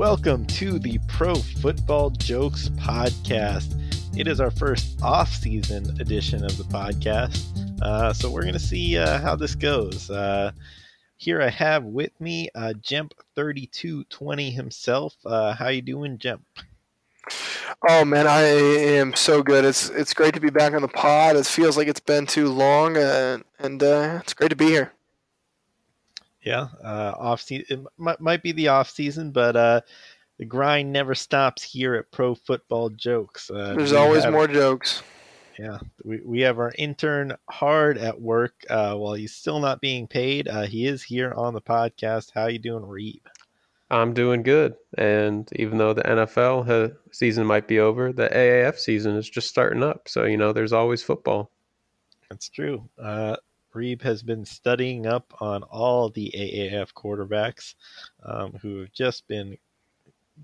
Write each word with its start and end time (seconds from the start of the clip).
Welcome 0.00 0.46
to 0.46 0.78
the 0.78 0.98
Pro 1.08 1.34
Football 1.34 2.08
Jokes 2.08 2.70
podcast. 2.70 3.76
It 4.18 4.28
is 4.28 4.40
our 4.40 4.50
first 4.50 4.98
off-season 5.02 6.00
edition 6.00 6.42
of 6.42 6.56
the 6.56 6.64
podcast, 6.64 7.44
uh, 7.82 8.10
so 8.14 8.30
we're 8.30 8.40
going 8.40 8.54
to 8.54 8.58
see 8.58 8.96
uh, 8.96 9.20
how 9.20 9.36
this 9.36 9.54
goes. 9.54 10.08
Uh, 10.08 10.52
here 11.18 11.42
I 11.42 11.50
have 11.50 11.84
with 11.84 12.18
me 12.18 12.48
uh, 12.54 12.72
Jemp 12.80 13.12
thirty 13.36 13.66
two 13.66 14.04
twenty 14.04 14.50
himself. 14.50 15.16
Uh, 15.26 15.52
how 15.52 15.68
you 15.68 15.82
doing, 15.82 16.16
Jemp? 16.16 16.46
Oh 17.86 18.02
man, 18.06 18.26
I 18.26 18.40
am 18.40 19.14
so 19.14 19.42
good. 19.42 19.66
It's 19.66 19.90
it's 19.90 20.14
great 20.14 20.32
to 20.32 20.40
be 20.40 20.48
back 20.48 20.72
on 20.72 20.80
the 20.80 20.88
pod. 20.88 21.36
It 21.36 21.44
feels 21.44 21.76
like 21.76 21.88
it's 21.88 22.00
been 22.00 22.24
too 22.26 22.48
long, 22.48 22.96
uh, 22.96 23.40
and 23.58 23.82
uh, 23.82 24.20
it's 24.22 24.32
great 24.32 24.48
to 24.48 24.56
be 24.56 24.68
here. 24.68 24.94
Yeah, 26.42 26.68
uh, 26.82 27.14
off 27.18 27.42
season 27.42 27.66
it 27.68 27.80
might, 27.98 28.20
might 28.20 28.42
be 28.42 28.52
the 28.52 28.68
off 28.68 28.90
season, 28.90 29.30
but 29.30 29.56
uh, 29.56 29.80
the 30.38 30.46
grind 30.46 30.90
never 30.92 31.14
stops 31.14 31.62
here 31.62 31.94
at 31.94 32.10
Pro 32.10 32.34
Football 32.34 32.90
Jokes. 32.90 33.50
Uh, 33.50 33.74
There's 33.76 33.92
always 33.92 34.24
have- 34.24 34.32
more 34.32 34.48
jokes. 34.48 35.02
Yeah, 35.58 35.78
we, 36.04 36.20
we 36.24 36.40
have 36.40 36.58
our 36.58 36.72
intern 36.78 37.36
hard 37.50 37.98
at 37.98 38.18
work 38.18 38.54
uh, 38.70 38.94
while 38.94 39.12
he's 39.12 39.34
still 39.34 39.60
not 39.60 39.82
being 39.82 40.06
paid. 40.06 40.48
Uh, 40.48 40.62
he 40.62 40.86
is 40.86 41.02
here 41.02 41.34
on 41.36 41.52
the 41.52 41.60
podcast. 41.60 42.30
How 42.34 42.46
you 42.46 42.58
doing, 42.58 42.82
Reeb? 42.82 43.20
I'm 43.90 44.14
doing 44.14 44.42
good, 44.42 44.74
and 44.96 45.46
even 45.56 45.76
though 45.76 45.92
the 45.92 46.02
NFL 46.02 46.64
ha- 46.66 46.96
season 47.12 47.44
might 47.46 47.68
be 47.68 47.78
over, 47.80 48.10
the 48.10 48.28
AAF 48.30 48.78
season 48.78 49.16
is 49.16 49.28
just 49.28 49.48
starting 49.50 49.82
up. 49.82 50.08
So 50.08 50.24
you 50.24 50.38
know, 50.38 50.54
there's 50.54 50.72
always 50.72 51.02
football. 51.02 51.50
That's 52.30 52.48
true. 52.48 52.88
Uh, 52.98 53.36
Reeb 53.74 54.02
has 54.02 54.22
been 54.22 54.44
studying 54.44 55.06
up 55.06 55.32
on 55.40 55.62
all 55.64 56.08
the 56.10 56.30
AAF 56.34 56.92
quarterbacks 56.92 57.74
um, 58.24 58.52
who 58.60 58.80
have 58.80 58.92
just 58.92 59.26
been 59.28 59.56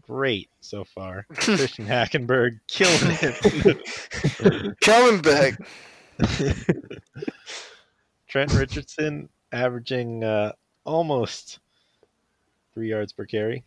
great 0.03 0.49
so 0.61 0.85
far. 0.85 1.27
Christian 1.35 1.87
Hackenberg 1.87 2.61
killing 2.69 3.17
it. 3.23 4.77
Kellen 4.81 5.21
Beck. 5.21 5.59
Trent 8.29 8.53
Richardson 8.53 9.29
averaging 9.53 10.25
uh, 10.25 10.53
almost 10.85 11.59
three 12.75 12.89
yards 12.91 13.13
per 13.13 13.25
carry. 13.25 13.65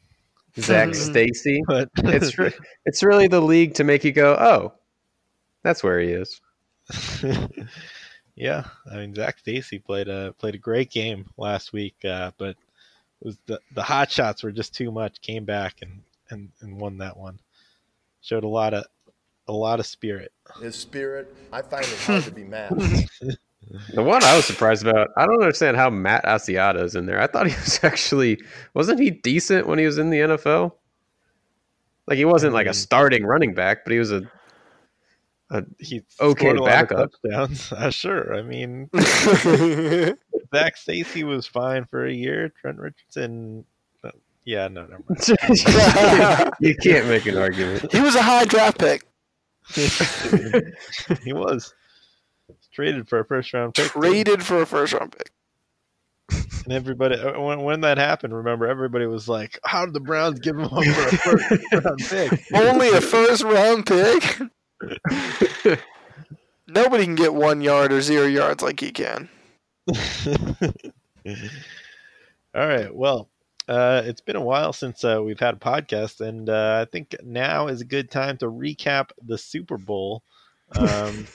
Zach. 0.57 0.95
Stacy. 0.95 1.61
But 1.67 1.89
It's 1.97 2.37
re- 2.37 2.53
it's 2.85 3.03
really 3.03 3.27
the 3.27 3.41
league 3.41 3.73
to 3.75 3.83
make 3.83 4.03
you 4.03 4.11
go, 4.11 4.35
oh, 4.39 4.73
that's 5.63 5.83
where 5.83 5.99
he 5.99 6.09
is. 6.09 6.41
Yeah, 8.39 8.63
I 8.89 8.95
mean 8.95 9.13
Zach 9.13 9.37
Stacy 9.37 9.79
played 9.79 10.07
a 10.07 10.33
played 10.39 10.55
a 10.55 10.59
great 10.59 10.89
game 10.89 11.25
last 11.37 11.73
week, 11.73 11.95
uh, 12.05 12.31
but 12.37 12.51
it 12.51 13.25
was 13.25 13.37
the 13.45 13.59
the 13.75 13.83
hot 13.83 14.09
shots 14.09 14.43
were 14.43 14.51
just 14.51 14.73
too 14.73 14.91
much. 14.91 15.19
Came 15.19 15.43
back 15.43 15.81
and, 15.81 16.01
and, 16.29 16.49
and 16.61 16.79
won 16.79 16.97
that 16.99 17.17
one. 17.17 17.37
Showed 18.21 18.45
a 18.45 18.47
lot 18.47 18.73
of 18.73 18.85
a 19.49 19.51
lot 19.51 19.81
of 19.81 19.85
spirit. 19.85 20.31
his 20.61 20.75
spirit. 20.75 21.35
I 21.51 21.61
find 21.61 21.83
it 21.83 21.99
hard 21.99 22.23
to 22.23 22.31
be 22.31 22.45
mad. 22.45 22.71
The 23.93 24.01
one 24.01 24.23
I 24.23 24.35
was 24.35 24.45
surprised 24.45 24.87
about, 24.87 25.09
I 25.15 25.27
don't 25.27 25.41
understand 25.43 25.77
how 25.77 25.91
Matt 25.91 26.23
Asiata 26.23 26.81
is 26.81 26.95
in 26.95 27.05
there. 27.05 27.21
I 27.21 27.27
thought 27.27 27.45
he 27.45 27.53
was 27.53 27.79
actually 27.83 28.41
wasn't 28.73 28.99
he 28.99 29.11
decent 29.11 29.67
when 29.67 29.77
he 29.77 29.85
was 29.85 29.99
in 29.99 30.09
the 30.09 30.19
NFL? 30.19 30.71
Like 32.07 32.17
he 32.17 32.25
wasn't 32.25 32.53
like 32.53 32.65
a 32.65 32.73
starting 32.73 33.25
running 33.25 33.53
back, 33.53 33.83
but 33.83 33.93
he 33.93 33.99
was 33.99 34.11
a 34.11 34.23
He 35.79 36.01
Okay, 36.21 36.39
scored 36.39 36.57
a 36.57 36.63
lot 36.63 36.69
of 36.83 36.89
backup. 36.89 37.11
touchdowns. 37.23 37.71
Uh, 37.75 37.89
sure, 37.89 38.35
I 38.35 38.41
mean 38.43 38.89
Zach 40.53 40.77
Stacy 40.77 41.23
was 41.23 41.47
fine 41.47 41.85
for 41.85 42.05
a 42.05 42.11
year. 42.13 42.49
Trent 42.61 42.77
Richardson, 42.79 43.65
uh, 44.03 44.11
yeah, 44.45 44.67
no, 44.67 44.81
never 44.85 45.03
mind. 45.09 46.53
you 46.59 46.75
can't 46.75 47.07
make 47.07 47.25
an 47.25 47.37
argument. 47.37 47.91
he 47.91 47.99
was 47.99 48.15
a 48.15 48.21
high 48.21 48.45
draft 48.45 48.77
pick. 48.79 49.03
he 51.23 51.33
was 51.33 51.73
traded 52.73 53.07
for 53.09 53.19
a 53.19 53.25
first 53.25 53.53
round 53.53 53.73
pick. 53.75 53.91
Traded 53.91 54.43
for 54.43 54.61
a 54.61 54.65
first 54.65 54.93
round 54.93 55.15
pick. 55.17 55.31
And 56.65 56.73
everybody, 56.73 57.15
uh, 57.15 57.39
when, 57.39 57.61
when 57.63 57.81
that 57.81 57.97
happened, 57.97 58.35
remember, 58.35 58.67
everybody 58.67 59.05
was 59.07 59.27
like, 59.27 59.57
"How 59.63 59.85
did 59.85 59.93
the 59.95 59.99
Browns 59.99 60.39
give 60.39 60.55
him 60.57 60.65
up 60.65 60.83
for 60.83 61.07
a 61.07 61.37
first 61.37 61.73
round 61.85 61.99
pick?" 61.99 62.41
Only 62.53 62.89
a 62.89 63.01
first 63.01 63.43
round 63.43 63.85
pick. 63.87 64.39
Nobody 66.67 67.05
can 67.05 67.15
get 67.15 67.33
one 67.33 67.61
yard 67.61 67.91
or 67.91 68.01
zero 68.01 68.25
yards 68.25 68.61
like 68.61 68.79
he 68.79 68.91
can. 68.91 69.29
All 72.55 72.67
right. 72.67 72.93
Well, 72.93 73.29
uh, 73.67 74.01
it's 74.05 74.21
been 74.21 74.35
a 74.35 74.41
while 74.41 74.73
since 74.73 75.03
uh, 75.03 75.21
we've 75.23 75.39
had 75.39 75.55
a 75.55 75.59
podcast, 75.59 76.21
and 76.21 76.49
uh, 76.49 76.85
I 76.87 76.89
think 76.91 77.15
now 77.23 77.67
is 77.67 77.81
a 77.81 77.85
good 77.85 78.09
time 78.09 78.37
to 78.37 78.47
recap 78.47 79.11
the 79.25 79.37
Super 79.37 79.77
Bowl. 79.77 80.23
Um, 80.75 81.25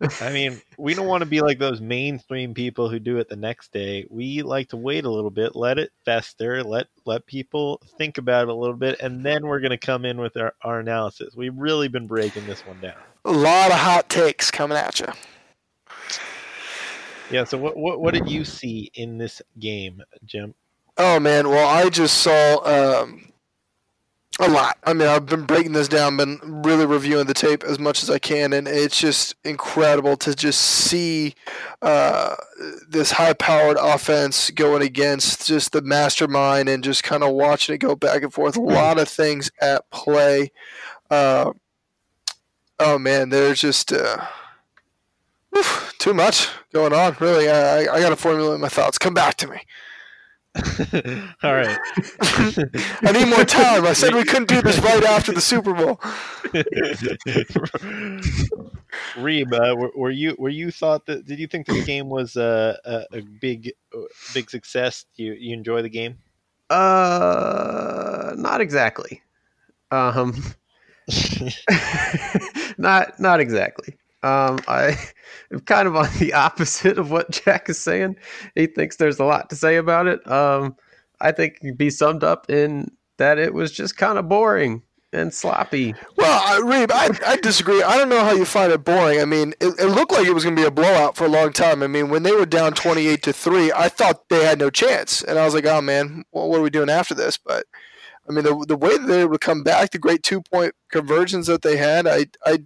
I 0.20 0.30
mean, 0.30 0.60
we 0.76 0.94
don't 0.94 1.06
want 1.08 1.22
to 1.22 1.28
be 1.28 1.40
like 1.40 1.58
those 1.58 1.80
mainstream 1.80 2.54
people 2.54 2.88
who 2.88 3.00
do 3.00 3.18
it 3.18 3.28
the 3.28 3.36
next 3.36 3.72
day. 3.72 4.06
We 4.10 4.42
like 4.42 4.68
to 4.68 4.76
wait 4.76 5.04
a 5.04 5.10
little 5.10 5.30
bit, 5.30 5.56
let 5.56 5.78
it 5.78 5.90
fester, 6.04 6.62
let 6.62 6.86
let 7.04 7.26
people 7.26 7.80
think 7.98 8.18
about 8.18 8.42
it 8.44 8.48
a 8.48 8.54
little 8.54 8.76
bit, 8.76 9.00
and 9.00 9.24
then 9.24 9.46
we're 9.46 9.60
going 9.60 9.70
to 9.70 9.78
come 9.78 10.04
in 10.04 10.20
with 10.20 10.36
our, 10.36 10.54
our 10.62 10.78
analysis. 10.78 11.34
We've 11.36 11.56
really 11.56 11.88
been 11.88 12.06
breaking 12.06 12.46
this 12.46 12.64
one 12.64 12.80
down. 12.80 12.94
A 13.24 13.32
lot 13.32 13.70
of 13.70 13.78
hot 13.78 14.08
takes 14.08 14.50
coming 14.50 14.78
at 14.78 15.00
you. 15.00 15.08
Yeah. 17.30 17.44
So, 17.44 17.58
what 17.58 17.76
what, 17.76 18.00
what 18.00 18.14
did 18.14 18.28
you 18.28 18.44
see 18.44 18.90
in 18.94 19.18
this 19.18 19.42
game, 19.58 20.02
Jim? 20.24 20.54
Oh 20.96 21.20
man, 21.20 21.48
well 21.48 21.68
I 21.68 21.88
just 21.90 22.18
saw 22.18 23.02
um, 23.02 23.32
a 24.38 24.48
lot. 24.48 24.78
I 24.84 24.92
mean, 24.92 25.08
I've 25.08 25.26
been 25.26 25.44
breaking 25.44 25.72
this 25.72 25.88
down, 25.88 26.16
been 26.16 26.38
really 26.64 26.86
reviewing 26.86 27.26
the 27.26 27.34
tape 27.34 27.64
as 27.64 27.78
much 27.78 28.02
as 28.02 28.10
I 28.10 28.18
can, 28.18 28.52
and 28.52 28.68
it's 28.68 28.98
just 28.98 29.34
incredible 29.44 30.16
to 30.18 30.34
just 30.34 30.60
see 30.60 31.34
uh, 31.82 32.36
this 32.88 33.10
high-powered 33.12 33.76
offense 33.80 34.50
going 34.50 34.82
against 34.82 35.46
just 35.46 35.72
the 35.72 35.82
mastermind, 35.82 36.68
and 36.68 36.84
just 36.84 37.02
kind 37.02 37.24
of 37.24 37.32
watching 37.32 37.74
it 37.74 37.78
go 37.78 37.96
back 37.96 38.22
and 38.22 38.32
forth. 38.32 38.56
A 38.56 38.60
lot 38.60 38.98
of 38.98 39.08
things 39.08 39.50
at 39.60 39.90
play. 39.90 40.52
Uh, 41.10 41.52
oh 42.78 42.98
man, 42.98 43.30
there's 43.30 43.60
just. 43.60 43.92
Uh, 43.92 44.24
whew, 45.50 45.64
too 45.98 46.14
much 46.14 46.48
going 46.72 46.92
on. 46.92 47.16
Really, 47.18 47.48
I, 47.48 47.82
I, 47.82 47.94
I 47.94 48.00
got 48.00 48.10
to 48.10 48.16
formulate 48.16 48.60
my 48.60 48.68
thoughts. 48.68 48.98
Come 48.98 49.14
back 49.14 49.36
to 49.38 49.48
me. 49.48 49.60
All 51.42 51.54
right. 51.54 51.78
I 53.02 53.12
need 53.12 53.28
more 53.28 53.44
time. 53.44 53.84
I 53.86 53.92
said 53.92 54.14
we 54.14 54.24
couldn't 54.24 54.48
do 54.48 54.62
this 54.62 54.78
right 54.78 55.04
after 55.04 55.32
the 55.32 55.40
Super 55.40 55.72
Bowl. 55.72 55.96
Reeb, 59.16 59.52
uh, 59.52 59.76
were, 59.76 59.90
were 59.94 60.10
you 60.10 60.34
were 60.38 60.48
you 60.48 60.70
thought 60.70 61.04
that? 61.06 61.26
Did 61.26 61.38
you 61.38 61.46
think 61.46 61.66
this 61.66 61.84
game 61.84 62.08
was 62.08 62.36
a, 62.36 62.78
a, 62.84 63.18
a 63.18 63.20
big 63.20 63.72
uh, 63.94 64.00
big 64.32 64.50
success? 64.50 65.04
Do 65.16 65.24
you, 65.24 65.32
you 65.34 65.52
enjoy 65.54 65.82
the 65.82 65.88
game? 65.88 66.18
Uh, 66.70 68.32
not 68.36 68.60
exactly. 68.60 69.22
Um, 69.90 70.42
not 72.78 73.18
not 73.20 73.40
exactly. 73.40 73.97
Um, 74.22 74.58
I 74.66 74.98
am 75.52 75.60
kind 75.60 75.88
of 75.88 75.96
on 75.96 76.08
the 76.18 76.32
opposite 76.34 76.98
of 76.98 77.10
what 77.10 77.30
Jack 77.30 77.68
is 77.68 77.78
saying. 77.78 78.16
He 78.54 78.66
thinks 78.66 78.96
there's 78.96 79.18
a 79.18 79.24
lot 79.24 79.50
to 79.50 79.56
say 79.56 79.76
about 79.76 80.06
it. 80.06 80.26
Um, 80.30 80.76
I 81.20 81.32
think 81.32 81.54
it 81.54 81.60
can 81.60 81.74
be 81.74 81.90
summed 81.90 82.24
up 82.24 82.48
in 82.50 82.90
that 83.18 83.38
it 83.38 83.52
was 83.52 83.72
just 83.72 83.96
kind 83.96 84.18
of 84.18 84.28
boring 84.28 84.82
and 85.12 85.32
sloppy. 85.32 85.94
Well, 86.16 86.42
I, 86.44 86.60
Reeb, 86.60 86.90
I, 86.92 87.32
I 87.32 87.36
disagree. 87.36 87.82
I 87.82 87.96
don't 87.96 88.08
know 88.08 88.24
how 88.24 88.32
you 88.32 88.44
find 88.44 88.72
it 88.72 88.84
boring. 88.84 89.20
I 89.20 89.24
mean, 89.24 89.54
it, 89.60 89.74
it 89.78 89.86
looked 89.86 90.12
like 90.12 90.26
it 90.26 90.34
was 90.34 90.44
going 90.44 90.54
to 90.54 90.62
be 90.62 90.66
a 90.66 90.70
blowout 90.70 91.16
for 91.16 91.24
a 91.24 91.30
long 91.30 91.52
time. 91.52 91.82
I 91.82 91.86
mean, 91.86 92.10
when 92.10 92.22
they 92.22 92.32
were 92.32 92.46
down 92.46 92.74
28 92.74 93.22
to 93.22 93.32
3, 93.32 93.72
I 93.72 93.88
thought 93.88 94.28
they 94.28 94.44
had 94.44 94.58
no 94.58 94.70
chance. 94.70 95.22
And 95.22 95.38
I 95.38 95.44
was 95.44 95.54
like, 95.54 95.66
oh, 95.66 95.80
man, 95.80 96.24
well, 96.32 96.48
what 96.48 96.60
are 96.60 96.62
we 96.62 96.70
doing 96.70 96.90
after 96.90 97.14
this? 97.14 97.38
But, 97.38 97.64
I 98.28 98.32
mean, 98.32 98.44
the, 98.44 98.64
the 98.68 98.76
way 98.76 98.98
that 98.98 99.06
they 99.06 99.26
to 99.26 99.38
come 99.38 99.62
back, 99.62 99.90
the 99.90 99.98
great 99.98 100.22
two 100.22 100.42
point 100.42 100.74
conversions 100.90 101.46
that 101.46 101.62
they 101.62 101.78
had, 101.78 102.06
I, 102.06 102.26
I 102.44 102.58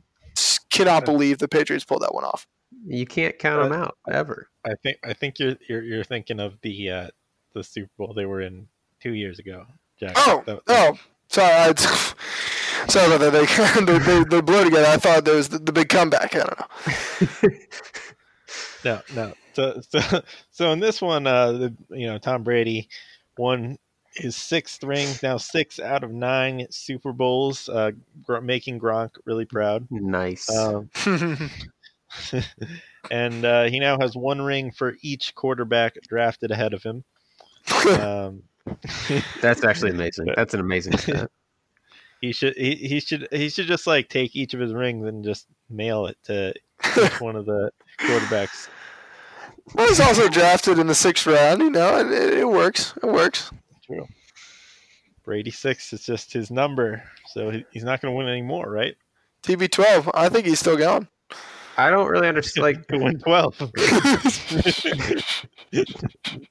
cannot 0.73 1.05
believe 1.05 1.39
the 1.39 1.49
Patriots 1.49 1.85
pulled 1.85 2.03
that 2.03 2.15
one 2.15 2.25
off. 2.25 2.47
You 2.87 3.07
can't 3.07 3.39
count 3.39 3.63
them 3.63 3.81
out 3.81 3.97
ever. 4.11 4.49
I 4.65 4.73
think 4.83 4.97
I 5.05 5.13
think 5.13 5.39
you're 5.39 5.57
you're, 5.69 5.83
you're 5.83 6.05
thinking 6.05 6.41
of 6.41 6.59
the 6.63 6.91
uh, 6.91 7.09
the 7.55 7.63
Super 7.63 7.91
Bowl 7.99 8.15
they 8.15 8.27
were 8.27 8.41
in 8.41 8.67
two 9.01 9.13
years 9.13 9.39
ago. 9.39 9.67
Jack. 10.01 10.15
Oh, 10.17 10.43
That- 10.47 10.61
oh, 10.69 10.99
sorry. 11.29 11.53
I, 11.53 11.75
sorry 12.89 13.15
about 13.15 13.33
that. 13.33 13.33
They, 13.33 13.85
they, 13.85 13.99
they, 13.99 14.25
they 14.25 14.41
blew 14.41 14.65
together. 14.65 14.87
I 14.87 14.97
thought 14.97 15.25
there 15.25 15.37
was 15.37 15.49
the, 15.49 15.59
the 15.59 15.73
big 15.73 15.89
comeback. 15.89 16.35
I 16.35 16.39
don't 16.39 16.59
know. 17.53 17.59
No, 18.85 19.01
no. 19.15 19.33
So, 19.53 19.81
so, 19.89 20.23
so 20.51 20.73
in 20.73 20.81
this 20.81 21.01
one, 21.01 21.27
uh, 21.27 21.53
the, 21.53 21.77
you 21.91 22.07
know, 22.07 22.19
Tom 22.19 22.43
Brady 22.43 22.89
won 23.39 23.79
his 24.15 24.37
sixth 24.37 24.83
rings, 24.85 25.23
now 25.23 25.37
six 25.37 25.81
out 25.81 26.05
of 26.05 26.13
nine 26.13 26.67
Super 26.71 27.13
Bowls, 27.13 27.69
uh, 27.69 27.93
gr- 28.25 28.41
making 28.41 28.81
Gronk 28.81 29.11
really 29.25 29.45
proud. 29.45 29.87
Nice. 29.91 30.51
Um, 30.51 30.91
and 33.11 33.45
uh, 33.45 33.65
he 33.65 33.81
now 33.81 33.99
has 33.99 34.15
one 34.15 34.41
ring 34.43 34.71
for 34.71 34.97
each 35.03 35.35
quarterback 35.35 35.97
drafted 36.09 36.51
ahead 36.51 36.75
of 36.75 36.83
him. 36.83 37.05
Um, 38.01 38.43
That's 39.41 39.65
actually 39.65 39.91
amazing. 39.91 40.29
That's 40.37 40.55
an 40.55 40.61
amazing 40.61 40.99
stat. 40.99 41.31
He 42.21 42.33
should 42.33 42.55
he, 42.57 42.77
he 42.77 43.01
should 43.01 43.27
he 43.33 43.49
should 43.49 43.67
just 43.67 43.87
like 43.87 44.09
take 44.09 44.37
each 44.37 44.55
of 44.55 44.61
his 44.61 44.73
rings 44.73 45.07
and 45.09 45.25
just 45.25 45.49
mail 45.69 46.07
it 46.07 46.17
to 46.25 46.55
each 46.97 47.21
one 47.21 47.35
of 47.35 47.47
the 47.47 47.71
quarterbacks. 47.99 48.69
Well, 49.75 49.89
he's 49.89 49.99
also 49.99 50.29
drafted 50.29 50.79
in 50.79 50.87
the 50.87 50.95
sixth 50.95 51.27
round. 51.27 51.61
You 51.61 51.71
know, 51.71 51.99
it, 51.99 52.39
it 52.39 52.49
works. 52.49 52.95
It 53.03 53.07
works. 53.07 53.51
True. 53.87 54.07
Brady 55.25 55.51
six 55.51 55.93
is 55.93 56.05
just 56.05 56.33
his 56.33 56.51
number, 56.51 57.03
so 57.27 57.51
he, 57.51 57.65
he's 57.71 57.85
not 57.85 58.01
going 58.01 58.13
to 58.13 58.17
win 58.17 58.29
anymore, 58.29 58.69
right? 58.71 58.97
TB12. 59.45 60.11
I 60.15 60.29
think 60.29 60.47
he's 60.47 60.59
still 60.59 60.77
going. 60.77 61.09
I 61.77 61.91
don't 61.91 62.09
really 62.09 62.29
understand. 62.29 62.63
Like, 62.63 62.87
to 62.89 62.99
win 62.99 63.19
twelve. 63.19 63.57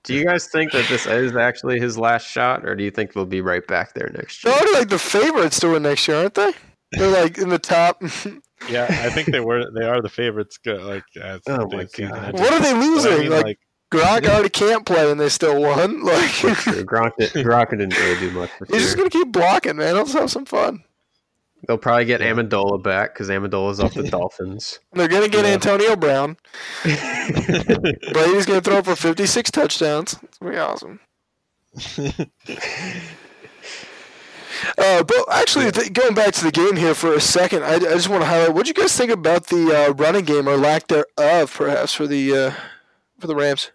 do 0.04 0.14
you 0.14 0.26
guys 0.26 0.48
think 0.48 0.72
that 0.72 0.88
this 0.90 1.06
is 1.06 1.36
actually 1.36 1.80
his 1.80 1.98
last 1.98 2.28
shot, 2.28 2.66
or 2.66 2.76
do 2.76 2.84
you 2.84 2.92
think 2.92 3.14
they'll 3.14 3.26
be 3.26 3.42
right 3.42 3.66
back 3.68 3.94
there 3.94 4.10
next 4.14 4.44
year? 4.44 4.54
They're 4.54 4.62
already 4.62 4.80
like 4.80 4.90
the 4.90 5.00
favorites 5.00 5.60
to 5.60 5.70
win 5.70 5.84
next 5.84 6.08
year, 6.08 6.18
aren't 6.18 6.34
they? 6.34 6.54
They're 6.94 7.12
like 7.24 7.38
in 7.38 7.50
the 7.50 7.60
top. 7.60 8.02
yeah, 8.70 8.86
I 8.90 9.10
think 9.10 9.32
they 9.32 9.40
were 9.40 9.70
they 9.72 9.86
are 9.86 10.02
the 10.02 10.10
favorites. 10.10 10.58
Like 10.66 11.04
Oh 11.48 11.68
my 11.68 11.88
God. 11.98 12.34
what 12.34 12.54
are 12.54 12.60
they 12.60 12.74
losing? 12.74 13.14
I 13.14 13.18
mean, 13.20 13.30
like, 13.30 13.44
like 13.44 13.60
Gronk 13.92 14.26
already 14.28 14.50
can't 14.50 14.86
play 14.86 15.12
and 15.12 15.20
they 15.20 15.30
still 15.30 15.62
won. 15.62 16.04
Like 16.06 16.30
True. 16.32 16.54
Gronk, 16.84 17.12
did, 17.18 17.32
Gronk 17.34 17.72
didn't 17.72 17.98
really 17.98 18.20
do 18.20 18.32
much 18.32 18.50
this 18.60 18.70
he's 18.70 18.82
just 18.84 18.98
gonna 18.98 19.10
keep 19.10 19.32
blocking, 19.32 19.76
man. 19.78 19.96
Let's 19.96 20.14
have 20.14 20.32
some 20.32 20.46
fun. 20.46 20.84
They'll 21.68 21.78
probably 21.78 22.06
get 22.06 22.22
Amendola 22.22 22.82
back 22.82 23.14
because 23.14 23.30
Amendola's 23.30 23.80
off 23.80 23.94
the 23.94 24.04
Dolphins. 24.10 24.80
They're 24.94 25.08
gonna 25.08 25.28
get 25.28 25.46
Yeah. 25.46 25.52
Antonio 25.52 25.96
Brown. 25.96 26.38
Brady's 26.84 28.46
gonna 28.46 28.62
throw 28.62 28.82
for 28.82 28.96
56 28.96 29.52
touchdowns. 29.52 30.18
It's 30.24 30.38
gonna 30.40 30.52
be 30.54 30.58
awesome. 30.58 31.00
Uh, 34.78 35.04
but 35.04 35.18
actually, 35.32 35.72
th- 35.72 35.92
going 35.94 36.14
back 36.14 36.34
to 36.34 36.44
the 36.44 36.52
game 36.52 36.76
here 36.76 36.94
for 36.94 37.14
a 37.14 37.22
second, 37.22 37.64
I, 37.64 37.76
I 37.76 37.80
just 37.80 38.10
want 38.10 38.22
to 38.22 38.28
highlight 38.28 38.54
what 38.54 38.66
do 38.66 38.70
you 38.70 38.74
guys 38.74 38.96
think 38.96 39.12
about 39.12 39.48
the 39.48 39.88
uh, 39.90 39.94
running 39.94 40.26
game 40.26 40.48
or 40.48 40.56
lack 40.58 40.88
thereof, 40.88 41.54
perhaps 41.54 41.94
for 41.94 42.06
the 42.08 42.36
uh, 42.36 42.52
for 43.20 43.28
the 43.28 43.36
Rams. 43.36 43.72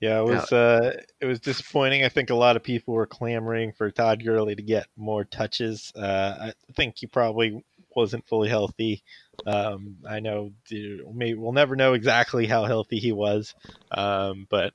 Yeah, 0.00 0.20
it 0.20 0.24
was 0.24 0.50
uh, 0.50 0.98
it 1.20 1.26
was 1.26 1.40
disappointing. 1.40 2.04
I 2.04 2.08
think 2.08 2.30
a 2.30 2.34
lot 2.34 2.56
of 2.56 2.62
people 2.62 2.94
were 2.94 3.06
clamoring 3.06 3.72
for 3.72 3.90
Todd 3.90 4.24
Gurley 4.24 4.54
to 4.54 4.62
get 4.62 4.86
more 4.96 5.24
touches. 5.24 5.92
Uh, 5.94 6.52
I 6.68 6.72
think 6.72 6.96
he 6.96 7.06
probably 7.06 7.62
wasn't 7.94 8.26
fully 8.26 8.48
healthy. 8.48 9.02
Um, 9.44 9.98
I 10.08 10.20
know 10.20 10.52
dude, 10.66 11.02
maybe 11.14 11.38
we'll 11.38 11.52
never 11.52 11.76
know 11.76 11.92
exactly 11.92 12.46
how 12.46 12.64
healthy 12.64 12.98
he 12.98 13.12
was, 13.12 13.54
um, 13.90 14.46
but 14.48 14.72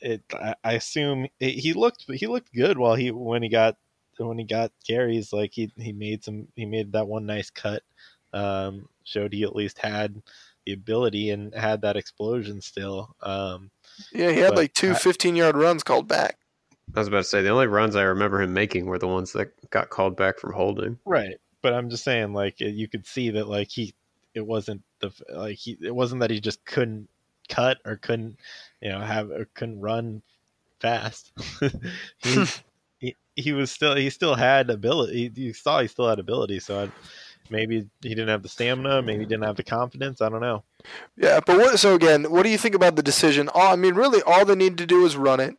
it 0.00 0.22
I, 0.32 0.54
I 0.64 0.72
assume 0.72 1.28
it, 1.38 1.52
he 1.52 1.72
looked 1.72 2.10
he 2.10 2.26
looked 2.26 2.52
good 2.52 2.76
while 2.76 2.96
he 2.96 3.12
when 3.12 3.44
he 3.44 3.48
got 3.48 3.76
when 4.18 4.38
he 4.38 4.44
got 4.44 4.72
carries. 4.84 5.32
Like 5.32 5.52
he 5.52 5.72
he 5.76 5.92
made 5.92 6.24
some 6.24 6.48
he 6.56 6.66
made 6.66 6.92
that 6.92 7.06
one 7.06 7.24
nice 7.24 7.50
cut. 7.50 7.82
Um, 8.32 8.88
showed 9.04 9.32
he 9.32 9.44
at 9.44 9.56
least 9.56 9.78
had 9.78 10.22
the 10.66 10.72
ability 10.72 11.30
and 11.30 11.54
had 11.54 11.82
that 11.82 11.96
explosion 11.96 12.60
still. 12.60 13.14
Um, 13.22 13.70
Yeah, 14.12 14.30
he 14.30 14.38
had 14.38 14.50
But 14.50 14.58
like 14.58 14.74
two 14.74 14.92
I- 14.92 14.94
15 14.94 15.36
yard 15.36 15.56
runs 15.56 15.82
called 15.82 16.08
back. 16.08 16.38
I 16.94 16.98
was 16.98 17.08
about 17.08 17.18
to 17.18 17.24
say 17.24 17.42
the 17.42 17.50
only 17.50 17.68
runs 17.68 17.94
I 17.94 18.02
remember 18.02 18.42
him 18.42 18.52
making 18.52 18.86
were 18.86 18.98
the 18.98 19.06
ones 19.06 19.32
that 19.32 19.52
got 19.70 19.90
called 19.90 20.16
back 20.16 20.40
from 20.40 20.52
holding. 20.52 20.98
Right, 21.04 21.36
but 21.62 21.72
I'm 21.72 21.88
just 21.88 22.02
saying, 22.02 22.32
like 22.32 22.58
you 22.60 22.88
could 22.88 23.06
see 23.06 23.30
that, 23.30 23.48
like 23.48 23.70
he, 23.70 23.94
it 24.34 24.44
wasn't 24.44 24.82
the 24.98 25.12
like 25.32 25.56
he, 25.56 25.78
it 25.80 25.94
wasn't 25.94 26.20
that 26.20 26.30
he 26.30 26.40
just 26.40 26.64
couldn't 26.64 27.08
cut 27.48 27.78
or 27.84 27.96
couldn't, 27.96 28.38
you 28.80 28.90
know, 28.90 29.00
have 29.00 29.30
or 29.30 29.46
couldn't 29.54 29.80
run 29.80 30.22
fast. 30.80 31.30
he, 32.18 32.44
he 32.98 33.16
he 33.36 33.52
was 33.52 33.70
still 33.70 33.94
he 33.94 34.10
still 34.10 34.34
had 34.34 34.68
ability. 34.70 35.30
You 35.34 35.52
saw 35.52 35.80
he 35.80 35.86
still 35.86 36.08
had 36.08 36.18
ability. 36.18 36.58
So 36.58 36.84
I, 36.84 36.90
maybe 37.50 37.86
he 38.02 38.08
didn't 38.08 38.28
have 38.28 38.42
the 38.42 38.48
stamina. 38.48 39.02
Maybe 39.02 39.20
he 39.20 39.26
didn't 39.26 39.44
have 39.44 39.56
the 39.56 39.62
confidence. 39.62 40.20
I 40.20 40.28
don't 40.28 40.40
know. 40.40 40.64
Yeah, 41.16 41.40
but 41.44 41.58
what? 41.58 41.78
So 41.78 41.94
again, 41.94 42.30
what 42.30 42.42
do 42.42 42.50
you 42.50 42.58
think 42.58 42.74
about 42.74 42.96
the 42.96 43.02
decision? 43.02 43.48
All, 43.48 43.72
I 43.72 43.76
mean, 43.76 43.94
really, 43.94 44.22
all 44.22 44.44
they 44.44 44.54
need 44.54 44.78
to 44.78 44.86
do 44.86 45.04
is 45.04 45.16
run 45.16 45.40
it. 45.40 45.56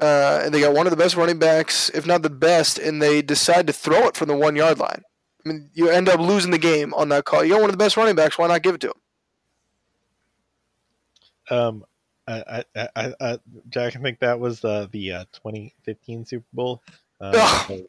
Uh, 0.00 0.40
and 0.44 0.54
they 0.54 0.60
got 0.60 0.74
one 0.74 0.86
of 0.86 0.90
the 0.90 0.96
best 0.96 1.16
running 1.16 1.38
backs, 1.38 1.90
if 1.90 2.06
not 2.06 2.22
the 2.22 2.30
best, 2.30 2.78
and 2.78 3.00
they 3.00 3.22
decide 3.22 3.66
to 3.66 3.72
throw 3.72 4.08
it 4.08 4.16
from 4.16 4.28
the 4.28 4.36
one 4.36 4.56
yard 4.56 4.78
line. 4.78 5.02
I 5.44 5.48
mean, 5.48 5.70
you 5.74 5.90
end 5.90 6.08
up 6.08 6.18
losing 6.18 6.50
the 6.50 6.58
game 6.58 6.94
on 6.94 7.08
that 7.10 7.24
call. 7.24 7.44
You 7.44 7.52
got 7.52 7.60
one 7.60 7.70
of 7.70 7.76
the 7.76 7.84
best 7.84 7.96
running 7.96 8.16
backs. 8.16 8.38
Why 8.38 8.48
not 8.48 8.62
give 8.62 8.74
it 8.74 8.80
to 8.82 8.88
him? 8.88 11.58
Um, 11.58 11.84
I, 12.26 12.64
I, 12.74 12.88
I, 12.96 13.14
I 13.20 13.38
Jack, 13.68 13.96
I 13.96 14.00
think 14.00 14.20
that 14.20 14.38
was 14.38 14.64
uh, 14.64 14.86
the 14.90 15.12
uh, 15.12 15.24
2015 15.32 16.24
Super 16.24 16.46
Bowl. 16.52 16.82
Uh, 17.22 17.32
Oh. 17.34 17.86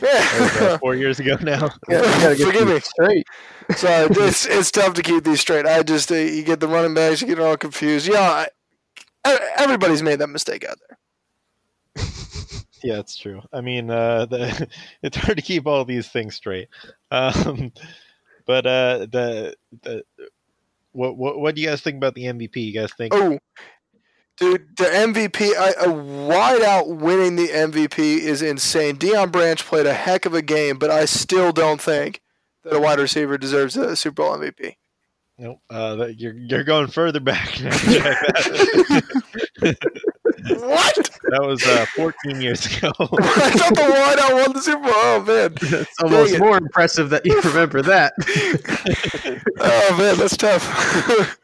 that 0.00 0.32
was, 0.38 0.60
yeah. 0.60 0.76
four 0.78 0.94
years 0.94 1.18
ago 1.18 1.36
now. 1.40 1.70
Yeah, 1.88 2.34
forgive 2.34 2.68
me. 2.68 2.80
Straight. 2.80 3.26
So 3.76 4.08
it's 4.10 4.46
it's 4.46 4.70
tough 4.70 4.94
to 4.94 5.02
keep 5.02 5.24
these 5.24 5.40
straight. 5.40 5.66
I 5.66 5.82
just 5.82 6.10
uh, 6.12 6.16
you 6.16 6.42
get 6.42 6.60
the 6.60 6.68
running 6.68 6.94
backs, 6.94 7.22
you 7.22 7.26
get 7.28 7.38
all 7.40 7.56
confused. 7.56 8.06
Yeah, 8.06 8.46
I, 9.24 9.38
everybody's 9.56 10.02
made 10.02 10.18
that 10.18 10.28
mistake 10.28 10.64
out 10.68 10.78
there. 10.88 10.98
Yeah, 12.84 12.98
it's 12.98 13.16
true. 13.16 13.40
I 13.52 13.60
mean, 13.60 13.90
uh, 13.90 14.26
the, 14.26 14.68
it's 15.04 15.16
hard 15.16 15.36
to 15.36 15.42
keep 15.42 15.68
all 15.68 15.84
these 15.84 16.08
things 16.08 16.34
straight. 16.34 16.66
Um, 17.12 17.72
but 18.44 18.66
uh, 18.66 19.06
the 19.10 19.54
the 19.82 20.02
what, 20.90 21.16
what 21.16 21.38
what 21.38 21.54
do 21.54 21.62
you 21.62 21.68
guys 21.68 21.80
think 21.80 21.98
about 21.98 22.16
the 22.16 22.24
MVP? 22.24 22.56
You 22.56 22.72
guys 22.72 22.92
think? 22.92 23.14
Oh, 23.14 23.38
dude, 24.42 24.76
the 24.76 24.84
MVP, 24.84 25.54
I, 25.56 25.84
a 25.84 25.90
wide 25.92 26.62
out 26.62 26.88
winning 26.88 27.36
the 27.36 27.48
MVP 27.48 27.98
is 27.98 28.42
insane. 28.42 28.96
Deion 28.96 29.30
Branch 29.30 29.64
played 29.64 29.86
a 29.86 29.94
heck 29.94 30.26
of 30.26 30.34
a 30.34 30.42
game, 30.42 30.78
but 30.78 30.90
I 30.90 31.04
still 31.04 31.52
don't 31.52 31.80
think 31.80 32.20
that 32.64 32.74
a 32.74 32.80
wide 32.80 32.98
receiver 32.98 33.38
deserves 33.38 33.76
a 33.76 33.94
Super 33.94 34.22
Bowl 34.22 34.36
MVP. 34.36 34.74
Nope. 35.38 35.60
Uh, 35.70 36.08
you're 36.16 36.34
you're 36.34 36.62
going 36.64 36.88
further 36.88 37.18
back. 37.18 37.58
now, 37.60 37.70
Jack. 37.80 38.16
What? 40.44 41.10
that 41.30 41.42
was 41.42 41.64
uh, 41.66 41.86
14 41.96 42.40
years 42.40 42.66
ago. 42.66 42.92
I 43.00 43.50
thought 43.50 43.74
the 43.74 43.86
wide 43.88 44.18
out 44.18 44.34
won 44.34 44.52
the 44.52 44.60
Super 44.60 44.82
Bowl. 44.82 44.92
Oh 44.94 45.24
man, 45.26 45.54
It's 45.62 46.02
almost 46.02 46.38
more 46.38 46.58
impressive 46.58 47.10
that 47.10 47.24
you 47.24 47.40
remember 47.40 47.80
that. 47.82 48.12
oh 49.60 49.96
man, 49.98 50.16
that's 50.18 50.36
tough. 50.36 51.38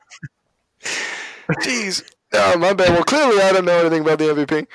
Jeez. 1.62 2.04
Oh, 2.32 2.58
my 2.58 2.72
bad. 2.72 2.90
Well, 2.90 3.04
clearly 3.04 3.40
I 3.42 3.52
don't 3.52 3.64
know 3.64 3.80
anything 3.80 4.02
about 4.02 4.18
the 4.18 4.26
MVP. 4.26 4.66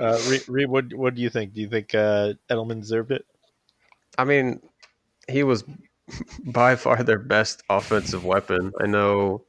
Uh, 0.00 0.18
Reed, 0.28 0.48
Reed, 0.48 0.68
what 0.68 0.94
what 0.94 1.14
do 1.16 1.22
you 1.22 1.28
think? 1.28 1.54
Do 1.54 1.60
you 1.60 1.68
think 1.68 1.94
uh, 1.94 2.34
Edelman 2.48 2.80
deserved 2.80 3.10
it? 3.10 3.26
I 4.16 4.24
mean, 4.24 4.60
he 5.28 5.42
was 5.42 5.64
by 6.44 6.76
far 6.76 7.02
their 7.02 7.18
best 7.18 7.62
offensive 7.68 8.24
weapon. 8.24 8.72
I 8.80 8.86
know. 8.86 9.42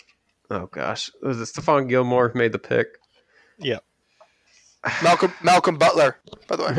Oh 0.50 0.66
gosh, 0.66 1.12
was 1.22 1.40
it 1.40 1.44
Stephon 1.44 1.88
Gilmore 1.88 2.30
who 2.30 2.40
made 2.40 2.52
the 2.52 2.60
pick? 2.60 2.98
Yeah. 3.60 3.80
Malcolm 5.04 5.34
Malcolm 5.44 5.78
Butler, 5.78 6.18
by 6.48 6.56
the 6.56 6.64
way. 6.64 6.76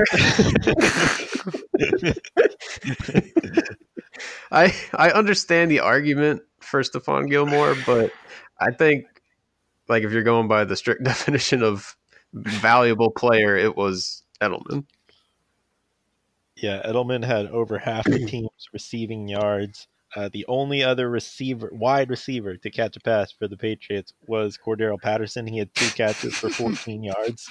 I 4.51 4.75
I 4.95 5.11
understand 5.11 5.71
the 5.71 5.81
argument 5.81 6.43
for 6.61 6.83
Stephon 6.83 7.29
Gilmore, 7.29 7.77
but 7.87 8.11
I 8.59 8.73
think 8.73 9.07
like 9.91 10.05
if 10.05 10.13
you're 10.13 10.23
going 10.23 10.49
by 10.49 10.65
the 10.65 10.77
strict 10.77 11.03
definition 11.05 11.63
of 11.63 11.97
valuable 12.33 13.11
player, 13.11 13.57
it 13.57 13.77
was 13.77 14.23
Edelman. 14.41 14.87
Yeah, 16.57 16.83
Edelman 16.87 17.25
had 17.25 17.47
over 17.47 17.79
half 17.79 18.05
the 18.05 18.25
team's 18.27 18.69
receiving 18.73 19.29
yards. 19.29 19.89
Uh, 20.17 20.29
the 20.33 20.45
only 20.49 20.83
other 20.83 21.09
receiver, 21.09 21.71
wide 21.73 22.11
receiver, 22.11 22.57
to 22.57 22.71
catch 22.71 22.97
a 22.97 23.01
pass 23.01 23.31
for 23.31 23.47
the 23.47 23.57
Patriots 23.57 24.13
was 24.27 24.59
Cordarrelle 24.59 25.01
Patterson. 25.01 25.47
He 25.47 25.59
had 25.59 25.73
two 25.75 25.89
catches 25.91 26.35
for 26.35 26.51
14 26.51 27.03
yards. 27.05 27.51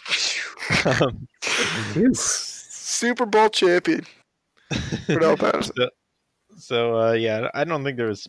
Um, 0.85 1.27
Super 2.13 3.25
Bowl 3.25 3.49
champion. 3.49 4.05
Cordell 4.71 5.39
Patterson. 5.39 5.73
so, 5.75 5.89
so 6.57 6.99
uh, 6.99 7.11
yeah, 7.13 7.49
I 7.53 7.63
don't 7.63 7.83
think 7.83 7.97
there 7.97 8.07
was 8.07 8.27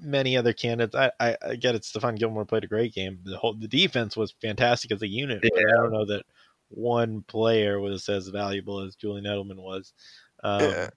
many 0.00 0.36
other 0.36 0.52
candidates. 0.52 0.94
I, 0.94 1.10
I, 1.20 1.36
I 1.50 1.56
get 1.56 1.74
it. 1.74 1.82
Stephon 1.82 2.18
Gilmore 2.18 2.44
played 2.44 2.64
a 2.64 2.68
great 2.68 2.94
game. 2.94 3.18
The 3.24 3.36
whole 3.36 3.54
the 3.54 3.68
defense 3.68 4.16
was 4.16 4.34
fantastic 4.40 4.92
as 4.92 5.02
a 5.02 5.08
unit. 5.08 5.40
But 5.42 5.58
I 5.58 5.76
don't 5.76 5.92
know 5.92 6.06
that 6.06 6.24
one 6.68 7.22
player 7.22 7.80
was 7.80 8.08
as 8.08 8.28
valuable 8.28 8.80
as 8.80 8.94
Julian 8.94 9.24
Edelman 9.24 9.56
was. 9.56 9.92
Um, 10.42 10.62
Yeah. 10.62 10.88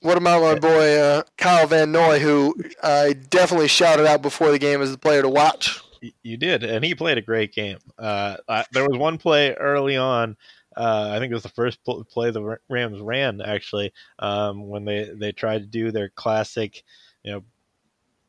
What 0.00 0.18
about 0.18 0.42
my 0.42 0.58
boy 0.58 0.98
uh, 0.98 1.22
Kyle 1.38 1.66
Van 1.66 1.90
Noy, 1.90 2.18
who 2.18 2.54
I 2.82 3.14
definitely 3.14 3.68
shouted 3.68 4.06
out 4.06 4.22
before 4.22 4.50
the 4.50 4.58
game 4.58 4.82
as 4.82 4.92
the 4.92 4.98
player 4.98 5.22
to 5.22 5.28
watch? 5.28 5.80
You 6.22 6.36
did, 6.36 6.62
and 6.62 6.84
he 6.84 6.94
played 6.94 7.18
a 7.18 7.22
great 7.22 7.52
game. 7.52 7.78
Uh, 7.98 8.36
I, 8.46 8.64
there 8.72 8.86
was 8.86 8.98
one 8.98 9.16
play 9.18 9.54
early 9.54 9.96
on. 9.96 10.36
Uh, 10.76 11.10
I 11.12 11.18
think 11.18 11.30
it 11.30 11.34
was 11.34 11.42
the 11.42 11.48
first 11.48 11.78
play 11.84 12.30
the 12.30 12.58
Rams 12.68 13.00
ran 13.00 13.40
actually 13.40 13.92
um, 14.18 14.68
when 14.68 14.84
they 14.84 15.10
they 15.14 15.32
tried 15.32 15.62
to 15.62 15.66
do 15.66 15.90
their 15.90 16.10
classic, 16.10 16.82
you 17.22 17.32
know, 17.32 17.42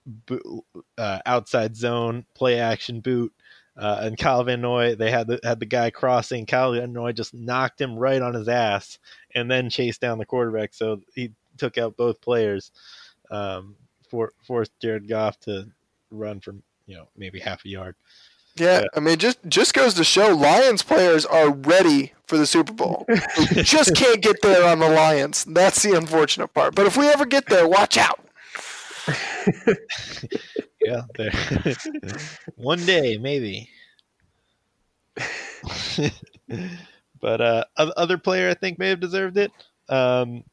boot, 0.07 0.63
uh, 0.97 1.19
outside 1.25 1.75
zone 1.75 2.25
play 2.33 2.59
action 2.59 2.99
boot. 3.01 3.33
Uh, 3.77 3.99
and 4.01 4.17
Kyle 4.17 4.43
Van 4.43 4.59
Noy, 4.59 4.95
they 4.95 5.11
had 5.11 5.27
the 5.27 5.39
had 5.43 5.59
the 5.59 5.65
guy 5.65 5.91
crossing. 5.91 6.47
Kyle 6.47 6.73
Van 6.73 6.91
Noy 6.91 7.11
just 7.11 7.33
knocked 7.35 7.79
him 7.79 7.95
right 7.95 8.21
on 8.21 8.33
his 8.33 8.47
ass, 8.47 8.97
and 9.35 9.51
then 9.51 9.69
chased 9.69 10.01
down 10.01 10.17
the 10.17 10.25
quarterback. 10.25 10.73
So 10.73 11.01
he 11.13 11.31
took 11.57 11.77
out 11.77 11.95
both 11.95 12.19
players, 12.19 12.71
um, 13.29 13.75
for, 14.09 14.33
forced 14.41 14.71
Jared 14.81 15.07
Goff 15.07 15.39
to 15.41 15.67
run 16.09 16.39
from 16.39 16.63
you 16.87 16.95
know 16.95 17.07
maybe 17.15 17.39
half 17.39 17.65
a 17.65 17.69
yard. 17.69 17.95
Yeah, 18.55 18.81
Yeah. 18.81 18.87
I 18.95 18.99
mean, 18.99 19.17
just 19.17 19.37
just 19.47 19.75
goes 19.75 19.93
to 19.95 20.03
show 20.03 20.33
Lions 20.33 20.81
players 20.81 21.25
are 21.25 21.51
ready 21.51 22.13
for 22.25 22.37
the 22.37 22.47
Super 22.47 22.73
Bowl. 22.73 23.05
Just 23.53 23.95
can't 23.95 24.21
get 24.21 24.41
there 24.41 24.67
on 24.67 24.79
the 24.79 24.89
Lions. 24.89 25.45
That's 25.45 25.81
the 25.81 25.93
unfortunate 25.93 26.53
part. 26.53 26.75
But 26.75 26.85
if 26.85 26.97
we 26.97 27.07
ever 27.07 27.25
get 27.25 27.45
there, 27.47 27.67
watch 27.67 27.97
out. 27.97 28.26
Yeah, 30.83 31.01
there. 31.17 31.31
one 32.55 32.85
day 32.85 33.17
maybe. 33.17 33.69
but 37.21 37.41
uh, 37.41 37.63
other 37.77 38.17
player 38.17 38.49
I 38.49 38.53
think 38.53 38.79
may 38.79 38.89
have 38.89 38.99
deserved 38.99 39.37
it. 39.37 39.51
Um, 39.89 40.43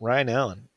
Ryan 0.00 0.28
Allen 0.28 0.68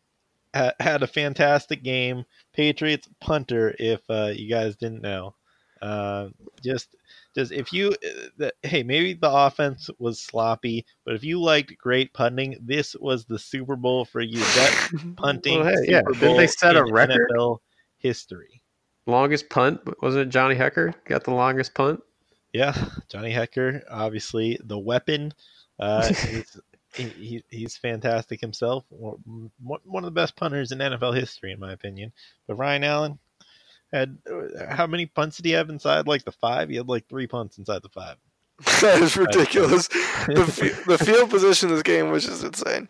ha- 0.55 0.73
had 0.79 1.03
a 1.03 1.07
fantastic 1.07 1.83
game. 1.83 2.25
Patriots 2.53 3.09
punter, 3.21 3.75
if 3.79 4.01
uh, 4.09 4.31
you 4.35 4.49
guys 4.49 4.75
didn't 4.77 5.01
know. 5.01 5.35
Uh, 5.81 6.29
just, 6.63 6.95
just 7.35 7.51
if 7.51 7.73
you, 7.73 7.89
uh, 7.89 8.27
the, 8.37 8.53
hey, 8.63 8.83
maybe 8.83 9.13
the 9.13 9.29
offense 9.29 9.89
was 9.99 10.21
sloppy, 10.21 10.85
but 11.03 11.15
if 11.15 11.23
you 11.23 11.41
liked 11.41 11.77
great 11.77 12.13
punting, 12.13 12.57
this 12.61 12.95
was 12.95 13.25
the 13.25 13.37
Super 13.37 13.75
Bowl 13.75 14.05
for 14.05 14.21
you. 14.21 14.39
That 14.39 15.13
punting 15.17 15.59
Well, 15.59 15.69
hey, 15.69 15.91
yeah. 15.91 16.01
Didn't 16.01 16.19
Bowl 16.19 16.37
they 16.37 16.47
set 16.47 16.75
a 16.75 16.83
record? 16.85 17.29
NFL 17.31 17.59
history. 17.97 18.61
Longest 19.07 19.49
punt 19.49 19.81
wasn't 20.01 20.27
it 20.27 20.29
Johnny 20.29 20.55
Hekker 20.55 20.93
got 21.05 21.23
the 21.25 21.31
longest 21.31 21.75
punt? 21.75 22.01
Yeah, 22.53 22.73
Johnny 23.09 23.33
Hekker, 23.33 23.81
obviously 23.91 24.57
the 24.63 24.79
weapon. 24.79 25.33
Uh, 25.77 26.07
he's, 26.07 26.57
he, 26.95 27.03
he, 27.03 27.43
he's 27.49 27.77
fantastic 27.77 28.39
himself. 28.39 28.85
One 28.89 29.51
of 29.95 30.03
the 30.03 30.11
best 30.11 30.35
punters 30.35 30.71
in 30.71 30.79
NFL 30.79 31.15
history, 31.15 31.51
in 31.51 31.59
my 31.59 31.73
opinion. 31.73 32.13
But 32.47 32.55
Ryan 32.55 32.83
Allen 32.85 33.19
had 33.91 34.17
uh, 34.29 34.73
how 34.73 34.87
many 34.87 35.05
punts 35.05 35.37
did 35.37 35.45
he 35.45 35.51
have 35.51 35.69
inside? 35.69 36.07
Like 36.07 36.23
the 36.23 36.31
five? 36.31 36.69
He 36.69 36.75
had 36.75 36.87
like 36.87 37.07
three 37.07 37.27
punts 37.27 37.57
inside 37.57 37.81
the 37.81 37.89
five. 37.89 38.17
that 38.81 39.01
is 39.01 39.17
ridiculous. 39.17 39.87
the, 40.27 40.45
fi- 40.49 40.83
the 40.91 40.97
field 40.97 41.29
position 41.29 41.69
in 41.69 41.75
this 41.75 41.83
game 41.83 42.09
was 42.09 42.25
just 42.25 42.43
insane. 42.43 42.87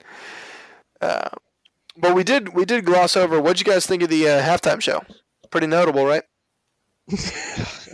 Uh, 1.02 1.30
but 1.98 2.14
we 2.14 2.24
did 2.24 2.54
we 2.54 2.66
did 2.66 2.86
gloss 2.86 3.16
over. 3.18 3.42
What'd 3.42 3.60
you 3.66 3.72
guys 3.72 3.86
think 3.86 4.04
of 4.04 4.10
the 4.10 4.28
uh, 4.30 4.42
halftime 4.42 4.82
show? 4.82 5.02
Pretty 5.50 5.68
notable, 5.68 6.06
right? 6.06 6.24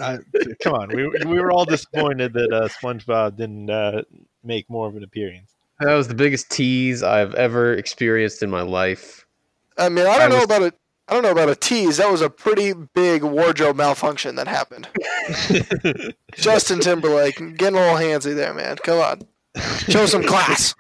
I, 0.02 0.18
come 0.62 0.74
on, 0.74 0.90
we 0.90 1.08
we 1.26 1.40
were 1.40 1.52
all 1.52 1.66
disappointed 1.66 2.34
that 2.34 2.52
uh, 2.52 2.68
SpongeBob 2.68 3.36
didn't 3.36 3.70
uh, 3.70 4.04
make 4.44 4.70
more 4.70 4.88
of 4.88 4.96
an 4.96 5.04
appearance. 5.04 5.54
That 5.80 5.94
was 5.94 6.08
the 6.08 6.16
biggest 6.16 6.50
tease 6.50 7.04
I've 7.04 7.34
ever 7.36 7.74
experienced 7.74 8.44
in 8.44 8.50
my 8.50 8.62
life. 8.62 9.26
I 9.78 9.90
mean, 9.90 10.06
I 10.06 10.18
don't 10.18 10.22
I 10.22 10.28
know 10.28 10.36
was- 10.36 10.46
about 10.46 10.62
a 10.64 10.74
I 11.08 11.14
don't 11.14 11.24
know 11.24 11.32
about 11.32 11.50
a 11.50 11.56
tease. 11.56 11.98
That 11.98 12.10
was 12.12 12.22
a 12.22 12.30
pretty 12.30 12.74
big 12.74 13.24
wardrobe 13.24 13.76
malfunction 13.76 14.36
that 14.36 14.48
happened. 14.48 14.88
Justin 16.36 16.80
Timberlake 16.80 17.36
getting 17.58 17.78
a 17.78 17.82
little 17.82 17.96
handsy 17.98 18.34
there, 18.36 18.54
man. 18.54 18.78
Come 18.78 19.00
on, 19.00 19.22
show 19.90 20.06
some 20.06 20.24
class. 20.24 20.74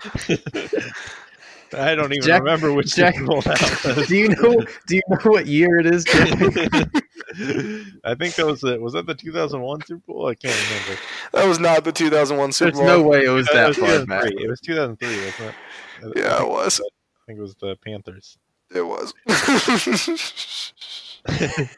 I 1.74 1.96
don't 1.96 2.12
even 2.12 2.22
Jack- 2.22 2.42
remember 2.42 2.74
which 2.74 2.96
Jack- 2.96 3.16
Super 3.16 3.26
Bowl 3.28 3.42
that 3.42 3.96
was. 3.98 4.08
Do 4.08 4.16
you 4.18 4.30
know? 4.30 4.66
Do 4.88 4.96
you 4.96 5.02
know 5.10 5.18
what 5.32 5.48
year 5.48 5.80
it 5.80 5.86
is? 5.86 6.04
Jack? 6.06 6.30
I 8.04 8.16
think 8.16 8.36
that 8.36 8.46
was 8.46 8.62
it. 8.64 8.82
was 8.82 8.92
that 8.94 9.06
the 9.06 9.16
2001 9.16 9.86
Super 9.86 10.02
Bowl? 10.06 10.28
I 10.28 10.36
can't 10.36 10.56
remember. 10.70 11.02
That 11.34 11.48
was 11.48 11.60
not 11.60 11.84
the 11.86 11.92
2001 11.94 12.52
Super 12.52 12.72
There's 12.72 12.78
Bowl. 12.78 12.88
no 12.88 13.04
way 13.08 13.24
it 13.24 13.30
was 13.30 13.48
that 13.48 13.70
was 13.70 13.78
far 13.78 13.88
2003. 13.88 14.06
back. 14.36 14.44
It 14.44 14.50
was 14.50 14.60
2003, 14.62 15.08
wasn't 15.26 15.40
it? 15.40 15.56
I- 16.04 16.08
I 16.08 16.12
Yeah, 16.16 16.44
it 16.44 16.50
was. 16.50 16.82
I 16.82 17.20
think 17.26 17.40
it 17.40 17.42
was 17.42 17.56
the 17.56 17.78
Panthers. 17.86 18.38
It 18.74 18.82
was. 18.82 19.14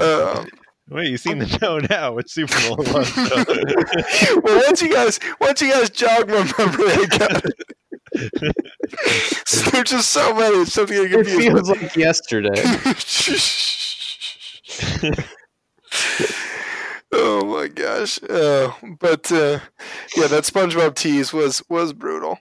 um, 0.00 0.46
Wait, 0.88 1.10
you 1.10 1.16
seem 1.16 1.38
to 1.40 1.58
know 1.60 1.78
now 1.78 2.12
which 2.12 2.28
Super 2.30 2.54
Bowl 2.68 2.80
it 2.82 2.92
was. 2.92 3.08
so- 3.14 4.40
well, 4.42 4.62
once 4.66 4.82
you 4.82 4.92
guys, 4.92 5.18
once 5.40 5.62
you 5.62 5.70
guys 5.72 5.88
jog 5.90 6.28
my 6.28 6.44
memory, 6.58 6.92
I 6.92 7.06
got 7.18 7.42
it. 7.44 7.54
There's 9.72 9.88
just 9.90 10.10
so 10.10 10.34
many. 10.34 10.56
It's 10.58 10.72
something 10.74 10.96
to 10.96 11.04
It 11.04 11.12
confused. 11.12 11.40
feels 11.40 11.70
like 11.70 11.96
yesterday. 11.96 12.50
oh 17.12 17.44
my 17.46 17.68
gosh! 17.68 18.22
Uh, 18.22 18.70
but 19.00 19.32
uh, 19.32 19.60
yeah, 20.16 20.26
that 20.26 20.44
SpongeBob 20.44 20.94
tease 20.94 21.32
was 21.32 21.62
was 21.70 21.94
brutal. 21.94 22.38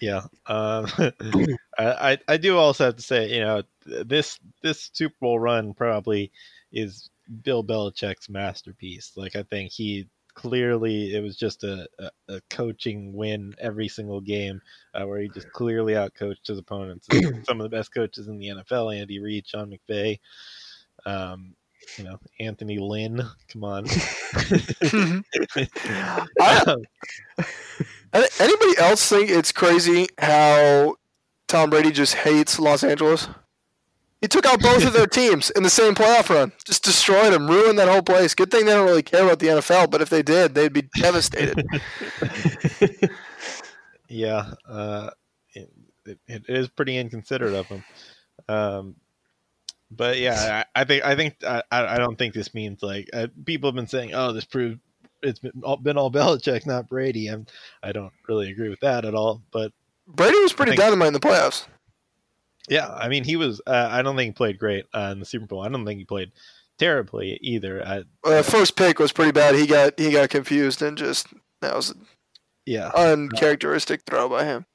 Yeah. 0.00 0.22
Um, 0.46 0.86
I, 1.78 2.18
I 2.26 2.36
do 2.36 2.56
also 2.58 2.86
have 2.86 2.96
to 2.96 3.02
say, 3.02 3.34
you 3.34 3.40
know, 3.40 3.62
this 3.84 4.38
this 4.62 4.90
Super 4.92 5.14
Bowl 5.20 5.38
run 5.38 5.74
probably 5.74 6.32
is 6.72 7.10
Bill 7.42 7.64
Belichick's 7.64 8.28
masterpiece. 8.28 9.12
Like 9.16 9.36
I 9.36 9.42
think 9.42 9.70
he 9.70 10.08
clearly 10.34 11.14
it 11.14 11.20
was 11.20 11.36
just 11.36 11.64
a, 11.64 11.86
a, 11.98 12.10
a 12.28 12.40
coaching 12.48 13.12
win 13.12 13.54
every 13.58 13.88
single 13.88 14.20
game 14.20 14.60
uh, 14.94 15.04
where 15.04 15.20
he 15.20 15.28
just 15.28 15.50
clearly 15.52 15.94
outcoached 15.94 16.46
his 16.46 16.58
opponents. 16.58 17.06
Some 17.44 17.60
of 17.60 17.70
the 17.70 17.76
best 17.76 17.92
coaches 17.92 18.28
in 18.28 18.38
the 18.38 18.48
NFL: 18.48 18.98
Andy 18.98 19.20
Reid, 19.20 19.46
Sean 19.46 19.70
McVay. 19.70 20.18
Um, 21.06 21.54
you 21.96 22.04
know, 22.04 22.18
Anthony 22.38 22.78
Lynn. 22.78 23.22
Come 23.52 23.64
on. 23.64 23.86
I- 26.40 26.62
Um, 26.66 26.82
Anybody 28.40 28.76
else 28.78 29.08
think 29.08 29.30
it's 29.30 29.52
crazy 29.52 30.08
how 30.18 30.96
Tom 31.46 31.70
Brady 31.70 31.92
just 31.92 32.14
hates 32.14 32.58
Los 32.58 32.82
Angeles? 32.82 33.28
He 34.20 34.26
took 34.28 34.44
out 34.46 34.60
both 34.60 34.84
of 34.84 34.92
their 34.92 35.06
teams 35.20 35.50
in 35.50 35.62
the 35.62 35.70
same 35.70 35.94
playoff 35.94 36.28
run. 36.28 36.50
Just 36.64 36.82
destroyed 36.84 37.32
them, 37.32 37.46
ruined 37.48 37.78
that 37.78 37.88
whole 37.88 38.02
place. 38.02 38.34
Good 38.34 38.50
thing 38.50 38.66
they 38.66 38.72
don't 38.72 38.84
really 38.86 39.02
care 39.04 39.24
about 39.24 39.38
the 39.38 39.46
NFL, 39.46 39.90
but 39.92 40.02
if 40.02 40.10
they 40.10 40.22
did, 40.22 40.54
they'd 40.54 40.72
be 40.72 40.88
devastated. 40.96 41.64
Yeah, 44.08 44.50
uh, 44.68 45.10
it, 45.54 45.70
it, 46.04 46.18
it 46.26 46.44
is 46.48 46.68
pretty 46.68 46.98
inconsiderate 46.98 47.54
of 47.54 47.66
him. 47.66 47.84
Um, 48.48 48.96
but 49.90 50.18
yeah, 50.18 50.64
I, 50.74 50.80
I 50.80 50.84
think 50.84 51.04
I 51.04 51.16
think 51.16 51.36
I, 51.44 51.62
I 51.70 51.98
don't 51.98 52.16
think 52.18 52.34
this 52.34 52.54
means 52.54 52.82
like 52.82 53.08
uh, 53.12 53.26
people 53.44 53.68
have 53.68 53.74
been 53.74 53.86
saying, 53.86 54.14
oh, 54.14 54.32
this 54.32 54.44
proved 54.44 54.80
it's 55.22 55.38
been 55.38 55.52
all, 55.62 55.76
been 55.76 55.98
all 55.98 56.10
Belichick, 56.10 56.66
not 56.66 56.88
Brady. 56.88 57.28
I'm, 57.28 57.46
I 57.82 57.92
don't 57.92 58.12
really 58.28 58.50
agree 58.50 58.68
with 58.68 58.80
that 58.80 59.04
at 59.04 59.14
all. 59.14 59.42
But 59.50 59.72
Brady 60.06 60.38
was 60.40 60.52
pretty 60.52 60.72
think- 60.72 60.80
dynamite 60.80 61.08
in 61.08 61.12
the 61.12 61.20
playoffs. 61.20 61.66
yeah, 62.68 62.88
I 62.88 63.08
mean, 63.08 63.24
he 63.24 63.36
was. 63.36 63.60
Uh, 63.66 63.88
I 63.90 64.02
don't 64.02 64.16
think 64.16 64.28
he 64.28 64.36
played 64.36 64.58
great 64.58 64.86
uh, 64.94 65.10
in 65.12 65.20
the 65.20 65.26
Super 65.26 65.46
Bowl. 65.46 65.62
I 65.62 65.68
don't 65.68 65.84
think 65.84 65.98
he 65.98 66.04
played 66.04 66.32
terribly 66.78 67.38
either. 67.42 67.86
I, 67.86 68.04
Uh, 68.24 68.42
first 68.42 68.76
pick 68.76 68.98
was 68.98 69.12
pretty 69.12 69.32
bad. 69.32 69.54
He 69.54 69.66
got 69.66 69.98
he 69.98 70.12
got 70.12 70.30
confused 70.30 70.80
and 70.82 70.96
just 70.96 71.26
that 71.60 71.74
was 71.74 71.94
yeah, 72.64 72.90
uncharacteristic 72.94 74.02
throw 74.02 74.28
by 74.28 74.44
him. 74.44 74.66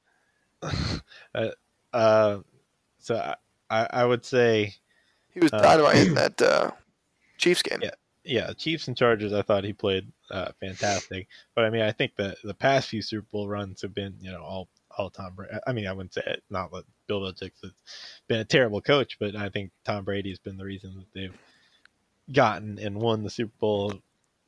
uh, 1.94 2.38
so 3.00 3.16
I, 3.16 3.36
I, 3.70 3.88
I 3.92 4.06
would 4.06 4.26
say 4.26 4.76
He 5.36 5.40
was 5.42 5.54
Uh, 5.54 5.62
dynamite 5.62 6.08
in 6.08 6.14
that 6.16 6.42
uh, 6.42 6.72
Chiefs 7.38 7.62
game. 7.62 7.80
Yeah. 7.84 7.92
yeah, 8.24 8.54
Chiefs 8.54 8.88
and 8.88 8.98
Chargers. 8.98 9.34
I 9.34 9.44
thought 9.44 9.64
he 9.64 9.74
played 9.74 10.12
uh, 10.32 10.52
fantastic, 10.60 11.28
but 11.54 11.66
I 11.66 11.70
mean, 11.70 11.82
I 11.84 11.92
think 11.92 12.16
the 12.16 12.36
the 12.44 12.56
past 12.56 12.90
few 12.90 13.04
Super 13.04 13.28
Bowl 13.32 13.48
runs 13.48 13.84
have 13.84 13.94
been, 13.94 14.16
you 14.20 14.32
know, 14.32 14.42
all 14.42 14.68
all 14.98 15.10
Tom 15.12 15.34
Brady. 15.36 15.54
I 15.68 15.74
mean, 15.74 15.86
I 15.88 15.94
wouldn't 15.94 16.14
say 16.14 16.24
it, 16.26 16.42
not 16.50 16.72
that 16.72 16.86
Bill 17.06 17.20
Belichick's 17.22 17.62
been 18.28 18.40
a 18.40 18.46
terrible 18.46 18.82
coach, 18.82 19.20
but 19.20 19.36
I 19.36 19.50
think 19.50 19.72
Tom 19.84 20.04
Brady's 20.06 20.40
been 20.40 20.58
the 20.58 20.66
reason 20.66 20.96
that 20.96 21.14
they've 21.14 21.38
gotten 22.34 22.80
and 22.80 22.96
won 22.98 23.22
the 23.22 23.30
Super 23.30 23.54
Bowl 23.60 23.94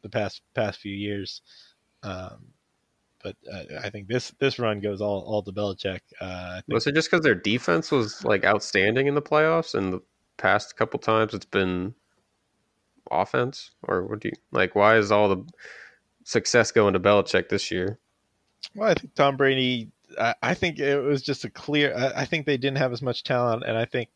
the 0.02 0.10
past 0.10 0.42
past 0.56 0.80
few 0.80 0.96
years. 0.96 1.42
Um, 2.02 2.48
but 3.22 3.36
uh, 3.52 3.80
I 3.84 3.90
think 3.90 4.08
this 4.08 4.32
this 4.40 4.58
run 4.58 4.80
goes 4.80 5.02
all 5.02 5.20
all 5.22 5.44
to 5.44 5.52
Belichick. 5.52 6.00
Uh, 6.22 6.26
I 6.58 6.62
think 6.66 6.74
Was 6.74 6.88
it 6.88 6.96
just 6.96 7.12
because 7.12 7.24
their 7.24 7.36
defense 7.36 7.92
was 7.92 8.24
like 8.24 8.46
outstanding 8.46 9.08
in 9.08 9.16
the 9.16 9.22
playoffs, 9.22 9.76
and 9.76 9.94
the 9.94 10.02
past 10.38 10.78
couple 10.78 11.00
times 11.00 11.34
it's 11.34 11.46
been 11.46 11.94
offense, 13.12 13.72
or 13.84 14.04
what 14.04 14.20
do 14.20 14.30
you 14.30 14.36
like? 14.52 14.76
Why 14.76 14.98
is 14.98 15.12
all 15.12 15.30
the 15.30 15.44
success 16.24 16.72
going 16.72 16.94
to 16.94 17.00
Belichick 17.00 17.50
this 17.50 17.72
year? 17.72 18.00
Well, 18.76 18.90
I 18.90 18.94
think 18.94 19.14
Tom 19.16 19.38
Brady. 19.38 19.92
I, 20.20 20.36
I 20.42 20.54
think 20.54 20.80
it 20.80 21.00
was 21.00 21.22
just 21.22 21.44
a 21.46 21.50
clear. 21.50 21.94
I, 21.96 22.22
I 22.22 22.26
think 22.26 22.46
they 22.46 22.58
didn't 22.58 22.78
have 22.78 22.94
as 22.94 23.02
much 23.02 23.24
talent, 23.24 23.64
and 23.66 23.78
I 23.78 23.86
think 23.86 24.10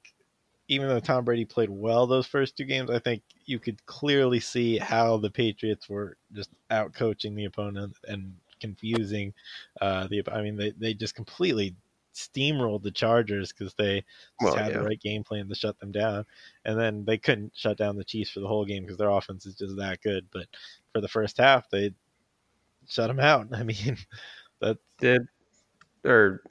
even 0.68 0.88
though 0.88 1.00
Tom 1.00 1.25
Brady 1.25 1.46
played 1.46 1.70
well 1.70 2.08
those 2.08 2.25
first 2.25 2.56
two 2.56 2.63
games, 2.63 2.90
I 2.90 3.00
think 3.00 3.24
you 3.46 3.60
could 3.60 3.86
clearly 3.86 4.40
see 4.40 4.78
how 4.78 5.18
the 5.18 5.30
Patriots 5.30 5.90
were 5.90 6.18
just 6.34 6.50
out 6.70 6.94
coaching 6.94 7.36
the 7.36 7.46
opponent 7.46 7.98
and 8.08 8.34
confusing 8.62 9.34
uh, 9.82 10.08
the. 10.08 10.24
I 10.32 10.42
mean, 10.42 10.56
they 10.56 10.72
they 10.72 10.94
just 10.94 11.16
completely 11.16 11.75
steamrolled 12.13 12.84
the 12.84 12.91
Chargers 12.91 13.51
because 13.53 13.74
they 13.75 14.03
Well, 14.41 14.56
had 14.56 14.72
yeah. 14.72 14.80
the 14.80 14.84
right 14.86 15.00
game 15.00 15.24
plan 15.24 15.48
to 15.50 15.56
shut 15.56 15.80
them 15.80 15.91
down, 15.91 16.25
and 16.65 16.80
then 16.80 17.06
they 17.06 17.18
couldn't 17.18 17.56
shut 17.56 17.77
down 17.77 17.96
the 17.98 18.03
Chiefs 18.03 18.32
for 18.32 18.39
the 18.41 18.48
whole 18.48 18.65
game 18.65 18.84
because 18.84 18.98
their 18.98 19.10
offense 19.10 19.46
is 19.46 19.56
just 19.56 19.77
that 19.77 20.01
good. 20.01 20.27
But 20.32 20.48
for 20.94 21.01
the 21.01 21.08
first 21.08 21.38
half, 21.38 21.70
they 21.70 21.94
shut 22.89 23.08
them 23.08 23.20
out. 23.20 23.48
I 23.53 23.63
mean, 23.63 23.98
that 24.60 24.77
Did 25.00 25.27
or 26.06 26.44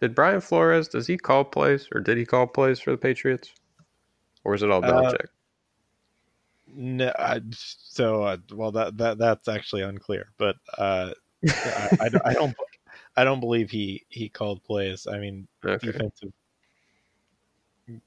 did 0.00 0.14
Brian 0.14 0.40
Flores? 0.40 0.88
Does 0.88 1.06
he 1.06 1.16
call 1.16 1.44
plays 1.44 1.88
or 1.94 2.00
did 2.00 2.18
he 2.18 2.26
call 2.26 2.46
plays 2.46 2.80
for 2.80 2.90
the 2.90 2.98
Patriots? 2.98 3.54
Or 4.44 4.54
is 4.54 4.62
it 4.62 4.70
all 4.70 4.82
Uh, 4.82 5.12
Belichick? 5.12 5.26
no, 6.74 7.12
I, 7.18 7.40
so 7.52 8.22
uh, 8.24 8.36
well 8.54 8.72
that 8.72 8.96
that 8.98 9.18
that's 9.18 9.48
actually 9.48 9.82
unclear, 9.82 10.32
but 10.38 10.56
uh, 10.78 11.12
I, 11.64 11.90
I, 12.00 12.10
I 12.24 12.34
don't 12.34 12.56
I 13.16 13.24
don't 13.24 13.40
believe 13.40 13.70
he 13.70 14.04
he 14.08 14.28
called 14.28 14.62
plays. 14.64 15.06
I 15.06 15.18
mean, 15.18 15.46
okay. 15.64 15.86
defensive 15.86 16.32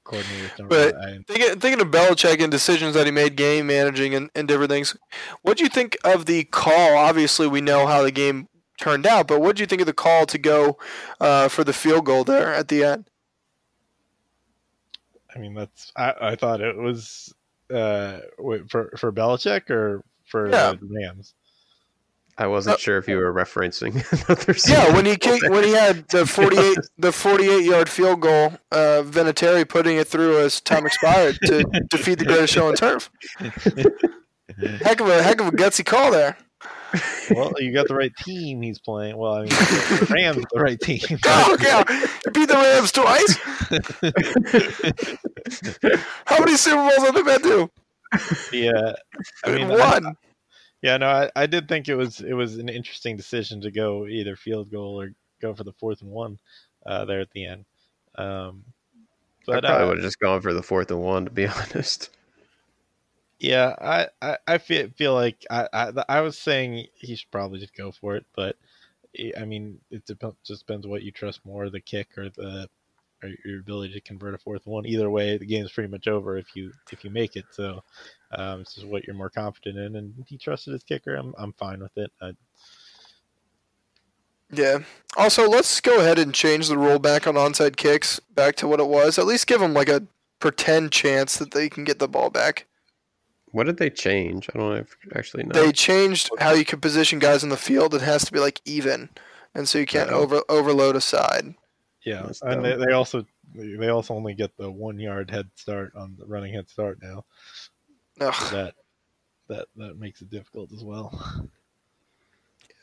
coordinators 0.04 0.56
don't. 0.56 0.68
But- 0.68 0.96
I, 0.96 1.18
Thinking, 1.26 1.60
thinking 1.60 1.80
of 1.80 1.88
Belichick 1.92 2.42
and 2.42 2.50
decisions 2.50 2.94
that 2.94 3.06
he 3.06 3.12
made, 3.12 3.36
game 3.36 3.66
managing 3.68 4.14
and, 4.14 4.30
and 4.34 4.48
different 4.48 4.70
things. 4.70 4.96
What 5.42 5.58
do 5.58 5.64
you 5.64 5.68
think 5.70 5.96
of 6.04 6.26
the 6.26 6.44
call? 6.44 6.96
Obviously, 6.96 7.46
we 7.46 7.60
know 7.60 7.86
how 7.86 8.02
the 8.02 8.10
game 8.10 8.48
turned 8.80 9.06
out, 9.06 9.26
but 9.28 9.40
what 9.40 9.56
do 9.56 9.62
you 9.62 9.66
think 9.66 9.80
of 9.80 9.86
the 9.86 9.92
call 9.92 10.26
to 10.26 10.38
go 10.38 10.76
uh, 11.20 11.48
for 11.48 11.62
the 11.64 11.72
field 11.72 12.04
goal 12.06 12.24
there 12.24 12.52
at 12.52 12.68
the 12.68 12.82
end? 12.84 13.08
I 15.34 15.38
mean, 15.38 15.54
that's 15.54 15.92
I, 15.96 16.14
I 16.20 16.34
thought 16.36 16.60
it 16.60 16.76
was 16.76 17.32
uh 17.72 18.20
for 18.68 18.90
for 18.96 19.12
Belichick 19.12 19.70
or 19.70 20.02
for 20.26 20.50
Yeah. 20.50 20.72
the 20.72 20.88
Rams. 20.88 21.34
I 22.38 22.46
wasn't 22.46 22.74
Uh, 22.74 22.78
sure 22.78 22.98
if 22.98 23.08
you 23.08 23.16
were 23.16 23.32
referencing 23.32 23.94
another 24.28 24.54
Yeah, 24.68 24.94
when 24.94 25.06
he 25.06 25.16
kicked, 25.16 25.48
when 25.48 25.64
he 25.64 25.72
had 25.72 26.06
the 26.10 26.26
forty-eight 26.26 26.78
the 26.98 27.10
forty-eight 27.12 27.64
yard 27.64 27.88
field 27.88 28.20
goal, 28.20 28.52
uh, 28.72 29.02
Vinatieri 29.04 29.66
putting 29.68 29.96
it 29.96 30.06
through 30.06 30.38
as 30.40 30.60
time 30.60 30.84
expired 30.86 31.38
to 31.46 31.64
defeat 31.90 32.18
the 32.18 32.24
greatest 32.26 32.52
show 32.52 32.68
on 32.68 32.74
turf. 32.74 33.10
Heck 34.82 35.00
of 35.00 35.08
a 35.08 35.22
heck 35.22 35.40
of 35.40 35.48
a 35.48 35.50
gutsy 35.52 35.84
call 35.84 36.10
there. 36.10 36.36
well, 37.34 37.52
you 37.58 37.72
got 37.72 37.88
the 37.88 37.94
right 37.94 38.12
team 38.24 38.62
he's 38.62 38.78
playing. 38.78 39.16
Well, 39.16 39.32
I 39.34 39.40
mean, 39.40 39.48
the 39.48 40.06
Rams 40.14 40.44
the 40.52 40.60
right 40.60 40.78
team. 40.80 41.00
Oh 41.26 41.56
god, 41.60 41.88
he 41.88 42.30
beat 42.32 42.48
the 42.48 42.54
Rams 42.54 42.92
twice. 42.92 43.36
How 46.26 46.38
many 46.38 46.56
Super 46.56 46.76
Bowls 46.76 46.98
have 47.06 47.14
they 47.14 47.22
been 47.22 47.42
to? 47.42 47.70
yeah, 48.52 48.92
I 49.44 49.50
mean, 49.52 49.70
I- 49.70 49.98
one. 50.00 50.16
Yeah, 50.82 50.96
no, 50.98 51.06
I, 51.08 51.30
I 51.34 51.46
did 51.46 51.68
think 51.68 51.88
it 51.88 51.96
was 51.96 52.20
it 52.20 52.34
was 52.34 52.56
an 52.58 52.68
interesting 52.68 53.16
decision 53.16 53.60
to 53.62 53.70
go 53.70 54.06
either 54.06 54.36
field 54.36 54.70
goal 54.70 55.00
or 55.00 55.14
go 55.40 55.54
for 55.54 55.64
the 55.64 55.72
fourth 55.72 56.02
and 56.02 56.10
one 56.10 56.38
uh, 56.84 57.04
there 57.04 57.20
at 57.20 57.30
the 57.30 57.46
end. 57.46 57.64
Um, 58.16 58.64
I 59.50 59.56
but 59.56 59.64
probably 59.64 59.86
uh, 59.86 59.88
would 59.88 59.98
have 59.98 60.04
just 60.06 60.20
gone 60.20 60.40
for 60.40 60.54
the 60.54 60.62
fourth 60.62 60.88
and 60.92 61.00
one, 61.02 61.24
to 61.24 61.30
be 61.32 61.46
honest. 61.48 62.10
Yeah, 63.38 63.74
I, 63.80 64.08
I, 64.22 64.38
I 64.46 64.58
feel 64.58 64.88
feel 64.90 65.12
like 65.14 65.44
I, 65.50 65.68
I 65.72 66.04
I 66.08 66.20
was 66.22 66.38
saying 66.38 66.86
he 66.94 67.16
should 67.16 67.30
probably 67.30 67.58
just 67.60 67.74
go 67.74 67.92
for 67.92 68.16
it, 68.16 68.24
but 68.34 68.56
I- 69.18 69.32
I 69.38 69.44
mean 69.44 69.80
it 69.90 70.06
dep- 70.06 70.42
just 70.44 70.66
depends 70.66 70.86
what 70.86 71.02
you 71.02 71.12
trust 71.12 71.44
more, 71.44 71.68
the 71.70 71.80
kick 71.80 72.16
or 72.18 72.30
the 72.30 72.70
or 73.22 73.30
your 73.44 73.60
ability 73.60 73.92
to 73.94 74.00
convert 74.00 74.34
a 74.34 74.38
fourth 74.38 74.66
one. 74.66 74.86
Either 74.86 75.08
way, 75.10 75.38
the 75.38 75.46
game's 75.46 75.72
pretty 75.72 75.90
much 75.90 76.06
over 76.08 76.36
if 76.36 76.54
you 76.54 76.72
if 76.92 77.04
you 77.04 77.10
make 77.10 77.36
it. 77.36 77.44
So 77.50 77.82
um, 78.32 78.60
it's 78.60 78.74
just 78.74 78.86
what 78.86 79.06
you're 79.06 79.16
more 79.16 79.30
confident 79.30 79.78
in, 79.78 79.96
and 79.96 80.14
he 80.26 80.36
trusted 80.38 80.72
his 80.72 80.82
kicker. 80.84 81.14
I'm 81.14 81.34
I'm 81.38 81.52
fine 81.54 81.80
with 81.80 81.96
it. 81.96 82.10
I, 82.20 82.32
Yeah. 84.52 84.78
Also, 85.16 85.48
let's 85.48 85.80
go 85.80 86.00
ahead 86.00 86.18
and 86.18 86.34
change 86.34 86.68
the 86.68 86.78
rule 86.78 86.98
back 86.98 87.26
on 87.26 87.34
onside 87.34 87.76
kicks 87.76 88.20
back 88.20 88.54
to 88.56 88.68
what 88.68 88.80
it 88.80 88.86
was. 88.88 89.18
At 89.18 89.26
least 89.26 89.46
give 89.46 89.60
them 89.60 89.74
like 89.74 89.88
a 89.88 90.02
pretend 90.38 90.92
chance 90.92 91.36
that 91.38 91.52
they 91.52 91.68
can 91.68 91.84
get 91.84 91.98
the 91.98 92.08
ball 92.08 92.30
back. 92.30 92.66
What 93.52 93.64
did 93.64 93.78
they 93.78 93.88
change? 93.90 94.50
I 94.54 94.58
don't 94.58 94.76
if- 94.76 94.96
actually 95.14 95.44
know. 95.44 95.52
They 95.64 95.72
changed 95.72 96.28
how 96.38 96.52
you 96.52 96.64
can 96.64 96.80
position 96.80 97.18
guys 97.18 97.42
in 97.42 97.48
the 97.48 97.56
field. 97.56 97.94
It 97.94 98.02
has 98.02 98.24
to 98.26 98.32
be 98.32 98.38
like 98.38 98.60
even, 98.66 99.08
and 99.54 99.66
so 99.66 99.78
you 99.78 99.86
can't 99.86 100.10
Uh-oh. 100.10 100.20
over 100.20 100.42
overload 100.48 100.94
a 100.96 101.00
side. 101.00 101.54
Yeah, 102.06 102.22
That's 102.22 102.40
and 102.42 102.64
they, 102.64 102.76
they 102.76 102.92
also 102.92 103.26
they 103.52 103.88
also 103.88 104.14
only 104.14 104.34
get 104.34 104.56
the 104.56 104.70
one 104.70 104.98
yard 105.00 105.28
head 105.28 105.50
start 105.56 105.92
on 105.96 106.14
the 106.16 106.24
running 106.24 106.54
head 106.54 106.70
start 106.70 106.98
now. 107.02 107.24
Ugh. 108.20 108.52
That 108.52 108.74
that 109.48 109.66
that 109.74 109.98
makes 109.98 110.22
it 110.22 110.30
difficult 110.30 110.72
as 110.72 110.84
well. 110.84 111.20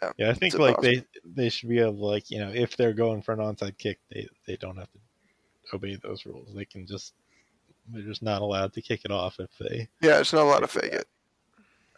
Yeah, 0.02 0.12
Yeah, 0.18 0.30
I 0.30 0.34
think 0.34 0.60
like 0.60 0.82
they 0.82 1.06
they 1.24 1.48
should 1.48 1.70
be 1.70 1.80
able 1.80 1.94
to 1.94 2.06
like 2.06 2.30
you 2.30 2.40
know 2.40 2.52
if 2.54 2.76
they're 2.76 2.92
going 2.92 3.22
for 3.22 3.32
an 3.32 3.40
onside 3.40 3.78
kick, 3.78 4.00
they 4.12 4.28
they 4.46 4.58
don't 4.58 4.76
have 4.76 4.92
to 4.92 5.00
obey 5.74 5.96
those 5.96 6.26
rules. 6.26 6.54
They 6.54 6.66
can 6.66 6.86
just 6.86 7.14
they're 7.88 8.04
just 8.04 8.24
not 8.24 8.42
allowed 8.42 8.74
to 8.74 8.82
kick 8.82 9.06
it 9.06 9.12
off 9.12 9.40
if 9.40 9.52
they. 9.58 9.88
Yeah, 10.02 10.20
it's 10.20 10.34
not 10.34 10.44
allowed 10.44 10.60
to 10.60 10.68
fake 10.68 10.92
it. 10.92 11.08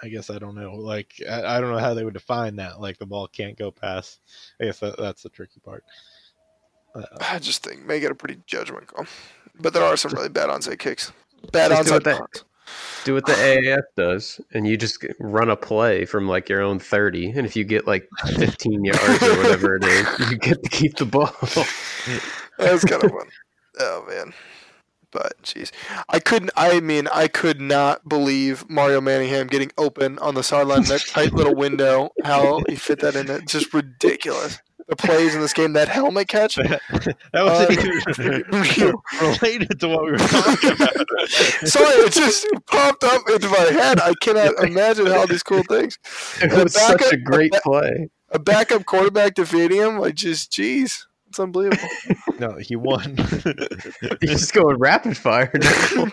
I 0.04 0.10
guess 0.10 0.30
I 0.30 0.38
don't 0.38 0.56
know. 0.56 0.76
Like 0.76 1.14
I, 1.28 1.58
I 1.58 1.60
don't 1.60 1.72
know 1.72 1.80
how 1.80 1.96
they 1.96 2.04
would 2.04 2.14
define 2.14 2.58
that. 2.58 2.80
Like 2.80 3.00
the 3.00 3.08
ball 3.08 3.28
can't 3.28 3.58
go 3.58 3.72
past. 3.72 4.20
I 4.62 4.66
guess 4.66 4.80
that, 4.82 4.98
that's 5.00 5.24
the 5.24 5.30
tricky 5.30 5.60
part. 5.60 5.84
Uh, 6.96 7.04
I 7.20 7.40
just 7.40 7.64
think 7.64 7.86
May 7.86 8.00
get 8.00 8.12
a 8.12 8.16
pretty 8.16 8.40
judgment 8.48 8.88
call. 8.88 9.06
But 9.60 9.74
there 9.74 9.84
are 9.84 9.98
some 9.98 10.12
really 10.14 10.30
bad 10.30 10.50
onside 10.50 10.80
kicks. 10.80 11.12
Bad 11.52 11.72
onside 11.72 12.04
punts. 12.04 12.44
Do 13.04 13.14
what 13.14 13.26
the 13.28 13.34
AAF 13.34 13.84
does, 13.96 14.42
and 14.54 14.68
you 14.68 14.76
just 14.76 15.06
run 15.20 15.50
a 15.52 15.56
play 15.56 16.06
from 16.06 16.28
like 16.28 16.50
your 16.50 16.62
own 16.62 16.80
thirty, 16.80 17.30
and 17.30 17.46
if 17.46 17.56
you 17.56 17.64
get 17.64 17.86
like 17.86 18.10
fifteen 18.38 18.84
yards 18.84 19.22
or 19.22 19.38
whatever 19.38 19.76
it 19.76 19.84
is, 19.84 20.32
you 20.32 20.38
get 20.38 20.64
to 20.64 20.70
keep 20.70 20.96
the 20.98 21.06
ball. 21.06 21.32
That 22.58 22.72
was 22.72 22.86
kind 22.86 23.04
of 23.04 23.12
fun. 23.12 23.28
Oh 23.80 24.06
man. 24.08 24.34
But 25.12 25.42
jeez, 25.44 25.72
I 26.10 26.20
couldn't. 26.20 26.52
I 26.58 26.80
mean, 26.80 27.08
I 27.14 27.28
could 27.28 27.62
not 27.62 28.08
believe 28.08 28.70
Mario 28.70 29.00
Manningham 29.00 29.48
getting 29.48 29.72
open 29.78 30.20
on 30.20 30.36
the 30.36 30.44
sideline 30.44 30.84
that 30.84 31.06
tight 31.08 31.34
little 31.34 31.56
window. 31.56 32.10
How 32.24 32.62
he 32.68 32.76
fit 32.76 33.00
that 33.00 33.16
in? 33.16 33.30
It's 33.30 33.52
just 33.52 33.74
ridiculous. 33.74 34.60
The 34.88 34.96
plays 34.96 35.34
in 35.34 35.42
this 35.42 35.54
game, 35.54 35.74
that 35.74 35.88
helmet 35.88 36.28
catch. 36.28 36.56
that 36.56 36.82
wasn't 37.34 37.70
uh, 37.70 38.42
even 38.52 38.94
related 39.22 39.80
to 39.80 39.88
what 39.88 40.06
we 40.06 40.12
were 40.12 40.18
talking 40.18 40.72
about. 40.74 41.10
Sorry, 41.68 41.96
it 42.04 42.14
just 42.14 42.48
popped 42.68 43.04
up 43.04 43.24
into 43.28 43.50
my 43.50 43.58
head. 43.58 44.00
I 44.00 44.14
cannot 44.22 44.64
imagine 44.64 45.08
how 45.08 45.26
these 45.26 45.42
cool 45.42 45.64
things. 45.64 45.98
it 46.40 46.54
a 46.54 46.64
was 46.64 46.74
such 46.74 47.02
a 47.02 47.18
backup- 47.18 47.24
great 47.24 47.54
play. 47.64 48.10
A 48.30 48.38
backup 48.38 48.86
quarterback 48.86 49.34
defeating 49.34 49.80
him, 49.80 49.98
like 49.98 50.16
just 50.16 50.52
jeez, 50.52 51.06
it's 51.36 51.40
unbelievable. 51.40 51.90
No, 52.38 52.58
he 52.58 52.76
won. 52.76 53.16
You're 53.46 54.18
just 54.20 54.54
going 54.54 54.78
rapid 54.78 55.16
fire. 55.16 55.50
I 55.56 56.10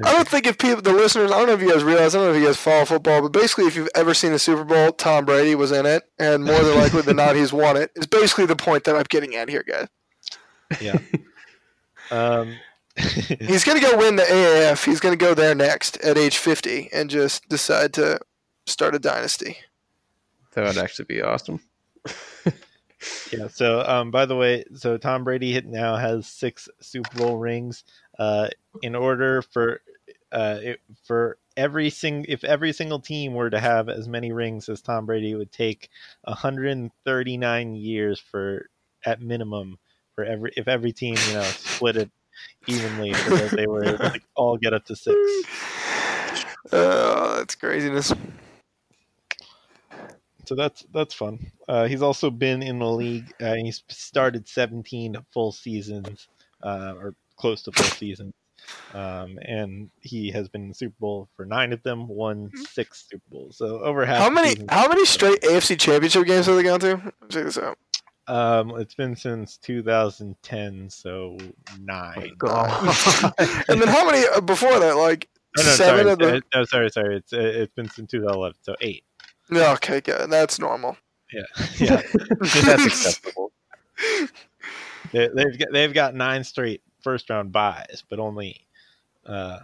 don't 0.00 0.26
think 0.26 0.46
if 0.46 0.56
people, 0.56 0.80
the 0.80 0.94
listeners, 0.94 1.30
I 1.30 1.36
don't 1.36 1.46
know 1.46 1.52
if 1.52 1.60
you 1.60 1.70
guys 1.70 1.84
realize, 1.84 2.14
I 2.14 2.18
don't 2.18 2.28
know 2.28 2.34
if 2.34 2.40
you 2.40 2.46
guys 2.46 2.56
follow 2.56 2.86
football, 2.86 3.20
but 3.20 3.30
basically, 3.30 3.66
if 3.66 3.76
you've 3.76 3.90
ever 3.94 4.14
seen 4.14 4.32
the 4.32 4.38
Super 4.38 4.64
Bowl, 4.64 4.92
Tom 4.92 5.26
Brady 5.26 5.56
was 5.56 5.72
in 5.72 5.84
it, 5.84 6.04
and 6.18 6.42
more 6.42 6.58
than 6.58 6.74
likely 6.78 7.02
than 7.02 7.16
not, 7.16 7.36
he's 7.36 7.52
won 7.52 7.76
it. 7.76 7.90
Is 7.94 8.06
basically 8.06 8.46
the 8.46 8.56
point 8.56 8.84
that 8.84 8.96
I'm 8.96 9.04
getting 9.10 9.34
at 9.34 9.50
here, 9.50 9.62
guys. 9.62 9.88
yeah. 10.80 10.98
Um, 12.10 12.56
He's 12.96 13.62
gonna 13.62 13.80
go 13.80 13.98
win 13.98 14.16
the 14.16 14.22
AAF. 14.22 14.86
He's 14.86 15.00
gonna 15.00 15.16
go 15.16 15.34
there 15.34 15.54
next 15.54 15.98
at 15.98 16.16
age 16.16 16.38
50 16.38 16.88
and 16.94 17.10
just 17.10 17.46
decide 17.50 17.92
to 17.94 18.20
start 18.66 18.94
a 18.94 18.98
dynasty. 18.98 19.58
That 20.54 20.64
would 20.64 20.78
actually 20.78 21.04
be 21.04 21.20
awesome. 21.20 21.60
Yeah. 23.32 23.48
So, 23.48 23.82
um, 23.82 24.10
by 24.10 24.26
the 24.26 24.36
way, 24.36 24.64
so 24.74 24.96
Tom 24.96 25.24
Brady 25.24 25.60
now 25.62 25.96
has 25.96 26.26
six 26.26 26.68
Super 26.80 27.18
Bowl 27.18 27.38
rings. 27.38 27.84
Uh, 28.18 28.48
in 28.82 28.94
order 28.94 29.42
for, 29.42 29.80
uh, 30.32 30.58
it, 30.62 30.80
for 31.04 31.38
every 31.56 31.90
sing, 31.90 32.24
if 32.28 32.44
every 32.44 32.72
single 32.72 33.00
team 33.00 33.34
were 33.34 33.50
to 33.50 33.60
have 33.60 33.88
as 33.88 34.08
many 34.08 34.32
rings 34.32 34.68
as 34.68 34.80
Tom 34.80 35.06
Brady, 35.06 35.32
it 35.32 35.36
would 35.36 35.52
take 35.52 35.88
139 36.24 37.74
years 37.74 38.20
for, 38.20 38.68
at 39.04 39.20
minimum, 39.20 39.78
for 40.14 40.24
every 40.24 40.52
if 40.56 40.68
every 40.68 40.92
team 40.92 41.16
you 41.28 41.34
know 41.34 41.42
split 41.42 41.96
it 41.96 42.10
evenly 42.66 43.12
so 43.12 43.36
that 43.36 43.50
they 43.50 43.66
were 43.66 43.82
to 43.82 44.20
all 44.34 44.56
get 44.56 44.72
up 44.72 44.84
to 44.86 44.96
six. 44.96 45.16
Oh, 46.72 47.34
that's 47.38 47.54
craziness. 47.54 48.12
So 50.46 50.54
that's 50.54 50.84
that's 50.92 51.14
fun. 51.14 51.50
Uh, 51.68 51.86
he's 51.86 52.02
also 52.02 52.30
been 52.30 52.62
in 52.62 52.78
the 52.78 52.90
league. 52.90 53.32
Uh, 53.40 53.54
he's 53.54 53.82
started 53.88 54.48
17 54.48 55.16
full 55.32 55.52
seasons, 55.52 56.28
uh, 56.62 56.94
or 56.96 57.14
close 57.36 57.62
to 57.62 57.72
full 57.72 57.84
seasons, 57.84 58.34
um, 58.92 59.38
and 59.42 59.90
he 60.00 60.30
has 60.30 60.48
been 60.48 60.62
in 60.62 60.68
the 60.68 60.74
Super 60.74 60.94
Bowl 61.00 61.28
for 61.36 61.44
nine 61.44 61.72
of 61.72 61.82
them. 61.82 62.08
Won 62.08 62.50
six 62.70 63.06
Super 63.10 63.24
Bowls, 63.30 63.58
so 63.58 63.80
over 63.80 64.04
half. 64.04 64.18
How 64.18 64.30
many? 64.30 64.56
How 64.68 64.88
many 64.88 65.04
straight 65.04 65.40
AFC 65.42 65.78
Championship 65.78 66.26
games 66.26 66.46
have 66.46 66.56
they 66.56 66.62
gone 66.62 66.80
to? 66.80 67.12
Check 67.28 67.44
this 67.44 67.58
out. 67.58 67.78
Um, 68.26 68.70
it's 68.80 68.94
been 68.94 69.14
since 69.14 69.58
2010, 69.58 70.88
so 70.88 71.36
nine. 71.78 72.32
and 73.68 73.80
then 73.80 73.88
how 73.88 74.10
many 74.10 74.26
uh, 74.34 74.40
before 74.40 74.78
that? 74.80 74.96
Like 74.96 75.28
Oh, 75.56 75.62
no, 75.62 75.68
seven 75.68 76.00
sorry, 76.00 76.12
of 76.12 76.18
the. 76.18 76.36
uh, 76.36 76.40
no, 76.54 76.64
sorry, 76.64 76.90
sorry. 76.90 77.16
It's 77.16 77.32
uh, 77.32 77.38
it's 77.38 77.72
been 77.74 77.88
since 77.88 78.10
2011, 78.10 78.56
so 78.62 78.74
eight. 78.80 79.04
Yeah, 79.50 79.72
okay, 79.74 80.00
good. 80.00 80.30
That's 80.30 80.58
normal. 80.58 80.96
Yeah, 81.32 81.42
yeah. 81.78 82.02
That's 82.40 82.86
acceptable. 82.86 83.52
they, 85.12 85.28
they've 85.28 85.58
got 85.58 85.68
they've 85.72 85.92
got 85.94 86.14
nine 86.14 86.44
straight 86.44 86.82
first 87.02 87.28
round 87.30 87.52
buys, 87.52 88.02
but 88.08 88.18
only. 88.18 88.66
Uh, 89.26 89.60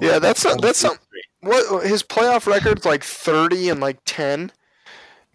Yeah, 0.00 0.18
that's 0.18 0.44
only 0.46 0.60
that's 0.60 0.78
some- 0.78 0.98
what 1.40 1.86
his 1.86 2.02
playoff 2.02 2.46
record's 2.46 2.84
like 2.84 3.02
thirty 3.04 3.68
and 3.68 3.80
like 3.80 3.98
ten. 4.04 4.52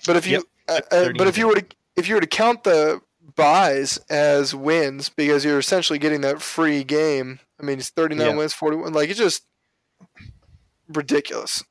But 0.05 0.17
if 0.17 0.27
you 0.27 0.33
Yep, 0.33 0.43
uh, 0.67 0.73
yep, 0.73 0.87
uh, 1.09 1.11
but 1.17 1.27
if 1.27 1.37
you 1.37 1.47
were 1.47 1.55
to 1.55 1.65
if 1.95 2.07
you 2.07 2.15
were 2.15 2.21
to 2.21 2.27
count 2.27 2.63
the 2.63 3.01
buys 3.35 3.97
as 4.09 4.53
wins 4.53 5.09
because 5.09 5.43
you're 5.43 5.57
essentially 5.59 5.97
getting 5.99 6.21
that 6.21 6.41
free 6.41 6.83
game. 6.83 7.39
I 7.59 7.63
mean, 7.63 7.79
it's 7.79 7.89
thirty 7.89 8.13
nine 8.15 8.31
Yeah. 8.31 8.35
wins, 8.35 8.53
forty 8.53 8.77
one. 8.77 8.93
Like 8.93 9.09
it's 9.09 9.17
just 9.17 9.43
ridiculous. 10.89 11.63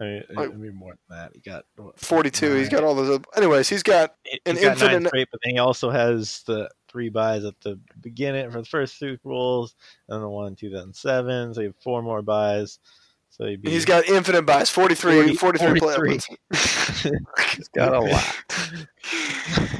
I 0.00 0.04
mean, 0.04 0.22
like- 0.34 0.50
I 0.50 0.54
mean 0.54 0.74
more 0.74 0.94
than 1.08 1.18
that. 1.18 1.32
He 1.34 1.40
got 1.40 1.64
what, 1.76 1.98
Forty 2.00 2.30
two. 2.30 2.54
He's 2.54 2.68
got 2.70 2.82
all 2.84 2.94
those. 2.94 3.10
other- 3.10 3.24
Anyways, 3.36 3.68
he's 3.68 3.82
got 3.82 4.14
He- 4.24 4.40
an 4.46 4.56
he's 4.56 4.64
got 4.64 4.78
nine 4.78 4.90
infinite- 4.92 5.08
straight, 5.08 5.28
but 5.30 5.40
then 5.44 5.52
he 5.54 5.58
also 5.58 5.90
has 5.90 6.42
the 6.46 6.70
three 6.88 7.08
buys 7.10 7.44
at 7.44 7.54
the 7.60 7.78
beginning 8.00 8.50
for 8.50 8.60
the 8.60 8.66
first 8.66 8.98
Super 8.98 9.28
Bowls, 9.28 9.74
and 10.08 10.22
the 10.22 10.28
one 10.28 10.46
in 10.48 10.56
2007. 10.56 11.54
So 11.54 11.60
he 11.60 11.66
have 11.66 11.76
four 11.82 12.02
more 12.02 12.22
buys. 12.22 12.78
So 13.32 13.46
he'd 13.46 13.62
be, 13.62 13.70
he's 13.70 13.84
got 13.84 14.08
infinite 14.08 14.42
buys. 14.42 14.70
43, 14.70 15.34
40 15.36 15.58
43 15.58 15.80
playoff 15.80 15.94
43. 15.94 16.08
wins. 16.50 17.56
He's 17.56 17.68
got 17.68 17.94
a 17.94 18.00
lot. 18.00 18.36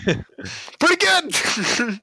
Pretty 0.79 0.97
good. 0.97 2.01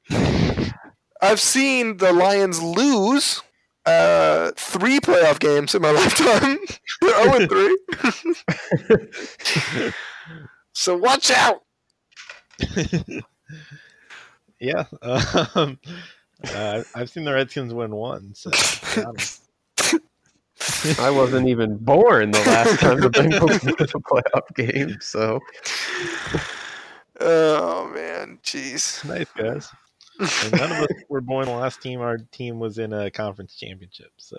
I've 1.22 1.40
seen 1.40 1.98
the 1.98 2.12
Lions 2.14 2.62
lose 2.62 3.42
uh, 3.88 4.52
three 4.56 5.00
playoff 5.00 5.40
games 5.40 5.74
in 5.74 5.82
my 5.82 5.90
lifetime. 6.00 6.60
They're 7.02 7.48
0 7.48 7.48
3. 7.48 7.78
so 10.74 10.98
watch 10.98 11.32
out. 11.32 11.62
yeah. 14.60 14.86
Um, 15.02 15.80
uh, 16.54 16.84
I've 16.96 17.10
seen 17.10 17.24
the 17.24 17.34
Redskins 17.34 17.74
win 17.74 17.96
one. 17.96 18.34
So. 18.36 18.52
I 21.00 21.10
wasn't 21.12 21.48
even 21.48 21.78
born 21.78 22.32
the 22.32 22.40
last 22.40 22.80
time 22.80 23.00
the 23.00 23.10
Bengals 23.10 23.64
won 23.64 23.76
a 23.80 23.86
playoff 24.02 24.54
game, 24.56 24.98
so 25.00 25.40
Oh, 27.20 27.90
man. 27.94 28.40
Jeez. 28.44 29.04
nice 29.06 29.30
guys. 29.36 29.70
And 30.20 30.52
none 30.54 30.72
of 30.72 30.78
us 30.80 30.88
were 31.10 31.22
born 31.22 31.46
the 31.46 31.52
last 31.52 31.82
team. 31.82 32.02
Our 32.02 32.18
team 32.32 32.60
was 32.60 32.78
in 32.78 32.94
a 32.94 33.12
conference 33.12 33.56
championship. 33.56 34.12
So 34.18 34.38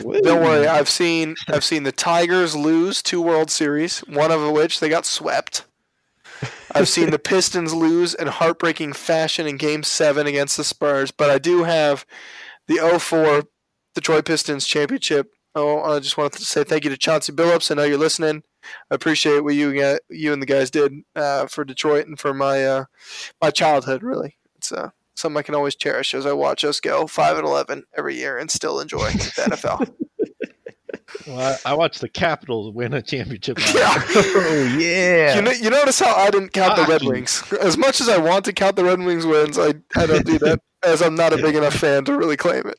Don't 0.00 0.42
worry. 0.42 0.66
I've 0.66 0.88
seen 0.88 1.34
I've 1.48 1.64
seen 1.64 1.82
the 1.82 1.92
Tigers 1.92 2.54
lose 2.54 3.02
two 3.02 3.20
World 3.20 3.50
Series, 3.50 4.00
one 4.00 4.30
of 4.30 4.50
which 4.52 4.80
they 4.80 4.88
got 4.88 5.06
swept. 5.06 5.64
I've 6.72 6.88
seen 6.88 7.10
the 7.10 7.18
Pistons 7.20 7.74
lose 7.74 8.14
in 8.14 8.28
heartbreaking 8.28 8.94
fashion 8.94 9.46
in 9.46 9.56
Game 9.56 9.82
Seven 9.82 10.26
against 10.26 10.56
the 10.56 10.64
Spurs, 10.64 11.10
but 11.10 11.30
I 11.30 11.38
do 11.38 11.64
have 11.64 12.06
the 12.66 12.76
04 12.98 13.44
Detroit 13.94 14.24
Pistons 14.24 14.66
championship. 14.66 15.30
Oh, 15.54 15.82
I 15.82 15.98
just 15.98 16.16
wanted 16.16 16.38
to 16.38 16.44
say 16.44 16.64
thank 16.64 16.84
you 16.84 16.90
to 16.90 16.96
Chauncey 16.96 17.32
Billups. 17.32 17.70
I 17.70 17.74
know 17.74 17.84
you're 17.84 17.98
listening. 17.98 18.42
I 18.90 18.94
appreciate 18.94 19.40
what 19.40 19.54
you 19.54 19.74
got, 19.74 20.00
you 20.08 20.32
and 20.32 20.40
the 20.40 20.46
guys 20.46 20.70
did 20.70 20.92
uh, 21.14 21.46
for 21.46 21.64
Detroit 21.64 22.06
and 22.06 22.18
for 22.18 22.32
my 22.32 22.64
uh, 22.64 22.84
my 23.40 23.50
childhood. 23.50 24.02
Really, 24.02 24.36
it's 24.62 24.70
uh, 24.70 24.90
something 25.16 25.38
I 25.38 25.42
can 25.42 25.56
always 25.56 25.74
cherish 25.74 26.14
as 26.14 26.24
I 26.24 26.32
watch 26.32 26.62
us 26.62 26.78
go 26.78 27.08
five 27.08 27.36
and 27.36 27.44
eleven 27.44 27.82
every 27.98 28.14
year 28.14 28.38
and 28.38 28.48
still 28.48 28.78
enjoy 28.78 29.10
the 29.10 29.42
NFL. 29.50 29.92
well, 31.26 31.58
I, 31.66 31.72
I 31.72 31.74
watched 31.74 32.00
the 32.00 32.08
Capitals 32.08 32.72
win 32.72 32.94
a 32.94 33.02
championship. 33.02 33.58
Yeah. 33.74 34.02
Oh 34.14 34.76
yeah. 34.78 35.34
You, 35.34 35.42
know, 35.42 35.50
you 35.50 35.70
notice 35.70 35.98
how 35.98 36.14
I 36.14 36.30
didn't 36.30 36.52
count 36.52 36.76
the 36.76 36.84
Red 36.84 37.02
Wings. 37.02 37.42
As 37.60 37.76
much 37.76 38.00
as 38.00 38.08
I 38.08 38.18
want 38.18 38.44
to 38.44 38.52
count 38.52 38.76
the 38.76 38.84
Red 38.84 39.00
Wings 39.00 39.26
wins, 39.26 39.58
I, 39.58 39.74
I 39.96 40.06
don't 40.06 40.24
do 40.24 40.38
that 40.38 40.60
as 40.84 41.02
I'm 41.02 41.16
not 41.16 41.32
a 41.32 41.36
big 41.36 41.56
enough 41.56 41.74
fan 41.74 42.04
to 42.04 42.16
really 42.16 42.36
claim 42.36 42.64
it. 42.66 42.78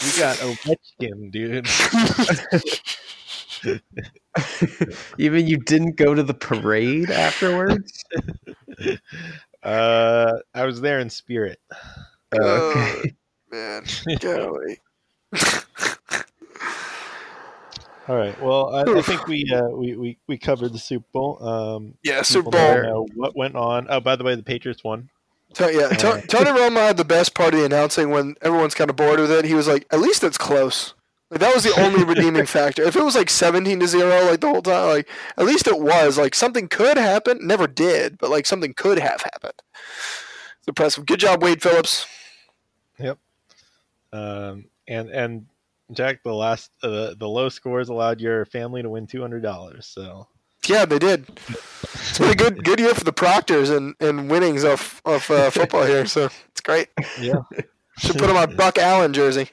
you 0.00 0.20
got 0.20 0.36
Ovechkin, 0.36 1.32
dude. 1.32 1.66
Even 5.18 5.46
you 5.48 5.56
didn't 5.56 5.96
go 5.96 6.14
to 6.14 6.22
the 6.22 6.34
parade 6.34 7.10
afterwards? 7.10 8.04
Uh, 9.62 10.38
I 10.54 10.64
was 10.64 10.80
there 10.80 11.00
in 11.00 11.10
spirit. 11.10 11.60
okay. 12.32 12.42
Oh, 12.42 13.02
man, 13.52 13.84
golly. 14.20 14.78
All 18.08 18.16
right. 18.16 18.40
Well, 18.42 18.74
I, 18.74 18.82
I 18.98 19.02
think 19.02 19.26
we, 19.26 19.52
uh, 19.52 19.68
we 19.68 19.94
we 19.94 20.18
we 20.26 20.38
covered 20.38 20.72
the 20.72 20.78
Super 20.78 21.04
Bowl. 21.12 21.42
Um, 21.46 21.94
Yeah, 22.02 22.22
Super 22.22 22.50
Bowl. 22.50 22.82
know 22.82 23.06
what 23.14 23.36
went 23.36 23.54
on. 23.54 23.86
Oh, 23.90 24.00
by 24.00 24.16
the 24.16 24.24
way, 24.24 24.34
the 24.34 24.42
Patriots 24.42 24.82
won. 24.82 25.10
To- 25.54 25.72
yeah, 25.72 25.88
To- 25.88 26.26
Tony 26.26 26.50
Romo 26.50 26.76
had 26.78 26.96
the 26.96 27.04
best 27.04 27.34
part 27.34 27.52
of 27.52 27.60
the 27.60 27.66
announcing 27.66 28.08
when 28.10 28.34
everyone's 28.40 28.74
kind 28.74 28.88
of 28.88 28.96
bored 28.96 29.20
with 29.20 29.30
it. 29.30 29.44
He 29.44 29.52
was 29.54 29.68
like, 29.68 29.86
"At 29.90 30.00
least 30.00 30.24
it's 30.24 30.38
close." 30.38 30.94
Like 31.30 31.40
that 31.40 31.54
was 31.54 31.64
the 31.64 31.78
only 31.80 32.04
redeeming 32.14 32.46
factor. 32.46 32.82
If 32.82 32.96
it 32.96 33.04
was 33.04 33.14
like 33.14 33.28
seventeen 33.30 33.80
to 33.80 33.86
zero, 33.86 34.24
like 34.24 34.40
the 34.40 34.48
whole 34.48 34.62
time, 34.62 34.88
like 34.88 35.08
at 35.36 35.44
least 35.44 35.66
it 35.66 35.78
was 35.78 36.16
like 36.18 36.34
something 36.34 36.68
could 36.68 36.96
happen. 36.96 37.46
Never 37.46 37.66
did, 37.66 38.18
but 38.18 38.30
like 38.30 38.46
something 38.46 38.72
could 38.74 38.98
have 38.98 39.20
happened. 39.22 39.60
It's 40.58 40.68
impressive. 40.68 41.06
Good 41.06 41.20
job, 41.20 41.42
Wade 41.42 41.62
Phillips. 41.62 42.06
Yep. 42.98 43.18
Um, 44.12 44.66
and 44.86 45.10
and 45.10 45.46
Jack, 45.92 46.22
the 46.22 46.34
last 46.34 46.70
uh, 46.82 47.14
the 47.18 47.28
low 47.28 47.48
scores 47.48 47.88
allowed 47.90 48.20
your 48.20 48.44
family 48.46 48.82
to 48.82 48.88
win 48.88 49.06
two 49.06 49.20
hundred 49.20 49.42
dollars. 49.42 49.86
So 49.86 50.28
Yeah, 50.66 50.86
they 50.86 50.98
did. 50.98 51.26
It's 51.48 52.18
been 52.18 52.30
a 52.30 52.34
good 52.34 52.64
good 52.64 52.80
year 52.80 52.94
for 52.94 53.04
the 53.04 53.12
Proctors 53.12 53.68
and, 53.68 53.94
and 54.00 54.30
winnings 54.30 54.64
of 54.64 55.02
of 55.04 55.30
uh, 55.30 55.50
football 55.50 55.84
here. 55.84 56.06
So 56.06 56.30
it's 56.50 56.62
great. 56.62 56.88
yeah, 57.20 57.42
Should 57.98 58.16
put 58.16 58.30
on 58.30 58.34
my 58.34 58.46
Buck 58.46 58.78
Allen 58.78 59.12
jersey. 59.12 59.50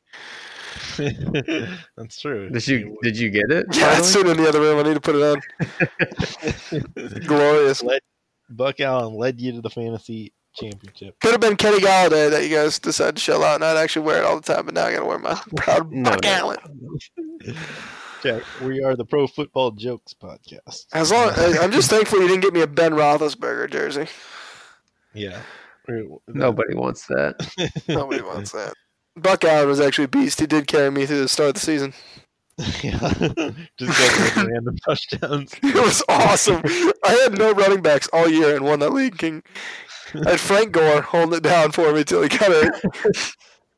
that's 1.98 2.20
true. 2.20 2.50
Did 2.50 2.68
you 2.68 2.98
did 3.04 3.18
you 3.18 3.30
get 3.30 3.52
it? 3.52 3.66
Yeah, 3.72 3.98
it's 3.98 4.14
finally? 4.14 4.30
sitting 4.30 4.32
in 4.32 4.38
the 4.38 4.48
other 4.50 4.62
room. 4.62 4.80
I 4.80 4.84
need 4.84 4.94
to 4.96 5.02
put 5.02 5.16
it 5.16 5.24
on. 5.24 7.20
Glorious. 7.28 7.84
Buck 8.50 8.80
Allen 8.80 9.16
led 9.16 9.40
you 9.42 9.54
to 9.54 9.62
the 9.62 9.70
fantasy 9.70 10.34
championship. 10.56 11.20
Could 11.20 11.32
have 11.32 11.42
been 11.42 11.56
Kenny 11.56 11.80
Golladay 11.80 12.30
that 12.30 12.44
you 12.44 12.56
guys 12.56 12.80
decided 12.80 13.16
to 13.16 13.22
shell 13.22 13.44
out, 13.44 13.56
and 13.56 13.64
I'd 13.66 13.78
actually 13.78 14.06
wear 14.06 14.20
it 14.20 14.26
all 14.26 14.40
the 14.40 14.54
time. 14.54 14.66
But 14.66 14.76
now 14.76 14.86
I 14.86 14.94
got 14.94 15.00
to 15.00 15.06
wear 15.06 15.20
my 15.20 15.40
proud 15.56 15.92
No, 15.92 16.12
Buck 16.12 16.24
no. 16.24 16.30
Allen. 16.30 16.58
Jack, 18.24 18.44
we 18.62 18.84
are 18.84 18.96
the 18.96 19.06
Pro 19.06 19.28
Football 19.28 19.72
Jokes 19.72 20.14
podcast. 20.14 20.86
As 20.94 21.12
long, 21.12 21.30
I- 21.36 21.58
I'm 21.62 21.72
just 21.72 21.90
thankful 21.90 22.20
you 22.22 22.28
didn't 22.28 22.42
get 22.42 22.54
me 22.54 22.62
a 22.62 22.68
Ben 22.68 22.94
Roethlisberger 22.94 23.70
jersey. 23.72 24.08
Yeah. 25.14 25.42
Nobody 26.28 26.74
wants 26.76 27.06
that. 27.08 27.36
Nobody 27.88 28.22
wants 28.24 28.52
that. 28.54 28.74
Buck 29.16 29.44
Allen 29.44 29.68
was 29.68 29.80
actually 29.80 30.06
a 30.06 30.10
beast. 30.10 30.40
He 30.40 30.48
did 30.48 30.68
carry 30.68 30.92
me 30.92 31.06
through 31.06 31.22
the 31.22 31.30
start 31.30 31.50
of 31.50 31.54
the 31.56 31.60
season. 31.62 31.94
yeah. 32.84 33.00
Just 33.78 34.36
got 34.36 34.48
random 34.48 34.78
touchdowns. 34.86 35.54
It 35.64 35.76
was 35.76 36.04
awesome. 36.08 36.62
I 37.04 37.12
had 37.24 37.38
no 37.38 37.54
running 37.54 37.82
backs 37.82 38.10
all 38.14 38.30
year 38.30 38.56
and 38.56 38.66
won 38.66 38.80
that 38.80 38.94
league. 38.94 39.18
King. 39.18 39.44
I 40.26 40.32
had 40.32 40.40
Frank 40.40 40.72
Gore 40.72 41.02
holding 41.02 41.38
it 41.38 41.44
down 41.44 41.72
for 41.72 41.92
me 41.94 42.04
till 42.04 42.22
he 42.22 42.30
got 42.30 42.50
it. 42.52 42.74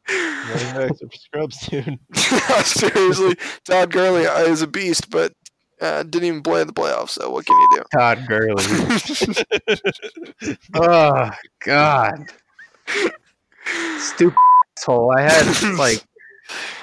Running 0.10 0.88
backs 0.88 1.02
are 1.02 1.10
scrubs, 1.12 1.68
dude. 1.68 2.00
Seriously, 2.16 3.36
Todd 3.66 3.92
Gurley 3.92 4.24
is 4.24 4.62
a 4.62 4.68
beast, 4.68 5.10
but 5.10 5.34
uh, 5.82 6.04
didn't 6.04 6.26
even 6.28 6.44
play 6.44 6.62
in 6.62 6.68
the 6.68 6.74
playoffs. 6.74 7.10
So 7.10 7.30
what 7.30 7.46
can 7.46 7.56
you 7.60 7.78
do? 7.78 7.84
Todd 7.98 8.26
Gurley. 8.28 8.64
oh 10.76 11.32
God. 11.66 12.26
Stupid 13.98 14.38
asshole. 14.78 15.14
I 15.16 15.22
had 15.22 15.74
like 15.78 16.04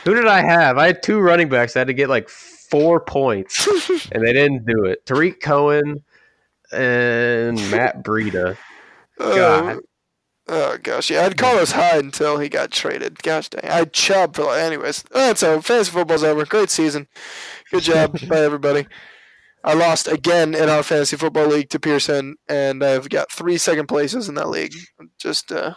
who 0.05 0.15
did 0.15 0.27
I 0.27 0.43
have? 0.43 0.77
I 0.79 0.87
had 0.87 1.03
two 1.03 1.21
running 1.21 1.49
backs. 1.49 1.77
I 1.77 1.81
had 1.81 1.89
to 1.89 1.95
get 1.95 2.09
like 2.09 2.29
four 2.29 3.01
points, 3.01 3.67
and 4.13 4.25
they 4.25 4.33
didn't 4.33 4.67
do 4.67 4.85
it. 4.85 5.07
Tarik 5.07 5.41
Cohen 5.41 6.05
and 6.73 7.57
Matt 7.71 8.03
Breida. 8.05 8.57
God. 9.19 9.77
Uh, 9.77 9.81
oh 10.49 10.79
gosh, 10.83 11.11
yeah, 11.11 11.25
I'd 11.25 11.39
Carlos 11.39 11.73
Hyde 11.73 12.05
until 12.05 12.39
he 12.39 12.49
got 12.49 12.71
traded. 12.71 13.23
Gosh 13.23 13.49
dang, 13.49 13.71
I 13.71 13.77
had 13.77 13.93
Chubb 13.93 14.37
for 14.37 14.45
like, 14.45 14.61
anyways. 14.61 15.05
That's 15.11 15.41
so 15.41 15.61
fantasy 15.61 15.93
football's 15.93 16.25
over. 16.25 16.45
Great 16.45 16.71
season. 16.71 17.09
Good 17.71 17.85
job 17.85 18.19
by 18.29 18.41
everybody. 18.41 18.87
I 19.67 19.73
lost 19.73 20.09
again 20.09 20.55
in 20.55 20.69
our 20.69 20.83
fantasy 20.83 21.17
football 21.17 21.47
league 21.47 21.71
to 21.71 21.81
Pearson, 21.81 22.37
and 22.47 22.85
I've 22.85 23.09
got 23.09 23.33
three 23.33 23.57
second 23.57 23.87
places 23.87 24.29
in 24.29 24.35
that 24.35 24.51
league. 24.51 24.75
Just 25.19 25.51
uh, 25.51 25.75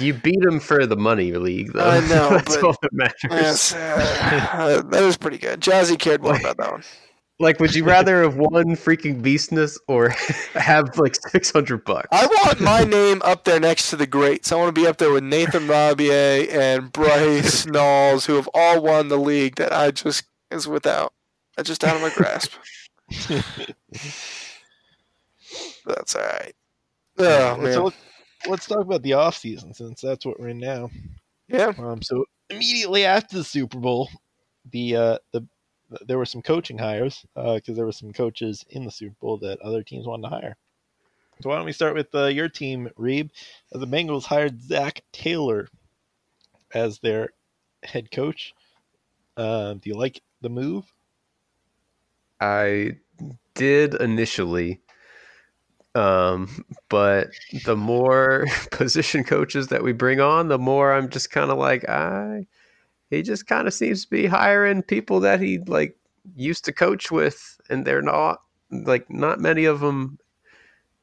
You 0.00 0.14
beat 0.14 0.42
him 0.42 0.60
for 0.60 0.86
the 0.86 0.96
money 0.96 1.32
league, 1.32 1.72
though. 1.72 1.88
I 1.88 2.00
know, 2.08 2.30
That's 2.30 2.56
but- 2.56 2.64
all 2.64 2.76
that 2.82 2.92
matters. 2.92 3.20
yes, 3.30 3.74
uh, 3.74 4.82
that 4.90 5.02
was 5.02 5.16
pretty 5.16 5.38
good. 5.38 5.60
Jazzy 5.60 5.98
cared 5.98 6.22
more 6.22 6.36
about 6.36 6.56
that 6.58 6.70
one. 6.72 6.82
Like, 7.42 7.58
would 7.58 7.74
you 7.74 7.84
rather 7.84 8.22
have 8.22 8.36
won 8.36 8.76
freaking 8.76 9.22
beastness 9.22 9.78
or 9.88 10.10
have 10.52 10.98
like 10.98 11.16
six 11.30 11.50
hundred 11.50 11.86
bucks? 11.86 12.06
I 12.12 12.26
want 12.26 12.60
my 12.60 12.84
name 12.84 13.22
up 13.24 13.44
there 13.44 13.58
next 13.58 13.88
to 13.88 13.96
the 13.96 14.06
greats. 14.06 14.52
I 14.52 14.56
want 14.56 14.68
to 14.74 14.78
be 14.78 14.86
up 14.86 14.98
there 14.98 15.10
with 15.10 15.24
Nathan 15.24 15.66
Rabier 15.66 16.46
and 16.50 16.92
Bryce 16.92 17.64
Knowles, 17.64 18.26
who 18.26 18.34
have 18.34 18.46
all 18.52 18.82
won 18.82 19.08
the 19.08 19.16
league 19.16 19.56
that 19.56 19.72
I 19.72 19.90
just 19.90 20.24
is 20.50 20.68
without. 20.68 21.14
That's 21.56 21.66
just 21.66 21.82
out 21.82 21.96
of 21.96 22.02
my 22.02 22.10
grasp. 22.10 22.52
That's 25.86 26.14
all 26.14 26.22
right. 26.22 26.54
Oh 27.20 27.56
man. 27.56 27.90
So 28.42 28.50
let's, 28.50 28.68
let's 28.68 28.78
talk 28.78 28.86
about 28.86 29.02
the 29.02 29.14
off 29.14 29.36
season 29.36 29.74
since 29.74 30.00
that's 30.00 30.24
what 30.24 30.40
we're 30.40 30.48
in 30.48 30.58
now. 30.58 30.90
yeah. 31.48 31.72
Um, 31.78 32.02
so 32.02 32.24
immediately 32.48 33.04
after 33.04 33.36
the 33.36 33.44
Super 33.44 33.78
Bowl, 33.78 34.08
the 34.70 34.96
uh, 34.96 35.18
the 35.32 35.46
there 36.06 36.18
were 36.18 36.26
some 36.26 36.42
coaching 36.42 36.78
hires 36.78 37.24
because 37.34 37.76
there 37.76 37.84
were 37.84 37.92
some 37.92 38.12
coaches 38.12 38.64
in 38.70 38.84
the 38.84 38.90
Super 38.90 39.16
Bowl 39.20 39.38
that 39.38 39.60
other 39.60 39.82
teams 39.82 40.06
wanted 40.06 40.22
to 40.22 40.28
hire. 40.28 40.56
So 41.40 41.48
why 41.48 41.56
don't 41.56 41.64
we 41.64 41.72
start 41.72 41.94
with 41.94 42.14
uh, 42.14 42.26
your 42.26 42.48
team, 42.48 42.90
Reeb? 42.98 43.30
Uh, 43.74 43.78
The 43.78 43.86
Bengals 43.86 44.24
hired 44.24 44.62
Zac 44.62 45.02
Taylor 45.12 45.68
as 46.74 46.98
their 46.98 47.30
head 47.82 48.10
coach. 48.10 48.54
Uh, 49.36 49.74
do 49.74 49.88
you 49.88 49.96
like 49.96 50.20
the 50.42 50.50
move? 50.50 50.84
I 52.40 52.96
did 53.54 53.94
initially, 53.94 54.80
um, 55.94 56.64
but 56.88 57.30
the 57.64 57.76
more 57.76 58.46
position 58.70 59.24
coaches 59.24 59.68
that 59.68 59.82
we 59.82 59.92
bring 59.92 60.20
on, 60.20 60.48
the 60.48 60.58
more 60.58 60.92
I'm 60.92 61.08
just 61.08 61.30
kind 61.30 61.50
of 61.50 61.58
like, 61.58 61.88
I. 61.88 62.46
He 63.10 63.22
just 63.22 63.48
kind 63.48 63.66
of 63.66 63.74
seems 63.74 64.04
to 64.04 64.10
be 64.10 64.26
hiring 64.26 64.84
people 64.84 65.18
that 65.20 65.40
he 65.40 65.58
like 65.66 65.96
used 66.36 66.64
to 66.66 66.72
coach 66.72 67.10
with, 67.10 67.60
and 67.68 67.84
they're 67.84 68.02
not 68.02 68.40
like 68.70 69.10
not 69.10 69.40
many 69.40 69.64
of 69.64 69.80
them 69.80 70.16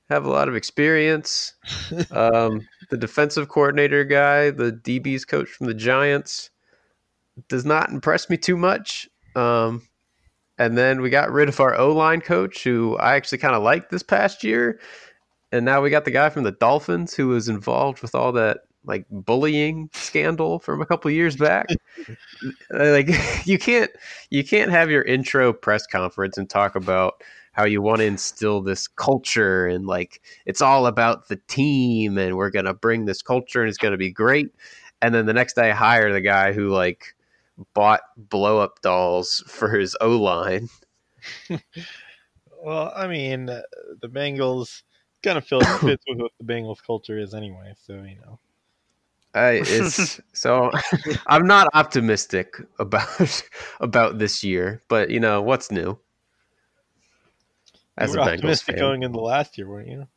have 0.09 0.25
a 0.25 0.29
lot 0.29 0.47
of 0.47 0.55
experience. 0.55 1.53
um, 2.11 2.65
the 2.89 2.97
defensive 2.97 3.49
coordinator 3.49 4.05
guy, 4.05 4.51
the 4.51 4.71
DB's 4.71 5.25
coach 5.25 5.49
from 5.49 5.67
the 5.67 5.73
Giants, 5.73 6.49
does 7.49 7.65
not 7.65 7.89
impress 7.89 8.29
me 8.29 8.37
too 8.37 8.57
much. 8.57 9.09
Um, 9.35 9.81
and 10.57 10.77
then 10.77 11.01
we 11.01 11.09
got 11.09 11.31
rid 11.31 11.49
of 11.49 11.59
our 11.59 11.75
O 11.75 11.91
line 11.93 12.21
coach, 12.21 12.63
who 12.63 12.97
I 12.97 13.15
actually 13.15 13.37
kind 13.37 13.55
of 13.55 13.63
liked 13.63 13.91
this 13.91 14.03
past 14.03 14.43
year. 14.43 14.79
And 15.51 15.65
now 15.65 15.81
we 15.81 15.89
got 15.89 16.05
the 16.05 16.11
guy 16.11 16.29
from 16.29 16.43
the 16.43 16.51
Dolphins 16.51 17.13
who 17.13 17.29
was 17.29 17.47
involved 17.47 18.01
with 18.01 18.15
all 18.15 18.31
that 18.33 18.59
like 18.85 19.05
bullying 19.11 19.89
scandal 19.93 20.59
from 20.59 20.81
a 20.81 20.85
couple 20.85 21.11
years 21.11 21.35
back. 21.35 21.67
like 22.71 23.09
you 23.45 23.59
can't 23.59 23.91
you 24.29 24.43
can't 24.43 24.71
have 24.71 24.89
your 24.89 25.03
intro 25.03 25.53
press 25.53 25.85
conference 25.85 26.37
and 26.37 26.49
talk 26.49 26.75
about 26.75 27.21
how 27.51 27.65
you 27.65 27.81
want 27.81 27.99
to 27.99 28.05
instill 28.05 28.61
this 28.61 28.87
culture 28.87 29.67
and 29.67 29.87
like 29.87 30.21
it's 30.45 30.61
all 30.61 30.85
about 30.85 31.27
the 31.27 31.39
team 31.47 32.17
and 32.17 32.37
we're 32.37 32.51
gonna 32.51 32.73
bring 32.73 33.05
this 33.05 33.21
culture 33.21 33.61
and 33.61 33.69
it's 33.69 33.77
gonna 33.77 33.97
be 33.97 34.11
great. 34.11 34.49
And 35.01 35.13
then 35.13 35.27
the 35.27 35.33
next 35.33 35.55
day 35.55 35.69
I 35.71 35.73
hire 35.73 36.11
the 36.11 36.21
guy 36.21 36.53
who 36.53 36.69
like 36.69 37.15
bought 37.73 38.01
blow 38.15 38.59
up 38.59 38.81
dolls 38.81 39.43
for 39.47 39.69
his 39.69 39.95
O 40.01 40.11
line. 40.11 40.69
Well, 42.63 42.91
I 42.95 43.07
mean, 43.07 43.49
uh, 43.49 43.61
the 44.01 44.09
Bengals 44.09 44.83
kind 45.23 45.37
of 45.37 45.45
feel 45.45 45.61
fits 45.61 46.03
with 46.07 46.19
what 46.19 46.31
the 46.39 46.45
Bengals 46.45 46.81
culture 46.85 47.17
is 47.17 47.33
anyway. 47.33 47.73
So 47.85 47.93
you 47.93 48.17
know, 48.25 48.39
I, 49.33 49.61
it's 49.63 50.19
so 50.33 50.71
I'm 51.27 51.45
not 51.45 51.69
optimistic 51.73 52.55
about 52.79 53.43
about 53.79 54.17
this 54.17 54.43
year, 54.43 54.83
but 54.87 55.09
you 55.09 55.19
know 55.19 55.41
what's 55.41 55.71
new. 55.71 55.99
As 57.97 58.13
you 58.13 58.21
a 58.21 58.25
Bengals 58.25 58.33
optimistic 58.33 58.75
fan, 58.75 58.79
going 58.79 59.03
into 59.03 59.19
last 59.19 59.57
year, 59.57 59.67
weren't 59.67 59.87
you? 59.87 60.07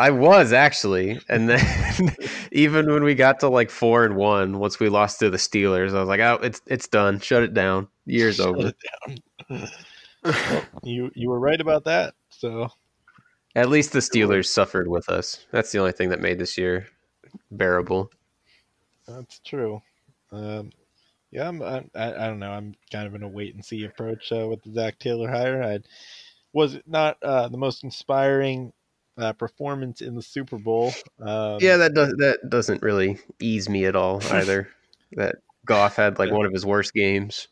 I 0.00 0.10
was 0.10 0.54
actually, 0.54 1.20
and 1.28 1.46
then 1.46 2.16
even 2.52 2.90
when 2.90 3.04
we 3.04 3.14
got 3.14 3.40
to 3.40 3.48
like 3.48 3.68
four 3.68 4.06
and 4.06 4.16
one, 4.16 4.58
once 4.58 4.80
we 4.80 4.88
lost 4.88 5.18
to 5.18 5.28
the 5.28 5.36
Steelers, 5.36 5.94
I 5.94 6.00
was 6.00 6.08
like, 6.08 6.20
"Oh, 6.20 6.38
it's 6.42 6.62
it's 6.66 6.88
done. 6.88 7.20
Shut 7.20 7.42
it 7.42 7.52
down. 7.52 7.86
Year's 8.06 8.36
Shut 8.36 8.46
over." 8.46 8.68
it 8.68 8.76
down. 9.50 9.68
Well, 10.24 10.64
you 10.82 11.10
you 11.14 11.28
were 11.28 11.38
right 11.38 11.60
about 11.60 11.84
that. 11.84 12.14
So 12.30 12.68
At 13.54 13.68
least 13.68 13.92
the 13.92 13.98
Steelers 13.98 14.46
suffered 14.46 14.88
with 14.88 15.10
us. 15.10 15.44
That's 15.50 15.70
the 15.70 15.78
only 15.78 15.92
thing 15.92 16.08
that 16.08 16.20
made 16.20 16.38
this 16.38 16.56
year 16.56 16.86
bearable. 17.50 18.10
that's 19.06 19.38
true. 19.40 19.82
Um, 20.32 20.70
yeah, 21.30 21.46
I'm, 21.46 21.62
I, 21.62 21.84
I 21.94 22.26
don't 22.26 22.38
know. 22.38 22.52
I'm 22.52 22.74
kind 22.90 23.06
of 23.06 23.14
in 23.14 23.22
a 23.22 23.28
wait 23.28 23.54
and 23.54 23.62
see 23.62 23.84
approach 23.84 24.32
uh, 24.32 24.48
with 24.48 24.62
the 24.62 24.72
Zac 24.72 24.98
Taylor 24.98 25.30
hire. 25.30 25.62
I 25.62 25.80
was 26.54 26.76
it 26.76 26.84
not 26.86 27.22
uh, 27.22 27.48
the 27.48 27.58
most 27.58 27.84
inspiring 27.84 28.72
uh, 29.20 29.32
performance 29.34 30.00
in 30.00 30.14
the 30.14 30.22
Super 30.22 30.58
Bowl. 30.58 30.92
Um, 31.20 31.58
Yeah, 31.60 31.76
that 31.76 31.94
does 31.94 32.12
that 32.18 32.38
doesn't 32.48 32.82
really 32.82 33.18
ease 33.40 33.68
me 33.68 33.84
at 33.84 33.94
all 33.96 34.22
either. 34.32 34.68
that 35.12 35.36
Goff 35.66 35.96
had 35.96 36.18
like 36.18 36.32
one 36.32 36.46
of 36.46 36.52
his 36.52 36.64
worst 36.66 36.94
games. 36.94 37.48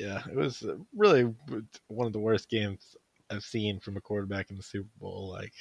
yeah, 0.00 0.22
it 0.30 0.34
was 0.36 0.62
uh, 0.62 0.76
really 0.96 1.32
one 1.88 2.06
of 2.06 2.12
the 2.12 2.18
worst 2.20 2.48
games 2.48 2.96
I've 3.30 3.42
seen 3.44 3.80
from 3.80 3.96
a 3.96 4.00
quarterback 4.00 4.50
in 4.50 4.56
the 4.56 4.62
Super 4.62 4.88
Bowl. 5.00 5.28
Like, 5.30 5.52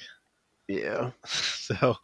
Yeah. 0.68 1.12
so 1.26 1.96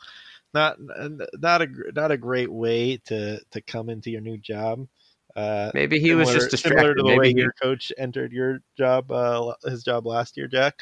not 0.54 0.78
not 0.80 1.62
a 1.62 1.68
not 1.94 2.12
a 2.12 2.18
great 2.18 2.52
way 2.52 2.98
to 3.06 3.40
to 3.52 3.62
come 3.62 3.90
into 3.90 4.10
your 4.10 4.22
new 4.22 4.38
job. 4.38 4.88
Uh, 5.36 5.70
Maybe 5.76 6.00
he 6.00 6.16
was 6.16 6.30
similar- 6.30 6.50
just 6.50 6.64
similar 6.64 6.94
distracted. 6.94 6.96
to 6.96 7.04
the 7.04 7.10
way 7.10 7.28
Maybe 7.28 7.34
he, 7.40 7.42
your 7.44 7.54
coach 7.62 7.92
entered 7.98 8.32
your 8.32 8.60
job, 8.76 9.12
uh, 9.12 9.54
his 9.66 9.84
job 9.84 10.08
last 10.08 10.36
year, 10.36 10.48
Jack. 10.48 10.82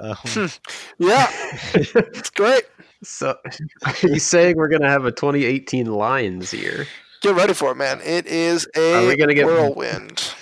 Um, 0.00 0.16
Yeah. 0.98 1.26
It's 1.74 2.30
great. 2.34 2.64
so 3.02 3.36
he's 4.00 4.24
saying 4.24 4.56
we're 4.56 4.68
gonna 4.68 4.88
have 4.88 5.04
a 5.04 5.12
2018 5.12 5.86
Lions 5.86 6.52
year. 6.52 6.86
Get 7.20 7.34
ready 7.36 7.52
for 7.54 7.70
it, 7.72 7.76
man. 7.76 8.00
It 8.04 8.26
is 8.26 8.66
a 8.76 8.94
Are 9.04 9.08
we 9.08 9.16
gonna 9.16 9.34
get- 9.34 9.46
whirlwind. 9.46 10.34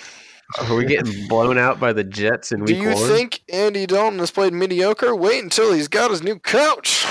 Are 0.59 0.75
we 0.75 0.83
getting 0.85 1.27
blown 1.29 1.57
out 1.57 1.79
by 1.79 1.93
the 1.93 2.03
Jets 2.03 2.51
in 2.51 2.65
Do 2.65 2.73
week 2.73 2.83
you 2.83 2.89
one? 2.93 3.07
think 3.07 3.39
Andy 3.53 3.85
Dalton 3.85 4.19
has 4.19 4.31
played 4.31 4.51
mediocre? 4.51 5.15
Wait 5.15 5.41
until 5.41 5.71
he's 5.71 5.87
got 5.87 6.11
his 6.11 6.21
new 6.23 6.37
coach. 6.39 7.05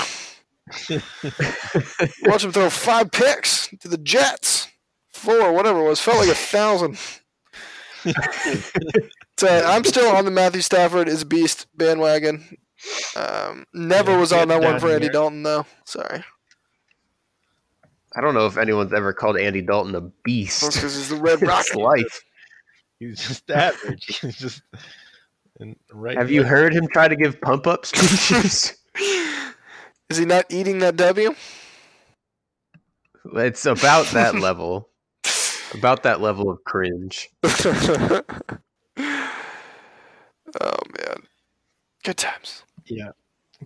Watch 2.23 2.43
him 2.43 2.51
throw 2.51 2.69
five 2.69 3.11
picks 3.11 3.67
to 3.79 3.87
the 3.87 3.97
Jets. 3.97 4.67
Four, 5.13 5.53
whatever 5.53 5.79
it 5.79 5.89
was. 5.89 5.99
Felt 5.99 6.17
like 6.19 6.29
a 6.29 6.35
thousand. 6.35 6.99
So 9.37 9.47
I'm 9.47 9.83
still 9.83 10.15
on 10.15 10.25
the 10.25 10.31
Matthew 10.31 10.61
Stafford 10.61 11.07
is 11.07 11.23
beast 11.23 11.67
bandwagon. 11.75 12.57
Um, 13.15 13.65
never 13.73 14.11
Yeah, 14.11 14.19
was 14.19 14.33
on 14.33 14.47
that 14.47 14.61
one 14.61 14.79
for 14.79 14.89
Andy 14.89 15.05
here. 15.05 15.11
Dalton 15.13 15.43
though. 15.43 15.65
Sorry, 15.85 16.23
I 18.15 18.21
don't 18.21 18.33
know 18.33 18.47
if 18.47 18.57
anyone's 18.57 18.93
ever 18.93 19.13
called 19.13 19.37
Andy 19.37 19.61
Dalton 19.61 19.95
a 19.95 20.01
beast. 20.23 20.61
because 20.73 20.95
he's 20.95 21.09
the 21.09 21.15
Red 21.17 21.39
It's 21.41 21.47
Rocket. 21.47 21.75
life. 21.77 22.21
he's 22.99 23.19
just 23.27 23.49
average. 23.51 24.19
He's 24.19 24.37
just 24.37 24.61
and 25.59 25.75
right. 25.93 26.17
Have 26.17 26.31
you 26.31 26.43
heard 26.43 26.73
him 26.73 26.87
try 26.91 27.07
to 27.07 27.15
give 27.15 27.39
pump 27.41 27.67
up 27.67 27.85
speeches? 27.85 28.77
Is 30.09 30.17
he 30.17 30.25
not 30.25 30.45
eating 30.49 30.79
that 30.79 30.97
W? 30.97 31.33
it's 33.35 33.65
about 33.65 34.07
that 34.07 34.35
level. 34.35 34.89
About 35.73 36.03
that 36.03 36.21
level 36.21 36.49
of 36.49 36.63
cringe. 36.63 37.29
oh 37.43 38.21
man, 38.97 41.17
good 42.03 42.17
times. 42.17 42.63
Yeah. 42.85 43.11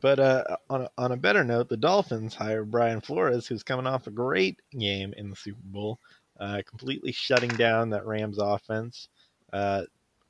But 0.01 0.19
uh, 0.19 0.43
on 0.69 0.81
a, 0.81 0.89
on 0.97 1.11
a 1.13 1.17
better 1.17 1.43
note, 1.43 1.69
the 1.69 1.77
Dolphins 1.77 2.35
hire 2.35 2.65
Brian 2.65 2.99
Flores, 2.99 3.47
who's 3.47 3.63
coming 3.63 3.87
off 3.87 4.07
a 4.07 4.11
great 4.11 4.59
game 4.77 5.13
in 5.15 5.29
the 5.29 5.35
Super 5.35 5.61
Bowl, 5.63 5.99
uh, 6.39 6.61
completely 6.67 7.13
shutting 7.13 7.49
down 7.49 7.89
that 7.91 8.05
Rams 8.05 8.39
offense. 8.39 9.07
Uh, 9.53 9.83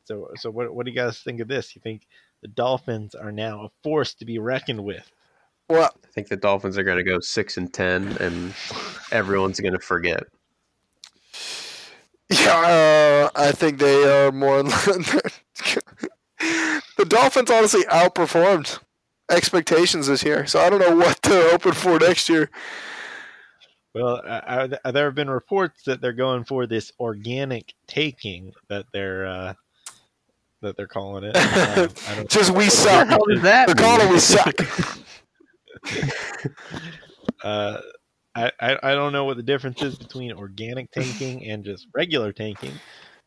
so, 0.03 0.29
so 0.35 0.51
what, 0.51 0.73
what 0.73 0.85
do 0.85 0.91
you 0.91 0.97
guys 0.97 1.19
think 1.19 1.39
of 1.39 1.47
this? 1.47 1.75
You 1.75 1.81
think 1.81 2.07
the 2.41 2.47
Dolphins 2.47 3.15
are 3.15 3.31
now 3.31 3.65
a 3.65 3.69
force 3.83 4.13
to 4.15 4.25
be 4.25 4.37
reckoned 4.37 4.83
with? 4.83 5.11
Well, 5.67 5.89
I 6.03 6.07
think 6.11 6.27
the 6.27 6.37
Dolphins 6.37 6.77
are 6.77 6.83
going 6.83 6.97
to 6.97 7.03
go 7.03 7.19
six 7.19 7.57
and 7.57 7.73
ten, 7.73 8.15
and 8.19 8.53
everyone's 9.11 9.59
going 9.59 9.73
to 9.73 9.79
forget. 9.79 10.23
Yeah, 12.29 13.29
uh, 13.35 13.39
I 13.39 13.51
think 13.51 13.79
they 13.79 14.03
are 14.03 14.31
more. 14.31 14.63
the 14.63 15.21
Dolphins 17.07 17.51
honestly 17.51 17.83
outperformed 17.83 18.79
expectations 19.29 20.07
this 20.07 20.23
year, 20.23 20.45
so 20.45 20.59
I 20.59 20.69
don't 20.69 20.79
know 20.79 20.95
what 20.95 21.21
they're 21.21 21.51
hoping 21.51 21.73
for 21.73 21.99
next 21.99 22.29
year. 22.29 22.49
Well, 23.93 24.21
uh, 24.25 24.67
are, 24.83 24.91
there 24.91 25.05
have 25.05 25.15
been 25.15 25.29
reports 25.29 25.83
that 25.83 26.01
they're 26.01 26.11
going 26.11 26.43
for 26.43 26.67
this 26.67 26.91
organic 26.99 27.73
taking 27.87 28.51
that 28.67 28.85
they're 28.91 29.25
uh, 29.25 29.53
that 30.61 30.75
they're 30.75 30.87
calling 30.87 31.23
it. 31.23 31.35
Um, 31.75 31.89
I 32.09 32.15
don't 32.15 32.29
Just 32.29 32.51
we 32.51 32.57
What 32.57 32.65
the 32.65 32.71
suck. 32.71 33.07
hell 33.07 33.19
does 33.29 33.41
that 33.41 33.67
They're 33.67 33.75
calling 33.75 34.07
it 34.07 34.11
we 34.11 34.19
suck. 34.19 34.55
uh, 37.43 37.81
I, 38.35 38.51
I 38.59 38.77
I 38.83 38.95
don't 38.95 39.13
know 39.13 39.25
what 39.25 39.37
the 39.37 39.43
difference 39.43 39.81
is 39.81 39.95
between 39.95 40.31
organic 40.33 40.91
tanking 40.91 41.45
and 41.45 41.63
just 41.63 41.87
regular 41.93 42.33
tanking. 42.33 42.73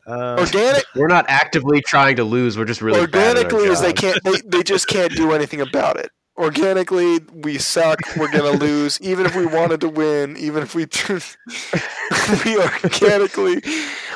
Um, 0.06 0.38
Organic, 0.38 0.84
We're 0.94 1.06
not 1.06 1.26
actively 1.28 1.82
trying 1.82 2.16
to 2.16 2.24
lose. 2.24 2.56
We're 2.56 2.64
just 2.64 2.80
really 2.80 3.06
bad 3.06 3.36
at 3.36 3.44
our 3.44 3.52
organically, 3.52 3.68
is 3.68 3.80
they 3.82 3.92
can't. 3.92 4.22
They, 4.24 4.40
they 4.46 4.62
just 4.62 4.88
can't 4.88 5.12
do 5.12 5.32
anything 5.32 5.60
about 5.60 5.98
it. 5.98 6.10
Organically, 6.38 7.18
we 7.32 7.58
suck. 7.58 7.98
We're 8.16 8.30
gonna 8.30 8.52
lose, 8.52 8.98
even 9.02 9.26
if 9.26 9.36
we 9.36 9.44
wanted 9.44 9.82
to 9.82 9.88
win. 9.88 10.36
Even 10.38 10.62
if 10.62 10.74
we 10.74 10.84
we 12.44 12.56
organically. 12.58 13.60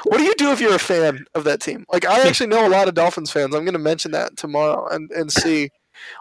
What 0.05 0.19
do 0.19 0.25
you 0.25 0.35
do 0.37 0.51
if 0.51 0.61
you're 0.61 0.75
a 0.75 0.79
fan 0.79 1.27
of 1.35 1.45
that 1.45 1.61
team? 1.61 1.85
Like 1.93 2.07
I 2.07 2.27
actually 2.27 2.47
know 2.47 2.67
a 2.67 2.71
lot 2.71 2.89
of 2.89 2.95
Dolphins 2.95 3.31
fans. 3.31 3.55
I'm 3.55 3.67
gonna 3.67 3.79
mention 3.79 4.13
that 4.13 4.37
tomorrow 4.37 4.89
and 4.89 5.11
and 5.11 5.31
see. 5.31 5.71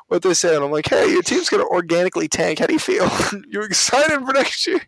What 0.08 0.22
they 0.22 0.34
said. 0.34 0.62
I'm 0.62 0.72
like, 0.72 0.88
hey, 0.88 1.10
your 1.12 1.22
team's 1.24 1.50
gonna 1.50 1.66
organically 1.66 2.28
tank. 2.28 2.60
How 2.60 2.66
do 2.68 2.74
you 2.74 2.80
feel? 2.80 3.08
You're 3.50 3.66
excited 3.66 4.20
for 4.26 4.34
next 4.34 4.66
year? 4.68 4.82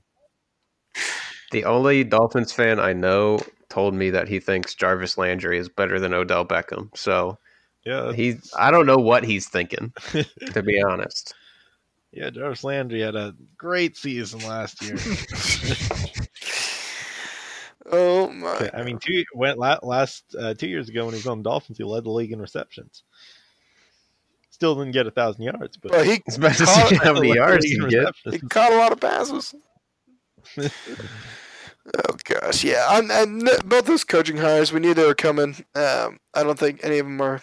The 1.51 1.65
only 1.65 2.03
Dolphins 2.03 2.51
fan 2.51 2.79
I 2.79 2.93
know 2.93 3.39
told 3.69 3.93
me 3.93 4.09
that 4.11 4.27
he 4.27 4.39
thinks 4.39 4.75
Jarvis 4.75 5.17
Landry 5.17 5.57
is 5.57 5.69
better 5.69 5.99
than 5.99 6.13
Odell 6.13 6.45
Beckham. 6.45 6.89
So 6.95 7.37
Yeah, 7.85 8.13
he's 8.13 8.51
I 8.57 8.71
don't 8.71 8.85
know 8.85 8.97
what 8.97 9.23
he's 9.23 9.47
thinking, 9.49 9.93
to 10.53 10.61
be 10.63 10.81
honest. 10.87 11.33
yeah. 12.11 12.29
Jarvis 12.29 12.63
Landry 12.63 13.01
had 13.01 13.15
a 13.15 13.35
great 13.57 13.97
season 13.97 14.39
last 14.41 14.81
year. 14.81 14.97
Oh 17.91 18.29
my! 18.29 18.69
I 18.73 18.83
mean, 18.83 18.97
two 18.97 19.25
went 19.35 19.59
last 19.59 20.23
uh, 20.39 20.53
two 20.53 20.69
years 20.69 20.87
ago 20.87 21.03
when 21.03 21.13
he 21.13 21.17
was 21.17 21.27
on 21.27 21.39
the 21.43 21.49
Dolphins, 21.49 21.77
he 21.77 21.83
led 21.83 22.05
the 22.05 22.11
league 22.11 22.31
in 22.31 22.39
receptions. 22.39 23.03
Still 24.53 24.75
didn't 24.75 24.91
get 24.91 25.07
a 25.07 25.11
thousand 25.11 25.41
yards, 25.41 25.77
but 25.77 25.91
Well, 25.91 26.03
he 26.03 26.21
It's 26.27 26.37
about 26.37 26.53
to 26.57 26.65
Call- 26.65 26.87
see 26.87 26.95
how 26.97 27.13
many 27.13 27.33
yards 27.33 27.65
he 27.65 27.75
get. 27.87 28.13
he 28.29 28.37
caught 28.37 28.71
a 28.71 28.75
lot 28.77 28.91
of 28.91 28.99
passes. 28.99 29.55
oh 30.59 32.15
gosh, 32.23 32.63
yeah. 32.63 32.85
I'm, 32.87 33.09
and 33.09 33.49
both 33.65 33.85
those 33.87 34.03
coaching 34.03 34.37
hires, 34.37 34.71
we 34.71 34.79
knew 34.79 34.93
they 34.93 35.07
were 35.07 35.15
coming. 35.15 35.65
Um, 35.73 36.19
I 36.35 36.43
don't 36.43 36.59
think 36.59 36.81
any 36.83 36.99
of 36.99 37.07
them 37.07 37.19
are 37.19 37.41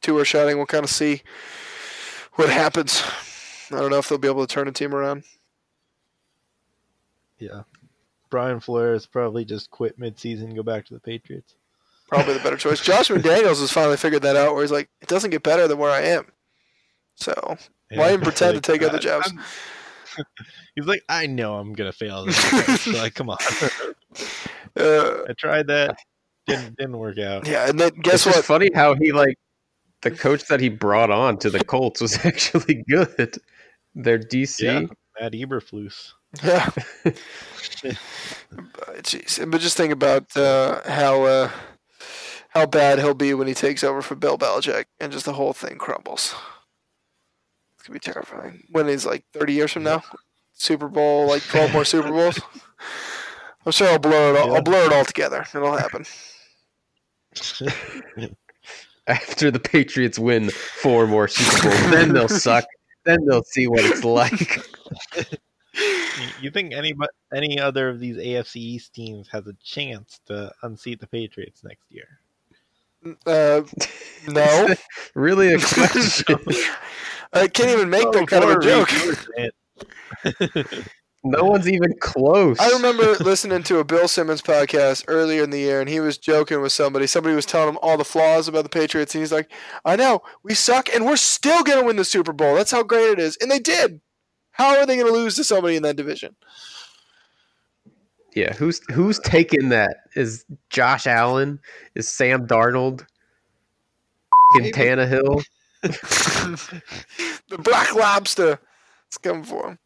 too 0.00 0.18
are 0.18 0.24
shining. 0.24 0.56
We'll 0.56 0.66
kind 0.66 0.82
of 0.82 0.90
see 0.90 1.22
what 2.32 2.50
happens. 2.50 3.04
I 3.70 3.76
don't 3.76 3.90
know 3.90 3.98
if 3.98 4.08
they'll 4.08 4.18
be 4.18 4.26
able 4.26 4.44
to 4.44 4.52
turn 4.52 4.66
a 4.66 4.72
team 4.72 4.92
around. 4.92 5.22
Yeah, 7.38 7.62
Brian 8.30 8.58
Flores 8.58 9.06
probably 9.06 9.44
just 9.44 9.70
quit 9.70 9.96
mid-season, 9.96 10.48
and 10.48 10.56
go 10.56 10.64
back 10.64 10.86
to 10.86 10.94
the 10.94 11.00
Patriots. 11.00 11.54
Probably 12.10 12.34
the 12.34 12.40
better 12.40 12.56
choice. 12.56 12.80
Joshua 12.80 13.18
Daniels 13.22 13.60
has 13.60 13.70
finally 13.72 13.96
figured 13.96 14.22
that 14.22 14.36
out, 14.36 14.54
where 14.54 14.62
he's 14.62 14.72
like, 14.72 14.90
it 15.00 15.08
doesn't 15.08 15.30
get 15.30 15.42
better 15.42 15.66
than 15.66 15.78
where 15.78 15.90
I 15.90 16.02
am. 16.02 16.26
So 17.14 17.56
Why 17.92 18.08
even 18.12 18.20
pretend 18.20 18.54
to 18.56 18.60
take 18.60 18.82
other 18.82 18.98
jobs? 18.98 19.28
I'm- 19.28 19.42
he's 20.74 20.86
like, 20.86 21.02
I 21.08 21.26
know 21.26 21.54
I'm 21.54 21.72
gonna 21.72 21.92
fail 21.92 22.24
this. 22.26 22.36
So, 22.84 22.90
like, 22.92 23.14
come 23.14 23.30
on. 23.30 23.38
uh, 24.76 25.22
I 25.28 25.32
tried 25.38 25.68
that, 25.68 25.98
didn't 26.46 26.76
didn't 26.76 26.98
work 26.98 27.18
out. 27.18 27.46
yeah, 27.46 27.68
and 27.68 27.78
then 27.78 27.90
guess 28.02 28.26
it's 28.26 28.36
what? 28.36 28.44
funny 28.44 28.70
how 28.74 28.94
he 28.94 29.12
like 29.12 29.36
the 30.02 30.10
coach 30.10 30.46
that 30.48 30.60
he 30.60 30.68
brought 30.68 31.10
on 31.10 31.36
to 31.38 31.50
the 31.50 31.62
Colts 31.64 32.00
was 32.00 32.24
actually 32.26 32.82
good. 32.88 33.36
Their 33.94 34.18
DC. 34.18 34.60
Yeah. 34.62 34.86
Matt 35.20 35.32
Eberflus. 35.32 36.12
Yeah. 36.42 36.70
But, 38.50 39.04
Jeez, 39.04 39.50
but 39.50 39.60
just 39.60 39.76
think 39.76 39.92
about 39.92 40.36
uh, 40.36 40.80
how 40.90 41.22
uh, 41.24 41.50
how 42.50 42.66
bad 42.66 42.98
he'll 42.98 43.14
be 43.14 43.34
when 43.34 43.48
he 43.48 43.54
takes 43.54 43.82
over 43.82 44.02
for 44.02 44.14
Bill 44.14 44.36
Belichick, 44.38 44.84
and 45.00 45.10
just 45.12 45.24
the 45.24 45.32
whole 45.32 45.52
thing 45.52 45.76
crumbles. 45.78 46.34
It's 47.78 47.86
gonna 47.86 47.94
be 47.94 48.00
terrifying 48.00 48.64
when 48.70 48.88
he's 48.88 49.06
like 49.06 49.24
thirty 49.32 49.52
years 49.54 49.72
from 49.72 49.82
now, 49.84 50.02
Super 50.52 50.88
Bowl, 50.88 51.26
like 51.26 51.42
twelve 51.44 51.72
more 51.72 51.84
Super 51.84 52.10
Bowls. 52.10 52.38
I'm 53.66 53.72
sure 53.72 53.88
I'll 53.88 53.98
blur 53.98 54.34
it. 54.34 54.38
All, 54.38 54.48
Yeah. 54.48 54.54
I'll 54.54 54.62
blur 54.62 54.86
it 54.86 54.92
all 54.92 55.04
together. 55.04 55.44
It'll 55.54 55.76
happen. 55.76 56.04
After 59.06 59.50
the 59.50 59.58
Patriots 59.60 60.18
win 60.18 60.50
four 60.50 61.06
more 61.06 61.26
Super 61.28 61.68
Bowls, 61.68 61.90
then 61.90 62.12
they'll 62.12 62.28
suck. 62.28 62.64
Then 63.04 63.24
they'll 63.26 63.42
see 63.44 63.66
what 63.66 63.84
it's 63.84 64.04
like. 64.04 64.60
You- 65.72 66.28
You 66.42 66.50
think 66.50 66.72
any 66.74 66.92
but 66.92 67.10
any 67.32 67.58
other 67.60 67.88
of 67.88 68.00
these 68.00 68.16
AFC 68.16 68.56
East 68.56 68.92
teams 68.92 69.28
has 69.28 69.46
a 69.46 69.52
chance 69.62 70.20
to 70.26 70.52
unseat 70.64 71.00
the 71.00 71.06
Patriots 71.06 71.62
next 71.62 71.84
year? 71.90 72.18
Uh, 73.26 73.62
no, 74.28 74.74
really 75.14 75.54
a 75.54 75.58
question. 75.58 76.36
I 77.32 77.46
can't 77.48 77.70
even 77.70 77.88
make 77.90 78.06
Oh, 78.06 78.12
that 78.12 78.26
kind 78.28 78.44
of 78.44 78.50
a 78.50 78.58
joke. 78.58 78.90
No 81.22 81.44
one's 81.44 81.68
even 81.68 81.94
close. 82.00 82.58
I 82.58 82.70
remember 82.70 83.14
listening 83.22 83.62
to 83.64 83.78
a 83.78 83.84
Bill 83.84 84.08
Simmons 84.08 84.40
podcast 84.40 85.04
earlier 85.06 85.42
in 85.44 85.50
the 85.50 85.58
year, 85.58 85.80
and 85.80 85.88
he 85.88 86.00
was 86.00 86.16
joking 86.16 86.62
with 86.62 86.72
somebody. 86.72 87.06
Somebody 87.06 87.34
was 87.34 87.44
telling 87.44 87.68
him 87.68 87.78
all 87.82 87.98
the 87.98 88.04
flaws 88.04 88.48
about 88.48 88.62
the 88.62 88.70
Patriots, 88.70 89.14
and 89.14 89.20
he's 89.22 89.32
like, 89.32 89.52
"I 89.84 89.96
know 89.96 90.22
we 90.42 90.54
suck, 90.54 90.88
and 90.94 91.04
we're 91.04 91.16
still 91.16 91.62
gonna 91.62 91.84
win 91.84 91.96
the 91.96 92.04
Super 92.04 92.32
Bowl. 92.32 92.54
That's 92.54 92.70
how 92.70 92.82
great 92.82 93.10
it 93.10 93.18
is." 93.18 93.36
And 93.40 93.50
they 93.50 93.58
did. 93.58 94.00
How 94.52 94.78
are 94.78 94.86
they 94.86 94.96
gonna 94.96 95.10
lose 95.12 95.36
to 95.36 95.44
somebody 95.44 95.76
in 95.76 95.82
that 95.82 95.96
division? 95.96 96.36
Yeah, 98.34 98.52
who's 98.54 98.80
who's 98.92 99.18
taking 99.20 99.70
that? 99.70 99.96
Is 100.14 100.44
Josh 100.68 101.06
Allen? 101.06 101.58
Is 101.94 102.08
Sam 102.08 102.46
Darnold? 102.46 103.04
In 104.54 104.64
Tannehill? 104.72 105.44
the 105.82 107.58
Black 107.58 107.94
Lobster. 107.94 108.58
It's 109.06 109.18
coming 109.18 109.44
for 109.44 109.70
him. 109.70 109.78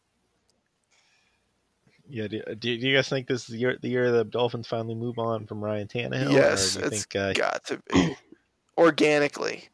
Yeah, 2.07 2.27
do, 2.27 2.41
do 2.55 2.69
you 2.69 2.95
guys 2.95 3.09
think 3.09 3.27
this 3.27 3.41
is 3.41 3.47
the 3.47 3.57
year, 3.57 3.77
the 3.81 3.89
year 3.89 4.11
the 4.11 4.23
Dolphins 4.23 4.67
finally 4.67 4.93
move 4.93 5.17
on 5.17 5.47
from 5.47 5.63
Ryan 5.63 5.87
Tannehill? 5.87 6.31
Yes, 6.31 6.77
or 6.77 6.81
do 6.81 6.87
it's 6.87 7.05
think 7.05 7.15
uh, 7.15 7.33
got 7.33 7.65
to 7.65 7.81
be 7.91 8.15
organically. 8.77 9.69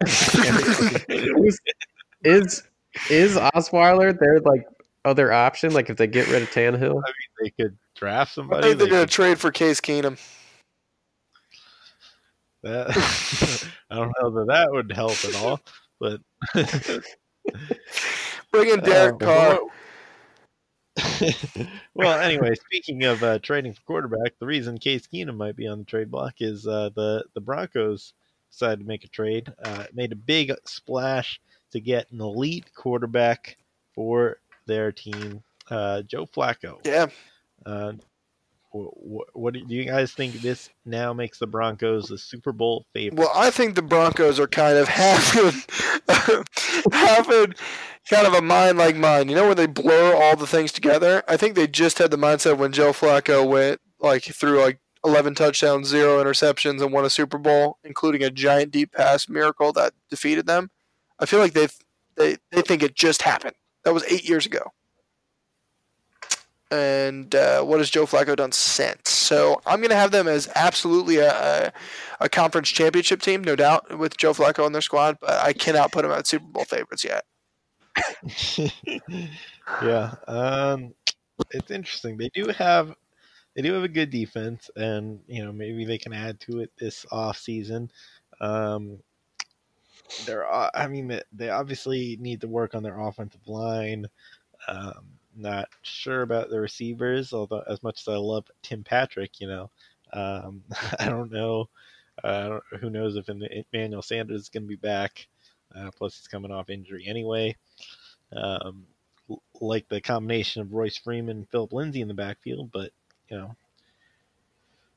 Is 2.24 2.62
is 3.10 3.36
Osweiler 3.36 4.16
their 4.18 4.40
like 4.40 4.64
other 5.04 5.32
option? 5.32 5.72
Like 5.72 5.90
if 5.90 5.96
they 5.96 6.06
get 6.06 6.28
rid 6.28 6.42
of 6.42 6.50
Tannehill? 6.50 7.02
they 7.42 7.50
could 7.50 7.76
draft 7.96 8.32
I 8.32 8.34
somebody? 8.34 8.62
think 8.68 8.78
they're 8.78 8.86
they 8.86 8.90
gonna 8.90 9.02
could- 9.04 9.10
trade 9.10 9.38
for 9.38 9.50
Case 9.50 9.80
Keenum. 9.80 10.18
that, 12.62 12.88
I 13.90 13.96
don't 13.96 14.12
know 14.20 14.30
that 14.30 14.46
that 14.48 14.70
would 14.70 14.92
help 14.92 15.16
at 15.24 15.34
all, 15.36 15.60
but 16.00 16.20
Bring 18.52 18.68
in 18.70 18.80
Derek 18.80 19.14
Uh, 19.22 19.26
Carr. 19.26 19.58
well, 21.94 22.20
anyway, 22.20 22.54
speaking 22.54 23.04
of 23.04 23.22
uh, 23.22 23.38
trading 23.38 23.72
for 23.72 23.80
quarterback, 23.82 24.34
the 24.38 24.46
reason 24.46 24.76
Case 24.78 25.06
Keenum 25.12 25.36
might 25.36 25.56
be 25.56 25.66
on 25.66 25.78
the 25.78 25.84
trade 25.86 26.10
block 26.10 26.34
is 26.40 26.66
uh, 26.66 26.90
the 26.94 27.24
the 27.34 27.40
Broncos 27.40 28.12
decided 28.50 28.80
to 28.80 28.86
make 28.86 29.02
a 29.04 29.08
trade, 29.08 29.50
uh, 29.64 29.84
made 29.94 30.12
a 30.12 30.16
big 30.16 30.52
splash 30.66 31.40
to 31.70 31.80
get 31.80 32.10
an 32.12 32.20
elite 32.20 32.70
quarterback 32.74 33.56
for 33.94 34.36
their 34.66 34.92
team, 34.92 35.42
uh, 35.70 36.02
Joe 36.02 36.26
Flacco. 36.26 36.78
Yeah, 36.84 37.06
Uh, 37.66 37.92
what, 38.70 39.28
what 39.34 39.52
do 39.52 39.60
you 39.68 39.84
guys 39.84 40.12
think? 40.12 40.40
This 40.40 40.70
now 40.86 41.12
makes 41.12 41.38
the 41.38 41.46
Broncos 41.46 42.08
the 42.08 42.16
Super 42.16 42.52
Bowl 42.52 42.86
favorite. 42.94 43.18
Well, 43.18 43.30
I 43.34 43.50
think 43.50 43.74
the 43.74 43.82
Broncos 43.82 44.40
are 44.40 44.46
kind 44.46 44.78
of 44.78 44.88
having 44.88 45.62
having 46.90 47.54
kind 48.08 48.26
of 48.26 48.34
a 48.34 48.42
mind 48.42 48.78
like 48.78 48.96
mine. 48.96 49.28
You 49.28 49.34
know, 49.36 49.48
when 49.48 49.56
they 49.56 49.66
blur 49.66 50.14
all 50.14 50.36
the 50.36 50.46
things 50.46 50.72
together. 50.72 51.22
I 51.28 51.36
think 51.36 51.54
they 51.54 51.66
just 51.66 51.98
had 51.98 52.10
the 52.10 52.16
mindset 52.16 52.58
when 52.58 52.72
Joe 52.72 52.92
Flacco 52.92 53.46
went 53.46 53.80
like 54.00 54.24
through 54.24 54.60
like 54.60 54.78
eleven 55.04 55.34
touchdowns, 55.34 55.88
zero 55.88 56.22
interceptions, 56.22 56.82
and 56.82 56.92
won 56.92 57.04
a 57.04 57.10
Super 57.10 57.38
Bowl, 57.38 57.78
including 57.84 58.22
a 58.22 58.30
giant 58.30 58.70
deep 58.70 58.92
pass 58.92 59.28
miracle 59.28 59.72
that 59.74 59.92
defeated 60.08 60.46
them. 60.46 60.70
I 61.18 61.26
feel 61.26 61.40
like 61.40 61.52
they 61.52 61.68
they 62.16 62.36
they 62.50 62.62
think 62.62 62.82
it 62.82 62.94
just 62.94 63.22
happened. 63.22 63.54
That 63.84 63.94
was 63.94 64.04
eight 64.04 64.28
years 64.28 64.46
ago. 64.46 64.72
And 66.70 67.34
uh, 67.34 67.62
what 67.62 67.80
has 67.80 67.90
Joe 67.90 68.06
Flacco 68.06 68.34
done 68.34 68.52
since? 68.52 69.10
So 69.10 69.60
I'm 69.66 69.80
going 69.80 69.90
to 69.90 69.96
have 69.96 70.10
them 70.10 70.26
as 70.26 70.48
absolutely 70.54 71.18
a, 71.18 71.30
a, 71.30 71.72
a 72.20 72.28
conference 72.30 72.70
championship 72.70 73.20
team, 73.20 73.44
no 73.44 73.54
doubt, 73.54 73.98
with 73.98 74.16
Joe 74.16 74.32
Flacco 74.32 74.64
on 74.64 74.72
their 74.72 74.80
squad. 74.80 75.18
But 75.20 75.30
I 75.30 75.52
cannot 75.52 75.92
put 75.92 76.02
them 76.02 76.12
at 76.12 76.26
Super 76.26 76.46
Bowl 76.46 76.64
favorites 76.64 77.04
yet. 77.04 77.24
yeah, 79.82 80.14
um, 80.26 80.94
it's 81.50 81.70
interesting. 81.70 82.16
They 82.16 82.30
do 82.32 82.48
have 82.48 82.94
they 83.54 83.62
do 83.62 83.74
have 83.74 83.84
a 83.84 83.88
good 83.88 84.10
defense, 84.10 84.70
and 84.76 85.20
you 85.26 85.44
know 85.44 85.52
maybe 85.52 85.84
they 85.84 85.98
can 85.98 86.12
add 86.12 86.40
to 86.40 86.60
it 86.60 86.70
this 86.78 87.04
off 87.10 87.36
season. 87.36 87.90
Um, 88.40 88.98
they're, 90.26 90.50
uh, 90.50 90.70
I 90.74 90.88
mean, 90.88 91.20
they- 91.32 91.50
obviously 91.50 92.16
need 92.20 92.40
to 92.42 92.48
work 92.48 92.74
on 92.74 92.82
their 92.82 92.98
offensive 92.98 93.46
line. 93.46 94.06
Um, 94.68 95.18
not 95.34 95.68
sure 95.82 96.22
about 96.22 96.50
the 96.50 96.60
receivers, 96.60 97.32
although 97.32 97.62
as 97.68 97.82
much 97.82 98.00
as 98.00 98.08
I 98.08 98.16
love 98.16 98.50
Tim 98.62 98.84
Patrick, 98.84 99.40
you 99.40 99.48
know, 99.48 99.70
um, 100.12 100.62
I 100.98 101.08
don't 101.08 101.32
know. 101.32 101.68
Uh, 102.22 102.60
who 102.80 102.90
knows 102.90 103.16
if 103.16 103.28
Emmanuel 103.28 104.02
Sanders 104.02 104.42
is 104.42 104.48
going 104.48 104.64
to 104.64 104.68
be 104.68 104.76
back? 104.76 105.26
Uh, 105.74 105.90
plus, 105.90 106.16
he's 106.16 106.28
coming 106.28 106.50
off 106.50 106.68
injury 106.68 107.06
anyway. 107.06 107.56
Um, 108.32 108.86
like 109.60 109.88
the 109.88 110.00
combination 110.00 110.62
of 110.62 110.72
Royce 110.72 110.98
Freeman 110.98 111.38
and 111.38 111.48
Phillip 111.48 111.72
Lindsay 111.72 112.02
in 112.02 112.08
the 112.08 112.14
backfield, 112.14 112.70
but 112.72 112.90
you 113.28 113.38
know, 113.38 113.56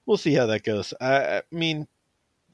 we'll 0.05 0.17
see 0.17 0.33
how 0.33 0.45
that 0.47 0.63
goes. 0.63 0.93
I, 0.99 1.37
I 1.37 1.41
mean, 1.51 1.87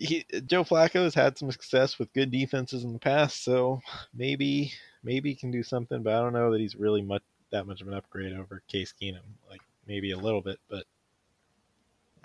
he, 0.02 0.26
Joe 0.48 0.64
Flacco 0.64 1.04
has 1.04 1.14
had 1.14 1.38
some 1.38 1.52
success 1.52 2.00
with 2.00 2.14
good 2.14 2.32
defenses 2.32 2.84
in 2.84 2.92
the 2.92 3.00
past, 3.00 3.44
so 3.44 3.82
maybe 4.16 4.74
maybe 5.04 5.30
he 5.30 5.36
can 5.36 5.52
do 5.52 5.62
something. 5.62 6.02
But 6.02 6.16
I 6.16 6.20
don't 6.20 6.34
know 6.34 6.52
that 6.52 6.60
he's 6.60 6.76
really 6.76 7.04
much 7.04 7.22
that 7.52 7.68
much 7.68 7.82
of 7.82 7.88
an 7.88 7.94
upgrade 7.94 8.34
over 8.34 8.64
Case 8.68 8.94
Keenum. 9.00 9.20
Like 9.48 9.62
maybe 9.88 10.12
a 10.12 10.18
little 10.18 10.42
bit, 10.42 10.60
but 10.70 10.86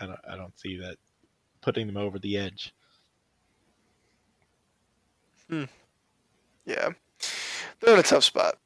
I 0.01 0.07
don't 0.07 0.21
I 0.29 0.37
don't 0.37 0.59
see 0.59 0.79
that 0.79 0.97
putting 1.61 1.87
them 1.87 1.99
over 1.99 2.19
the 2.19 2.39
edge. 2.39 2.73
Yeah, 6.65 6.89
they're 7.81 7.95
in 7.95 8.01
a 8.01 8.03
tough 8.03 8.25
spot. 8.25 8.59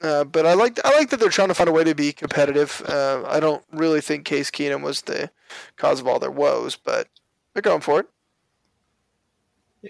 Uh, 0.00 0.24
but 0.24 0.46
I 0.46 0.54
like 0.54 0.80
I 0.86 0.96
like 0.96 1.10
that 1.10 1.20
they're 1.20 1.28
trying 1.28 1.48
to 1.48 1.54
find 1.54 1.68
a 1.68 1.72
way 1.72 1.84
to 1.84 1.94
be 1.94 2.14
competitive. 2.14 2.82
Uh, 2.88 3.24
I 3.26 3.40
don't 3.40 3.62
really 3.72 4.00
think 4.00 4.24
Case 4.24 4.50
Keenum 4.50 4.82
was 4.82 5.02
the 5.02 5.30
cause 5.76 6.00
of 6.00 6.08
all 6.08 6.18
their 6.18 6.30
woes, 6.30 6.76
but 6.76 7.08
they're 7.52 7.60
going 7.60 7.82
for 7.82 8.00
it. 8.00 8.08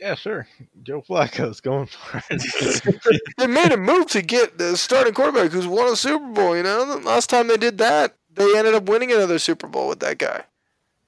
Yeah, 0.01 0.15
sure. 0.15 0.49
Joe 0.83 1.03
Flacco's 1.03 1.61
going 1.61 1.87
for 1.87 2.23
it. 2.31 3.23
they 3.39 3.47
made 3.47 3.73
a 3.73 3.77
move 3.77 4.07
to 4.09 4.23
get 4.23 4.59
the 4.59 4.77
starting 4.77 5.15
quarterback 5.15 5.53
who's 5.53 5.67
won 5.67 5.93
a 5.93 5.97
Super 5.97 6.27
Bowl. 6.33 6.57
You 6.57 6.63
know, 6.63 6.99
the 6.99 7.07
last 7.07 7.31
time 7.31 7.49
they 7.49 7.57
did 7.57 7.79
that, 7.79 8.17
they 8.33 8.57
ended 8.57 8.75
up 8.75 8.89
winning 8.89 9.13
another 9.13 9.39
Super 9.39 9.67
Bowl 9.67 9.89
with 9.89 10.01
that 10.01 10.19
guy. 10.19 10.45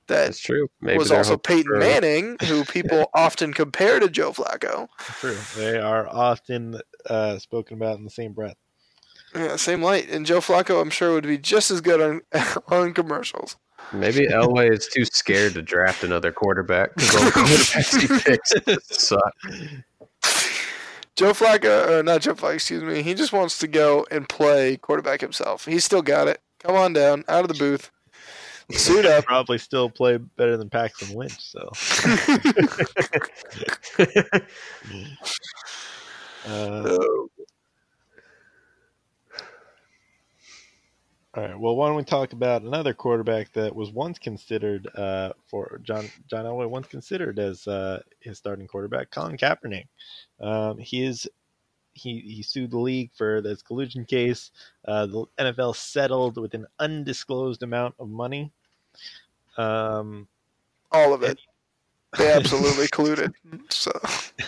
That 0.08 0.26
That's 0.26 0.38
true. 0.38 0.68
Maybe 0.80 0.98
was 0.98 1.10
also 1.10 1.36
Peyton 1.36 1.64
for- 1.64 1.78
Manning, 1.78 2.36
who 2.44 2.64
people 2.64 3.10
often 3.12 3.52
compare 3.52 3.98
to 3.98 4.08
Joe 4.08 4.32
Flacco. 4.32 4.88
True. 4.98 5.36
They 5.56 5.78
are 5.78 6.08
often 6.08 6.80
uh, 7.10 7.38
spoken 7.38 7.76
about 7.76 7.98
in 7.98 8.04
the 8.04 8.10
same 8.10 8.32
breath. 8.32 8.56
Yeah, 9.36 9.56
same 9.56 9.82
light. 9.82 10.08
And 10.08 10.24
Joe 10.24 10.40
Flacco, 10.40 10.80
I'm 10.80 10.90
sure, 10.90 11.12
would 11.12 11.26
be 11.26 11.38
just 11.38 11.70
as 11.70 11.80
good 11.80 12.00
on 12.00 12.22
on 12.68 12.94
commercials. 12.94 13.56
Maybe 13.92 14.26
Elway 14.26 14.72
is 14.72 14.88
too 14.88 15.04
scared 15.04 15.54
to 15.54 15.62
draft 15.62 16.02
another 16.02 16.32
quarterback 16.32 16.94
because 16.96 17.14
all 17.14 17.24
the 17.24 17.30
quarterbacks 17.30 18.00
he 18.00 18.08
picks 18.66 18.98
suck. 18.98 19.32
Joe 21.14 21.32
Flacco, 21.32 21.88
or 21.88 22.02
not 22.02 22.22
Joe 22.22 22.34
Flacco, 22.34 22.54
excuse 22.54 22.82
me. 22.82 23.02
He 23.02 23.14
just 23.14 23.32
wants 23.32 23.58
to 23.58 23.68
go 23.68 24.06
and 24.10 24.28
play 24.28 24.76
quarterback 24.76 25.20
himself. 25.20 25.66
He's 25.66 25.84
still 25.84 26.02
got 26.02 26.26
it. 26.28 26.40
Come 26.60 26.74
on 26.74 26.92
down, 26.94 27.24
out 27.28 27.42
of 27.42 27.48
the 27.48 27.54
booth, 27.54 27.90
suit 28.72 29.06
up. 29.06 29.24
Probably 29.24 29.58
still 29.58 29.88
play 29.88 30.16
better 30.16 30.56
than 30.56 30.68
Paxton 30.68 31.16
Lynch. 31.16 31.38
So, 31.38 31.70
uh, 36.46 36.98
all 41.36 41.42
right. 41.42 41.58
Well, 41.58 41.76
why 41.76 41.88
don't 41.88 41.96
we 41.96 42.04
talk 42.04 42.32
about 42.32 42.62
another 42.62 42.94
quarterback 42.94 43.52
that 43.52 43.76
was 43.76 43.90
once 43.90 44.18
considered 44.18 44.88
uh, 44.96 45.32
for 45.46 45.80
John 45.82 46.08
John 46.28 46.46
Elway 46.46 46.68
once 46.68 46.86
considered 46.86 47.38
as 47.38 47.68
uh, 47.68 48.02
his 48.20 48.38
starting 48.38 48.66
quarterback, 48.66 49.10
Colin 49.10 49.36
Kaepernick. 49.36 49.86
Um, 50.40 50.78
he 50.78 51.04
is 51.04 51.28
he 51.92 52.20
he 52.20 52.42
sued 52.42 52.70
the 52.70 52.78
league 52.78 53.10
for 53.14 53.42
this 53.42 53.60
collusion 53.60 54.06
case. 54.06 54.50
Uh, 54.86 55.04
the 55.06 55.26
NFL 55.38 55.76
settled 55.76 56.38
with 56.38 56.54
an 56.54 56.66
undisclosed 56.78 57.62
amount 57.62 57.94
of 57.98 58.08
money. 58.08 58.50
Um, 59.58 60.28
All 60.90 61.12
of 61.12 61.22
it. 61.22 61.38
They 62.16 62.32
absolutely 62.32 62.86
colluded. 62.94 63.34
So 63.68 63.92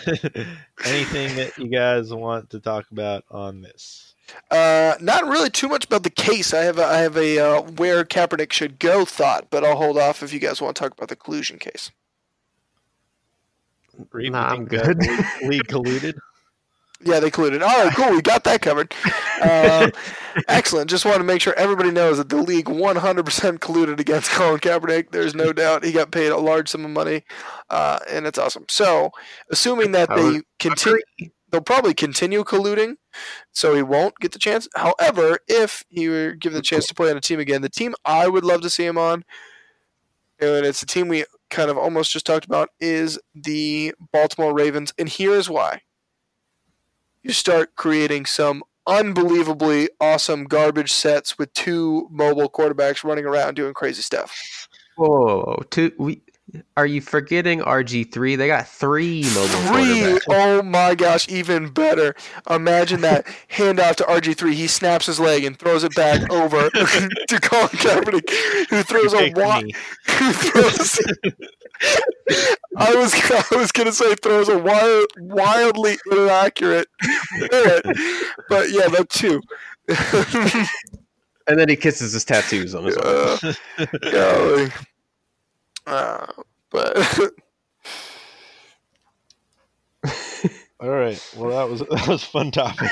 anything 0.85 1.35
that 1.35 1.53
you 1.57 1.67
guys 1.67 2.11
want 2.11 2.49
to 2.49 2.59
talk 2.59 2.89
about 2.89 3.25
on 3.29 3.61
this? 3.61 4.15
Uh, 4.51 4.95
not 4.99 5.25
really 5.27 5.49
too 5.49 5.67
much 5.67 5.85
about 5.85 6.03
the 6.03 6.09
case. 6.09 6.53
I 6.53 6.63
have 6.63 6.77
a, 6.79 6.85
I 6.85 6.97
have 6.99 7.15
a 7.17 7.39
uh, 7.39 7.61
where 7.61 8.03
Kaepernick 8.03 8.51
should 8.53 8.79
go 8.79 9.05
thought, 9.05 9.47
but 9.49 9.63
I'll 9.63 9.75
hold 9.77 9.97
off 9.97 10.23
if 10.23 10.33
you 10.33 10.39
guys 10.39 10.61
want 10.61 10.75
to 10.75 10.81
talk 10.81 10.93
about 10.93 11.09
the 11.09 11.15
collusion 11.15 11.59
case. 11.59 11.91
Reed, 14.11 14.31
Nah, 14.31 14.53
you 14.53 14.59
I'm 14.59 14.65
good. 14.65 14.97
league- 14.99 15.25
League 15.43 15.67
colluded. 15.67 16.13
Yeah, 17.01 17.21
they 17.21 17.31
colluded. 17.31 17.61
All 17.61 17.85
right, 17.85 17.95
cool. 17.95 18.11
We 18.11 18.21
got 18.21 18.43
that 18.43 18.61
covered. 18.61 18.93
Um, 19.41 19.93
excellent. 20.49 20.89
Just 20.89 21.05
want 21.05 21.19
to 21.19 21.23
make 21.23 21.39
sure 21.41 21.53
everybody 21.53 21.91
knows 21.91 22.17
that 22.17 22.27
the 22.27 22.35
league 22.35 22.65
100% 22.65 23.59
colluded 23.59 24.01
against 24.01 24.29
Colin 24.31 24.59
Kaepernick. 24.59 25.11
There's 25.11 25.33
no 25.33 25.53
doubt 25.53 25.85
he 25.85 25.93
got 25.93 26.11
paid 26.11 26.27
a 26.27 26.37
large 26.37 26.67
sum 26.67 26.83
of 26.83 26.91
money, 26.91 27.23
uh, 27.69 27.99
and 28.09 28.27
it's 28.27 28.37
awesome. 28.37 28.65
So, 28.67 29.11
assuming 29.49 29.93
that 29.93 30.09
they 30.13 30.41
continue, 30.59 30.99
they'll 31.51 31.61
probably 31.61 31.93
continue 31.93 32.43
colluding, 32.43 32.95
so 33.51 33.75
he 33.75 33.81
won't 33.81 34.17
get 34.19 34.31
the 34.31 34.39
chance. 34.39 34.67
However, 34.75 35.39
if 35.47 35.83
he 35.89 36.09
were 36.09 36.33
given 36.33 36.55
the 36.55 36.61
chance 36.61 36.87
to 36.87 36.95
play 36.95 37.09
on 37.09 37.17
a 37.17 37.21
team 37.21 37.39
again, 37.39 37.61
the 37.61 37.69
team 37.69 37.95
I 38.05 38.27
would 38.27 38.45
love 38.45 38.61
to 38.61 38.69
see 38.69 38.85
him 38.85 38.97
on, 38.97 39.23
and 40.39 40.65
it's 40.65 40.81
a 40.81 40.85
team 40.85 41.07
we 41.07 41.25
kind 41.49 41.69
of 41.69 41.77
almost 41.77 42.11
just 42.11 42.25
talked 42.25 42.45
about, 42.45 42.69
is 42.79 43.19
the 43.33 43.93
Baltimore 44.11 44.53
Ravens, 44.53 44.93
and 44.97 45.09
here's 45.09 45.49
why 45.49 45.81
you 47.23 47.33
start 47.33 47.75
creating 47.75 48.25
some 48.25 48.63
unbelievably 48.87 49.89
awesome 49.99 50.45
garbage 50.45 50.91
sets 50.91 51.37
with 51.37 51.53
two 51.53 52.07
mobile 52.11 52.49
quarterbacks 52.49 53.03
running 53.03 53.25
around 53.25 53.55
doing 53.55 53.73
crazy 53.73 54.01
stuff. 54.01 54.67
Whoa, 54.95 55.63
two, 55.69 55.91
we, 55.97 56.21
are 56.77 56.85
you 56.85 57.01
forgetting 57.01 57.59
RG 57.59 58.11
three? 58.11 58.35
They 58.35 58.47
got 58.47 58.67
three 58.67 59.23
mobile 59.35 59.47
Three, 59.73 60.19
oh 60.29 60.61
my 60.63 60.95
gosh, 60.95 61.27
even 61.29 61.69
better. 61.69 62.15
Imagine 62.49 63.01
that 63.01 63.25
handoff 63.51 63.95
to 63.97 64.03
RG3. 64.03 64.53
He 64.53 64.67
snaps 64.67 65.05
his 65.05 65.19
leg 65.19 65.43
and 65.43 65.57
throws 65.57 65.83
it 65.83 65.93
back 65.95 66.29
over 66.31 66.69
to 66.71 67.39
Colin 67.41 67.67
Kaepernick, 67.69 68.67
who 68.69 68.83
throws 68.83 69.13
a 69.13 69.17
Take 69.17 69.35
the 69.35 69.41
wa- 69.41 69.59
knee. 69.61 69.73
who 70.07 70.31
throws. 70.33 70.99
I 72.77 72.95
was 72.95 73.13
I 73.15 73.55
was 73.55 73.71
gonna 73.71 73.91
say 73.91 74.15
throws 74.15 74.49
a 74.49 74.57
wild, 74.57 75.05
wildly 75.19 75.97
inaccurate, 76.11 76.87
parrot, 77.51 77.85
but 78.49 78.69
yeah, 78.71 78.87
that 78.89 79.07
too. 79.09 79.41
And 81.47 81.59
then 81.59 81.67
he 81.67 81.75
kisses 81.75 82.13
his 82.13 82.23
tattoos 82.23 82.75
on 82.75 82.83
his 82.85 82.95
arm. 82.97 83.39
Uh, 83.41 83.85
golly. 84.11 84.69
Uh, 85.87 86.25
but 86.69 86.97
All 90.79 90.89
right. 90.89 91.21
Well, 91.35 91.49
that 91.51 91.69
was 91.69 91.79
that 91.89 92.07
was 92.07 92.23
a 92.23 92.25
fun 92.25 92.51
topic. 92.51 92.89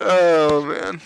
oh 0.00 0.64
man, 0.64 1.00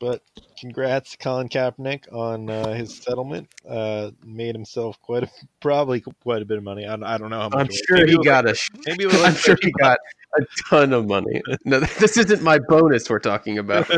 But 0.00 0.22
congrats, 0.60 1.12
to 1.12 1.18
Colin 1.18 1.48
Kaepernick, 1.48 2.12
on 2.12 2.50
uh, 2.50 2.74
his 2.74 2.94
settlement. 2.96 3.48
Uh, 3.68 4.10
made 4.24 4.54
himself 4.54 5.00
quite 5.00 5.22
a, 5.24 5.30
probably 5.60 6.00
quite 6.22 6.42
a 6.42 6.44
bit 6.44 6.58
of 6.58 6.64
money. 6.64 6.84
I, 6.86 6.90
don't- 6.96 7.04
I 7.04 7.16
don't 7.18 7.30
know 7.30 7.40
how 7.40 7.48
much. 7.48 7.60
I'm 7.60 7.68
sure 7.72 7.96
Maybe 7.98 8.12
he 8.12 8.18
got 8.24 8.44
like- 8.44 8.54
a. 8.54 8.56
sh- 8.56 8.68
Maybe 8.86 9.06
like 9.06 9.20
I'm 9.28 9.34
sure 9.34 9.56
he 9.62 9.70
got 9.80 9.98
a 10.38 10.42
ton 10.68 10.92
of 10.92 11.06
money. 11.06 11.40
No, 11.64 11.80
this 11.80 12.18
isn't 12.18 12.42
my 12.42 12.58
bonus 12.58 13.08
we're 13.08 13.18
talking 13.20 13.56
about. 13.58 13.88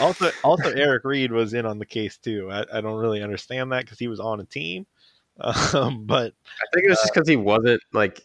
also, 0.00 0.30
also 0.42 0.70
Eric 0.70 1.04
Reid 1.04 1.32
was 1.32 1.54
in 1.54 1.66
on 1.66 1.78
the 1.78 1.86
case 1.86 2.16
too. 2.16 2.50
I, 2.50 2.64
I 2.72 2.80
don't 2.80 2.98
really 2.98 3.22
understand 3.22 3.72
that 3.72 3.84
because 3.84 3.98
he 3.98 4.08
was 4.08 4.20
on 4.20 4.40
a 4.40 4.44
team, 4.44 4.86
um, 5.40 6.04
but 6.06 6.32
I 6.32 6.66
think 6.74 6.86
it 6.86 6.90
was 6.90 6.98
just 7.00 7.14
because 7.14 7.28
he 7.28 7.36
wasn't 7.36 7.82
like 7.92 8.22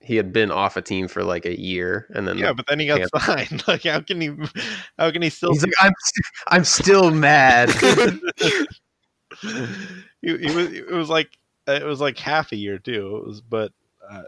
he 0.00 0.16
had 0.16 0.32
been 0.32 0.50
off 0.50 0.76
a 0.76 0.82
team 0.82 1.08
for 1.08 1.24
like 1.24 1.46
a 1.46 1.58
year, 1.58 2.06
and 2.14 2.28
then 2.28 2.36
yeah, 2.38 2.52
but 2.52 2.66
then 2.66 2.78
he 2.78 2.86
got 2.86 3.00
Yeah. 3.00 3.06
signed. 3.20 3.66
Like, 3.66 3.84
how 3.84 4.00
can 4.00 4.20
he? 4.20 4.30
How 4.98 5.10
can 5.10 5.22
he 5.22 5.30
still? 5.30 5.52
he's 5.52 5.62
like, 5.62 5.72
I'm, 5.80 5.92
st- 5.98 6.24
I'm 6.48 6.64
still 6.64 7.10
mad. 7.10 7.70
he, 9.40 10.36
he 10.36 10.54
was. 10.54 10.72
It 10.72 10.90
was 10.92 11.08
like 11.08 11.30
it 11.66 11.84
was 11.84 12.00
like 12.00 12.18
half 12.18 12.52
a 12.52 12.56
year 12.56 12.78
too. 12.78 13.16
It 13.16 13.26
was, 13.26 13.40
but 13.40 13.72
uh, 14.10 14.22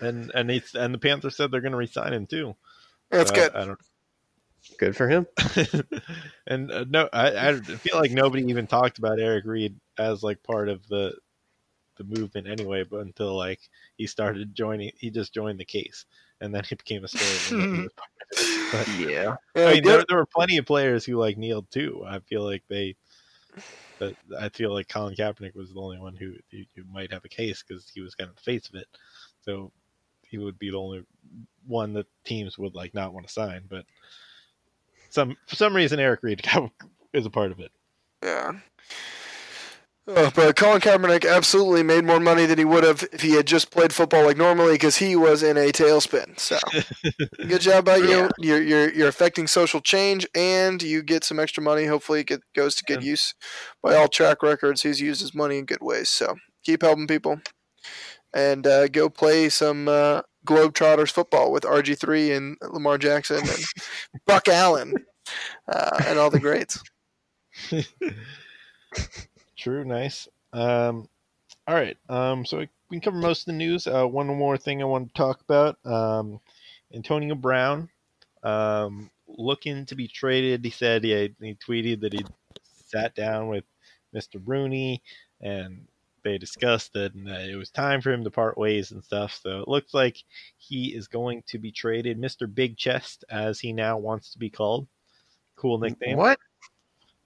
and 0.00 0.30
and 0.34 0.50
he's 0.50 0.74
and 0.74 0.94
the 0.94 0.98
Panthers 0.98 1.36
said 1.36 1.50
they're 1.50 1.60
going 1.60 1.72
to 1.72 1.78
resign 1.78 2.12
him 2.12 2.26
too. 2.26 2.54
that's 3.10 3.30
So 3.30 3.34
good. 3.36 3.54
I, 3.54 3.62
I 3.62 3.64
don't. 3.66 3.80
Good 4.78 4.96
for 4.96 5.08
him. 5.08 5.26
and 6.46 6.70
uh, 6.70 6.84
no, 6.88 7.08
I, 7.12 7.48
I 7.48 7.60
feel 7.60 7.96
like 7.98 8.10
nobody 8.10 8.44
even 8.44 8.66
talked 8.66 8.98
about 8.98 9.20
Eric 9.20 9.44
Reid 9.44 9.74
as 9.98 10.22
like 10.22 10.42
part 10.42 10.68
of 10.68 10.86
the 10.88 11.14
the 11.96 12.04
movement 12.04 12.46
anyway. 12.46 12.84
But 12.84 13.00
until 13.00 13.36
like 13.36 13.60
he 13.96 14.06
started 14.06 14.54
joining, 14.54 14.92
he 14.96 15.10
just 15.10 15.34
joined 15.34 15.58
the 15.58 15.64
case, 15.64 16.06
and 16.40 16.54
then 16.54 16.64
he 16.64 16.74
became 16.74 17.04
a 17.04 17.08
story. 17.08 17.38
that 17.38 17.44
he 17.50 17.82
was 17.82 17.92
part 17.92 18.10
of 18.20 18.38
it. 18.38 18.58
But, 18.72 18.88
Yeah. 18.88 19.36
I 19.54 19.74
mean, 19.74 19.84
there, 19.84 20.02
there 20.08 20.16
were 20.16 20.26
plenty 20.26 20.56
of 20.56 20.64
players 20.64 21.04
who 21.04 21.16
like 21.16 21.36
kneeled 21.36 21.70
too. 21.70 22.02
I 22.06 22.20
feel 22.20 22.42
like 22.42 22.62
they. 22.68 22.96
But 23.98 24.16
I 24.40 24.48
feel 24.48 24.72
like 24.72 24.88
Colin 24.88 25.14
Kaepernick 25.14 25.54
was 25.54 25.72
the 25.72 25.80
only 25.80 25.98
one 25.98 26.16
who, 26.16 26.34
who, 26.50 26.62
who 26.74 26.82
might 26.90 27.12
have 27.12 27.24
a 27.24 27.28
case 27.28 27.62
because 27.62 27.88
he 27.94 28.00
was 28.00 28.14
kind 28.14 28.30
of 28.30 28.34
the 28.36 28.42
face 28.42 28.68
of 28.68 28.74
it. 28.74 28.88
So 29.42 29.70
he 30.22 30.38
would 30.38 30.58
be 30.58 30.70
the 30.70 30.78
only 30.78 31.04
one 31.66 31.92
that 31.92 32.06
teams 32.24 32.58
would 32.58 32.74
like 32.74 32.94
not 32.94 33.12
want 33.12 33.26
to 33.26 33.32
sign. 33.32 33.64
But 33.68 33.84
some 35.12 35.36
for 35.46 35.56
some 35.56 35.76
reason 35.76 36.00
Eric 36.00 36.22
Reid 36.22 36.44
is 37.12 37.26
a 37.26 37.30
part 37.30 37.52
of 37.52 37.60
it. 37.60 37.70
Yeah. 38.22 38.52
Oh, 40.08 40.32
but 40.34 40.56
Colin 40.56 40.80
Kaepernick 40.80 41.24
absolutely 41.30 41.84
made 41.84 42.04
more 42.04 42.18
money 42.18 42.44
than 42.44 42.58
he 42.58 42.64
would 42.64 42.82
have 42.82 43.04
if 43.12 43.20
he 43.20 43.34
had 43.36 43.46
just 43.46 43.70
played 43.70 43.92
football 43.92 44.24
like 44.24 44.36
normally 44.36 44.72
because 44.72 44.96
he 44.96 45.14
was 45.14 45.44
in 45.44 45.56
a 45.56 45.70
tailspin. 45.70 46.36
So, 46.40 46.58
good 47.46 47.60
job 47.60 47.84
by 47.84 47.96
you. 47.98 48.28
You're, 48.40 48.60
you're 48.60 48.92
you're 48.92 49.08
affecting 49.08 49.46
social 49.46 49.80
change, 49.80 50.26
and 50.34 50.82
you 50.82 51.04
get 51.04 51.22
some 51.22 51.38
extra 51.38 51.62
money. 51.62 51.84
Hopefully, 51.86 52.20
it 52.20 52.26
get, 52.26 52.40
goes 52.52 52.74
to 52.76 52.84
good 52.84 53.04
Yeah. 53.04 53.10
use. 53.10 53.34
By 53.80 53.94
all 53.94 54.08
track 54.08 54.42
records, 54.42 54.82
he's 54.82 55.00
used 55.00 55.20
his 55.20 55.34
money 55.34 55.58
in 55.58 55.66
good 55.66 55.82
ways. 55.82 56.08
So, 56.08 56.34
keep 56.64 56.82
helping 56.82 57.06
people, 57.06 57.40
and 58.34 58.66
uh, 58.66 58.88
go 58.88 59.08
play 59.08 59.50
some 59.50 59.86
uh, 59.86 60.22
Globetrotters 60.46 61.10
football 61.10 61.52
with 61.52 61.64
RG 61.64 61.98
three 61.98 62.32
and 62.32 62.56
Lamar 62.62 62.98
Jackson 62.98 63.38
and 63.38 63.64
Buck 64.26 64.48
Allen 64.48 64.94
uh, 65.68 66.00
and 66.06 66.18
all 66.18 66.30
the 66.30 66.40
greats. 66.40 66.82
True, 69.56 69.84
nice. 69.84 70.28
Um, 70.52 71.08
All 71.66 71.74
right. 71.74 71.96
Um, 72.08 72.44
so 72.44 72.58
we 72.58 72.68
can 72.90 73.00
cover 73.00 73.18
most 73.18 73.42
of 73.42 73.46
the 73.46 73.52
news. 73.52 73.86
Uh, 73.86 74.06
one 74.06 74.26
more 74.26 74.58
thing 74.58 74.82
I 74.82 74.86
want 74.86 75.08
to 75.08 75.14
talk 75.14 75.40
about. 75.40 75.78
Um, 75.86 76.40
Antonio 76.94 77.34
Brown, 77.34 77.88
um, 78.42 79.10
looking 79.28 79.86
to 79.86 79.94
be 79.94 80.08
traded. 80.08 80.64
He 80.64 80.70
said 80.70 81.04
he, 81.04 81.34
he 81.40 81.54
tweeted 81.54 82.00
that 82.00 82.12
he 82.12 82.24
sat 82.86 83.14
down 83.14 83.48
with 83.48 83.64
Mr. 84.14 84.42
Rooney 84.44 85.02
and 85.40 85.86
they 86.22 86.38
discussed 86.38 86.94
it 86.96 87.14
and 87.14 87.28
it 87.28 87.56
was 87.56 87.70
time 87.70 88.00
for 88.00 88.12
him 88.12 88.24
to 88.24 88.30
part 88.30 88.56
ways 88.58 88.92
and 88.92 89.04
stuff. 89.04 89.38
So 89.42 89.60
it 89.60 89.68
looks 89.68 89.94
like 89.94 90.18
he 90.58 90.94
is 90.94 91.08
going 91.08 91.42
to 91.48 91.58
be 91.58 91.72
traded. 91.72 92.20
Mr. 92.20 92.52
Big 92.52 92.76
Chest, 92.76 93.24
as 93.30 93.60
he 93.60 93.72
now 93.72 93.98
wants 93.98 94.32
to 94.32 94.38
be 94.38 94.50
called. 94.50 94.86
Cool 95.56 95.78
nickname. 95.78 96.16
What? 96.16 96.38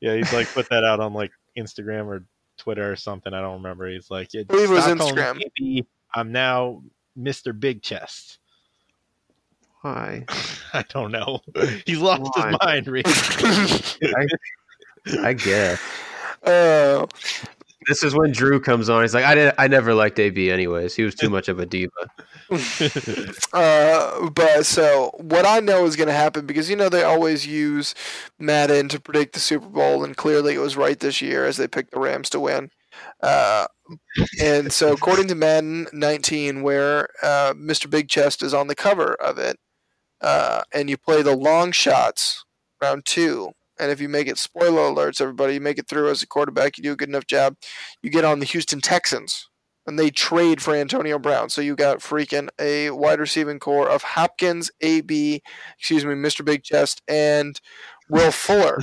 Yeah, 0.00 0.14
he's 0.14 0.32
like 0.32 0.48
put 0.48 0.68
that 0.70 0.84
out 0.84 1.00
on 1.00 1.14
like 1.14 1.32
Instagram 1.58 2.06
or 2.06 2.24
Twitter 2.56 2.90
or 2.90 2.96
something. 2.96 3.32
I 3.32 3.40
don't 3.40 3.62
remember. 3.62 3.88
He's 3.88 4.10
like, 4.10 4.34
yeah, 4.34 4.42
it 4.48 4.68
was 4.68 4.84
stop 4.84 4.98
calling 4.98 5.16
me 5.16 5.82
Instagram. 5.82 5.86
I'm 6.14 6.32
now 6.32 6.82
Mr. 7.18 7.58
Big 7.58 7.82
Chest. 7.82 8.38
Why? 9.82 10.24
I 10.72 10.84
don't 10.88 11.12
know. 11.12 11.40
He's 11.86 11.98
lost 11.98 12.22
Why? 12.34 12.48
his 12.48 12.58
mind, 12.62 12.88
Reed. 12.88 13.06
I 15.22 15.32
guess. 15.34 15.80
Uh, 16.42 17.06
This 17.86 18.02
is 18.02 18.14
when 18.14 18.32
Drew 18.32 18.60
comes 18.60 18.88
on. 18.88 19.02
He's 19.02 19.14
like, 19.14 19.24
I 19.24 19.34
did. 19.34 19.54
I 19.58 19.68
never 19.68 19.94
liked 19.94 20.18
AB 20.18 20.50
anyways. 20.50 20.94
He 20.94 21.04
was 21.04 21.14
too 21.14 21.30
much 21.30 21.48
of 21.48 21.60
a 21.60 21.66
diva. 21.66 21.90
uh, 23.52 24.28
but 24.30 24.66
so 24.66 25.10
what 25.18 25.46
I 25.46 25.60
know 25.60 25.84
is 25.86 25.94
going 25.96 26.08
to 26.08 26.14
happen 26.14 26.46
because 26.46 26.68
you 26.68 26.76
know 26.76 26.88
they 26.88 27.04
always 27.04 27.46
use 27.46 27.94
Madden 28.38 28.88
to 28.88 29.00
predict 29.00 29.34
the 29.34 29.40
Super 29.40 29.68
Bowl, 29.68 30.02
and 30.02 30.16
clearly 30.16 30.54
it 30.54 30.60
was 30.60 30.76
right 30.76 30.98
this 30.98 31.22
year 31.22 31.44
as 31.44 31.56
they 31.56 31.68
picked 31.68 31.92
the 31.92 32.00
Rams 32.00 32.28
to 32.30 32.40
win. 32.40 32.70
Uh, 33.22 33.66
and 34.42 34.72
so 34.72 34.92
according 34.92 35.28
to 35.28 35.34
Madden 35.34 35.86
19, 35.92 36.62
where 36.62 37.08
uh, 37.22 37.54
Mr. 37.54 37.88
Big 37.88 38.08
Chest 38.08 38.42
is 38.42 38.54
on 38.54 38.66
the 38.66 38.74
cover 38.74 39.14
of 39.14 39.38
it, 39.38 39.58
uh, 40.20 40.62
and 40.72 40.90
you 40.90 40.96
play 40.96 41.22
the 41.22 41.36
long 41.36 41.72
shots 41.72 42.44
round 42.82 43.04
two. 43.04 43.52
And 43.78 43.90
if 43.90 44.00
you 44.00 44.08
make 44.08 44.26
it 44.28 44.38
spoiler 44.38 44.82
alerts, 44.82 45.20
everybody, 45.20 45.54
you 45.54 45.60
make 45.60 45.78
it 45.78 45.88
through 45.88 46.10
as 46.10 46.22
a 46.22 46.26
quarterback, 46.26 46.76
you 46.78 46.82
do 46.84 46.92
a 46.92 46.96
good 46.96 47.08
enough 47.08 47.26
job, 47.26 47.56
you 48.02 48.10
get 48.10 48.24
on 48.24 48.38
the 48.38 48.46
Houston 48.46 48.80
Texans 48.80 49.48
and 49.86 49.98
they 49.98 50.10
trade 50.10 50.60
for 50.60 50.74
Antonio 50.74 51.18
Brown. 51.18 51.48
So 51.48 51.60
you 51.60 51.76
got 51.76 51.98
freaking 51.98 52.48
a 52.58 52.90
wide 52.90 53.20
receiving 53.20 53.58
corps 53.60 53.88
of 53.88 54.02
Hopkins, 54.02 54.70
AB, 54.80 55.42
excuse 55.78 56.04
me, 56.04 56.14
Mr. 56.14 56.44
Big 56.44 56.64
Chest, 56.64 57.02
and 57.06 57.60
Will 58.08 58.32
Fuller. 58.32 58.78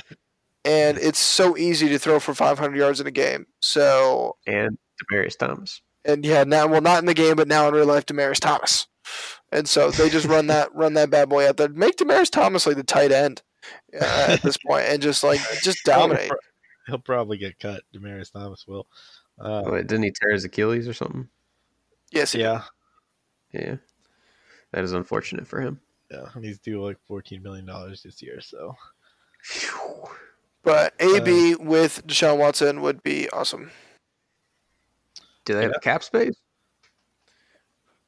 and 0.64 0.98
it's 0.98 1.20
so 1.20 1.58
easy 1.58 1.90
to 1.90 2.00
throw 2.00 2.20
for 2.20 2.34
500 2.34 2.78
yards 2.78 3.02
in 3.02 3.08
a 3.08 3.12
game. 3.12 3.48
So, 3.62 4.38
And 4.48 4.78
Demaryius 5.12 5.38
Thomas. 5.38 5.82
and 6.06 6.24
yeah, 6.26 6.44
now 6.46 6.68
well, 6.68 6.82
not 6.82 7.00
in 7.00 7.06
the 7.06 7.14
game, 7.14 7.36
but 7.36 7.48
now 7.48 7.68
in 7.68 7.74
real 7.74 7.86
life, 7.86 8.06
Demaryius 8.06 8.40
Thomas. 8.40 8.88
And 9.52 9.68
so 9.68 9.92
they 9.92 10.10
just 10.10 10.26
run 10.26 10.48
that 10.48 10.74
run 10.74 10.94
that 10.94 11.10
bad 11.10 11.28
boy 11.30 11.48
out 11.48 11.58
there. 11.58 11.68
Make 11.70 11.98
Demaryius 11.98 12.30
Thomas 12.32 12.66
like 12.66 12.78
the 12.78 12.84
tight 12.84 13.12
end 13.12 13.42
uh, 14.00 14.26
at 14.30 14.42
this 14.42 14.58
point, 14.58 14.86
and 14.88 15.02
just 15.02 15.24
like 15.24 15.40
just 15.64 15.84
dominate. 15.86 16.32
He'll, 16.88 17.00
probably 17.00 17.38
get 17.38 17.60
cut. 17.60 17.84
Demaryius 17.96 18.32
Thomas 18.32 18.66
will. 18.68 18.88
Uh, 19.40 19.64
Wait, 19.66 19.88
didn't 19.88 20.04
he 20.04 20.12
tear 20.12 20.32
his 20.34 20.44
Achilles 20.46 20.88
or 20.88 20.94
something? 20.94 21.28
Yes, 22.12 22.34
he 22.34 22.42
yeah, 22.42 22.64
Yeah. 23.52 23.78
That 24.72 24.84
is 24.84 24.92
unfortunate 24.94 25.48
for 25.48 25.62
him. 25.62 25.80
yeah. 26.12 26.26
and 26.36 26.44
He's 26.44 26.60
due 26.60 26.84
like 26.84 26.98
fourteen 27.08 27.42
million 27.42 27.66
dollars 27.66 28.04
this 28.04 28.22
year. 28.22 28.42
So 28.42 28.76
But 30.64 30.94
AB 31.00 31.56
with 31.56 32.06
Deshaun 32.08 32.38
Watson 32.38 32.82
would 32.82 33.02
be 33.04 33.30
awesome. 33.30 33.72
Do 35.46 35.54
they 35.56 35.64
have 35.64 35.74
cap 35.82 36.04
space? 36.04 36.36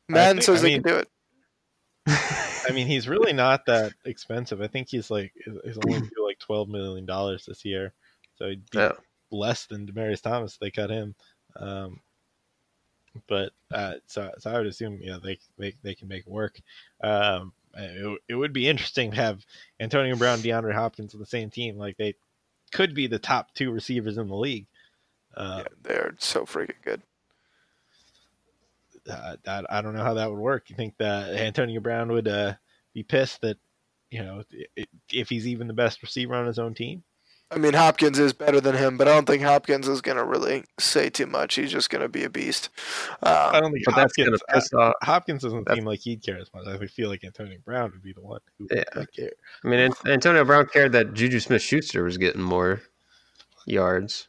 Madden 0.08 0.38
think- 0.38 0.43
says 0.45 0.60
I 0.60 0.62
they 0.64 0.68
mean- 0.76 0.84
can 0.84 0.93
do 0.93 0.99
it. 0.99 1.08
I 2.68 2.72
mean, 2.72 2.88
he's 2.88 3.07
really 3.07 3.34
not 3.34 3.66
that 3.68 3.93
expensive. 4.05 4.61
I 4.61 4.68
think 4.68 4.89
he's 4.89 5.11
like 5.11 5.34
he's 5.63 5.78
only 5.78 5.99
due 5.99 6.26
like 6.26 6.39
twelve 6.39 6.70
million 6.70 7.05
dollars 7.05 7.45
this 7.45 7.63
year. 7.66 7.93
So 8.38 8.49
he'd 8.49 8.70
be 8.70 8.80
Yeah. 8.80 8.93
less 9.32 9.66
than 9.66 9.88
Demaryius 9.88 10.22
Thomas. 10.22 10.53
if 10.53 10.59
They 10.59 10.72
cut 10.72 10.89
him. 10.89 11.16
Um, 11.55 12.01
but 13.28 13.51
uh, 13.74 13.95
so, 14.07 14.32
so 14.39 14.51
I 14.51 14.57
would 14.57 14.68
assume 14.68 14.99
yeah 15.01 15.20
they 15.24 15.39
they, 15.57 15.74
they 15.84 15.95
can 15.95 16.07
make 16.07 16.26
it 16.26 16.32
work. 16.32 16.59
Um, 17.01 17.53
it, 17.78 18.20
it 18.30 18.36
would 18.36 18.53
be 18.53 18.68
interesting 18.68 19.11
to 19.11 19.18
have 19.18 19.45
Antonio 19.80 20.16
Brown, 20.16 20.39
DeAndre 20.39 20.74
Hopkins 20.74 21.13
on 21.13 21.20
the 21.20 21.26
same 21.26 21.49
team. 21.49 21.78
Like 21.78 21.97
they 21.97 22.16
could 22.72 22.93
be 22.93 23.07
the 23.07 23.20
top 23.20 23.53
two 23.53 23.72
receivers 23.72 24.18
in 24.18 24.28
the 24.28 24.36
league. 24.36 24.66
Uh, 25.36 25.63
Yeah, 25.63 25.74
they're 25.84 26.16
so 26.20 26.45
freaking 26.45 26.82
good. 26.84 27.01
Uh, 29.10 29.36
that 29.45 29.66
I 29.70 29.82
don't 29.82 29.95
know 29.95 30.03
how 30.03 30.16
that 30.16 30.30
would 30.30 30.39
work. 30.39 30.70
You 30.70 30.76
think 30.76 30.95
that 30.97 31.34
Antonio 31.36 31.80
Brown 31.80 32.12
would 32.12 32.28
uh, 32.28 32.53
be 32.93 33.03
pissed 33.03 33.41
that 33.41 33.58
you 34.10 34.24
know 34.24 34.43
if 35.12 35.30
he's 35.30 35.47
even 35.47 35.68
the 35.68 35.74
best 35.74 36.01
receiver 36.01 36.36
on 36.36 36.45
his 36.47 36.60
own 36.60 36.74
team? 36.74 37.03
I 37.51 37.58
mean, 37.60 37.74
Hopkins 37.74 38.18
is 38.18 38.34
better 38.34 38.60
than 38.60 38.76
him, 38.76 38.97
but 38.97 39.08
I 39.08 39.14
don't 39.14 39.28
think 39.28 39.43
Hopkins 39.43 39.88
is 39.88 40.01
going 40.01 40.18
to 40.18 40.26
really 40.26 40.64
say 40.80 41.12
too 41.12 41.28
much. 41.28 41.53
He's 41.53 41.72
just 41.72 41.91
going 41.91 42.01
to 42.01 42.10
be 42.10 42.24
a 42.24 42.30
beast. 42.30 42.70
I 43.22 43.30
Uh, 43.30 43.60
don't 43.62 43.72
think 43.72 43.86
But 43.86 43.95
that's 43.95 44.18
Hopkins. 44.18 44.41
gonna 44.41 44.60
piss 44.60 44.74
off. 44.74 44.93
Hopkins 45.03 45.43
doesn't 45.43 45.60
that's- 45.66 45.78
seem 45.78 45.86
like 45.86 45.99
he'd 45.99 46.24
care 46.24 46.39
as 46.39 46.49
much. 46.56 46.66
I 46.66 46.84
feel 46.88 47.08
like 47.08 47.24
Antonio 47.24 47.60
Brown 47.64 47.91
would 47.91 48.01
be 48.01 48.14
the 48.14 48.22
one 48.22 48.39
who 48.58 48.68
Yeah. 48.72 48.84
would 48.95 49.14
care. 49.14 49.30
I 49.64 49.68
mean, 49.68 49.91
Antonio 50.08 50.43
Brown 50.43 50.66
cared 50.74 50.91
that 50.93 51.14
Juju 51.14 51.39
Smith 51.39 51.62
Schuster 51.62 52.03
was 52.03 52.18
getting 52.18 52.41
more 52.41 52.82
yards. 53.68 54.28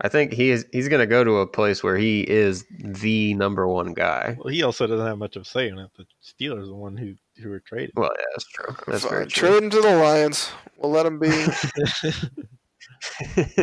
I 0.00 0.08
think 0.08 0.32
he 0.32 0.50
is. 0.50 0.64
He's 0.72 0.88
going 0.88 1.00
to 1.00 1.06
go 1.06 1.24
to 1.24 1.38
a 1.38 1.46
place 1.46 1.82
where 1.82 1.96
he 1.96 2.20
is 2.20 2.64
the 2.78 3.34
number 3.34 3.66
one 3.66 3.94
guy. 3.94 4.36
Well, 4.38 4.52
he 4.52 4.62
also 4.62 4.86
doesn't 4.86 5.06
have 5.06 5.18
much 5.18 5.34
of 5.36 5.42
a 5.42 5.44
say 5.44 5.68
in 5.68 5.78
it. 5.78 5.90
The 5.96 6.06
Steelers 6.22 6.62
are 6.62 6.66
the 6.66 6.74
one 6.74 6.96
who 6.96 7.14
who 7.42 7.50
were 7.50 7.60
traded. 7.60 7.92
Well, 7.96 8.12
yeah, 8.16 8.24
that's 8.32 8.46
true. 8.46 8.76
That's 8.86 9.02
fine. 9.02 9.10
very 9.10 9.26
true. 9.26 9.48
Trade 9.48 9.62
him 9.64 9.70
to 9.70 9.80
the 9.80 9.96
Lions. 9.96 10.50
We'll 10.76 10.92
let 10.92 11.06
him 11.06 11.18
be. 11.18 11.46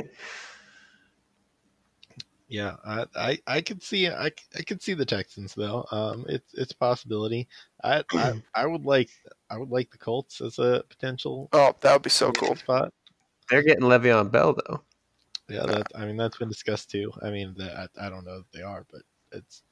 Yeah, 2.47 2.75
I, 2.86 3.05
I, 3.15 3.39
I 3.47 3.61
could 3.61 3.81
see 3.81 4.07
I, 4.07 4.27
c- 4.27 4.36
I 4.57 4.61
could 4.61 4.81
see 4.81 4.93
the 4.93 5.05
Texans 5.05 5.55
though. 5.55 5.86
Um, 5.91 6.25
it's 6.29 6.53
it's 6.53 6.71
a 6.73 6.77
possibility. 6.77 7.47
I, 7.83 8.03
I 8.13 8.41
I 8.53 8.65
would 8.67 8.86
like 8.86 9.09
I 9.49 9.57
would 9.57 9.71
like 9.71 9.91
the 9.91 9.97
Colts 9.97 10.41
as 10.41 10.59
a 10.59 10.83
potential 10.88 11.49
oh, 11.53 11.75
that 11.81 11.93
would 11.93 12.03
be 12.03 12.09
so 12.09 12.31
cool. 12.31 12.55
spot. 12.55 12.93
They're 13.49 13.63
getting 13.63 13.83
Le'Veon 13.83 14.31
Bell 14.31 14.55
though. 14.67 14.81
Yeah, 15.49 15.59
uh, 15.61 15.67
that 15.67 15.87
I 15.95 16.05
mean 16.05 16.17
that's 16.17 16.37
been 16.37 16.49
discussed 16.49 16.89
too. 16.89 17.11
I 17.21 17.29
mean 17.29 17.53
that 17.57 17.89
I, 17.97 18.07
I 18.07 18.09
don't 18.09 18.25
know 18.25 18.37
if 18.37 18.51
they 18.51 18.61
are, 18.63 18.85
but 18.91 19.01
it's 19.31 19.63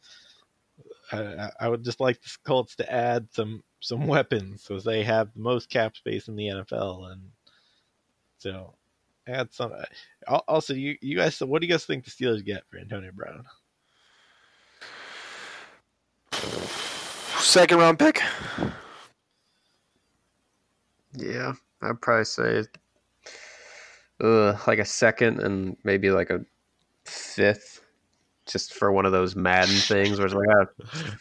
I, 1.12 1.18
I- 1.22 1.52
I 1.62 1.68
would 1.70 1.84
just 1.84 2.00
like 2.00 2.22
the 2.22 2.30
Colts 2.46 2.76
to 2.78 2.92
add 2.92 3.28
some 3.32 3.64
some 3.80 4.08
weapons 4.08 4.66
because 4.68 4.84
they 4.84 5.04
have 5.04 5.34
the 5.34 5.40
most 5.42 5.70
cap 5.70 5.96
space 5.96 6.28
in 6.28 6.36
the 6.36 6.48
NFL, 6.48 7.12
and 7.12 7.22
so 8.38 8.76
add 9.28 9.54
some. 9.54 9.74
Uh, 10.28 10.40
also, 10.48 10.74
you 10.74 10.98
you 11.02 11.18
guys, 11.18 11.36
so 11.36 11.46
what 11.46 11.62
do 11.62 11.68
you 11.68 11.74
guys 11.74 11.86
think 11.86 12.06
the 12.06 12.12
Steelers 12.12 12.46
get 12.46 12.64
for 12.70 12.78
Antonio 12.78 13.12
Brown? 13.14 13.46
Second 17.40 17.80
round 17.80 18.00
pick. 18.00 18.22
Yeah, 21.16 21.54
I'd 21.82 22.02
probably 22.02 22.26
say, 22.26 22.64
uh, 24.24 24.58
like 24.66 24.80
a 24.80 24.86
second 24.86 25.40
and 25.42 25.78
maybe 25.84 26.10
like 26.10 26.30
a 26.32 26.44
fifth, 27.06 27.82
just 28.46 28.74
for 28.74 28.92
one 28.92 29.06
of 29.06 29.12
those 29.12 29.36
Madden 29.36 29.76
things 29.76 30.18
where 30.18 30.26
it's 30.26 30.34
like, 30.36 30.48
ah, 30.50 30.66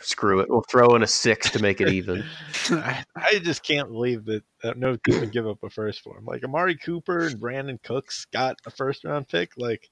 screw 0.01 0.41
it, 0.41 0.49
we'll 0.49 0.65
throw 0.71 0.95
in 0.95 1.03
a 1.03 1.07
six 1.07 1.51
to 1.51 1.61
make 1.61 1.81
it 1.81 1.89
even. 1.89 2.25
I, 2.71 3.05
I 3.17 3.39
just 3.41 3.63
can't 3.63 3.91
believe 3.91 4.25
that, 4.27 4.43
that 4.63 4.79
no 4.79 4.97
team 4.97 5.21
would 5.21 5.33
give 5.33 5.47
up 5.47 5.63
a 5.63 5.71
first 5.71 6.01
for 6.03 6.17
him. 6.17 6.25
Like 6.25 6.45
Amari 6.45 6.77
Cooper 6.77 7.27
and 7.27 7.41
Brandin 7.41 7.83
Cooks 7.83 8.27
got 8.33 8.57
a 8.67 8.71
first 8.71 9.05
round 9.05 9.29
pick. 9.29 9.53
Like, 9.57 9.89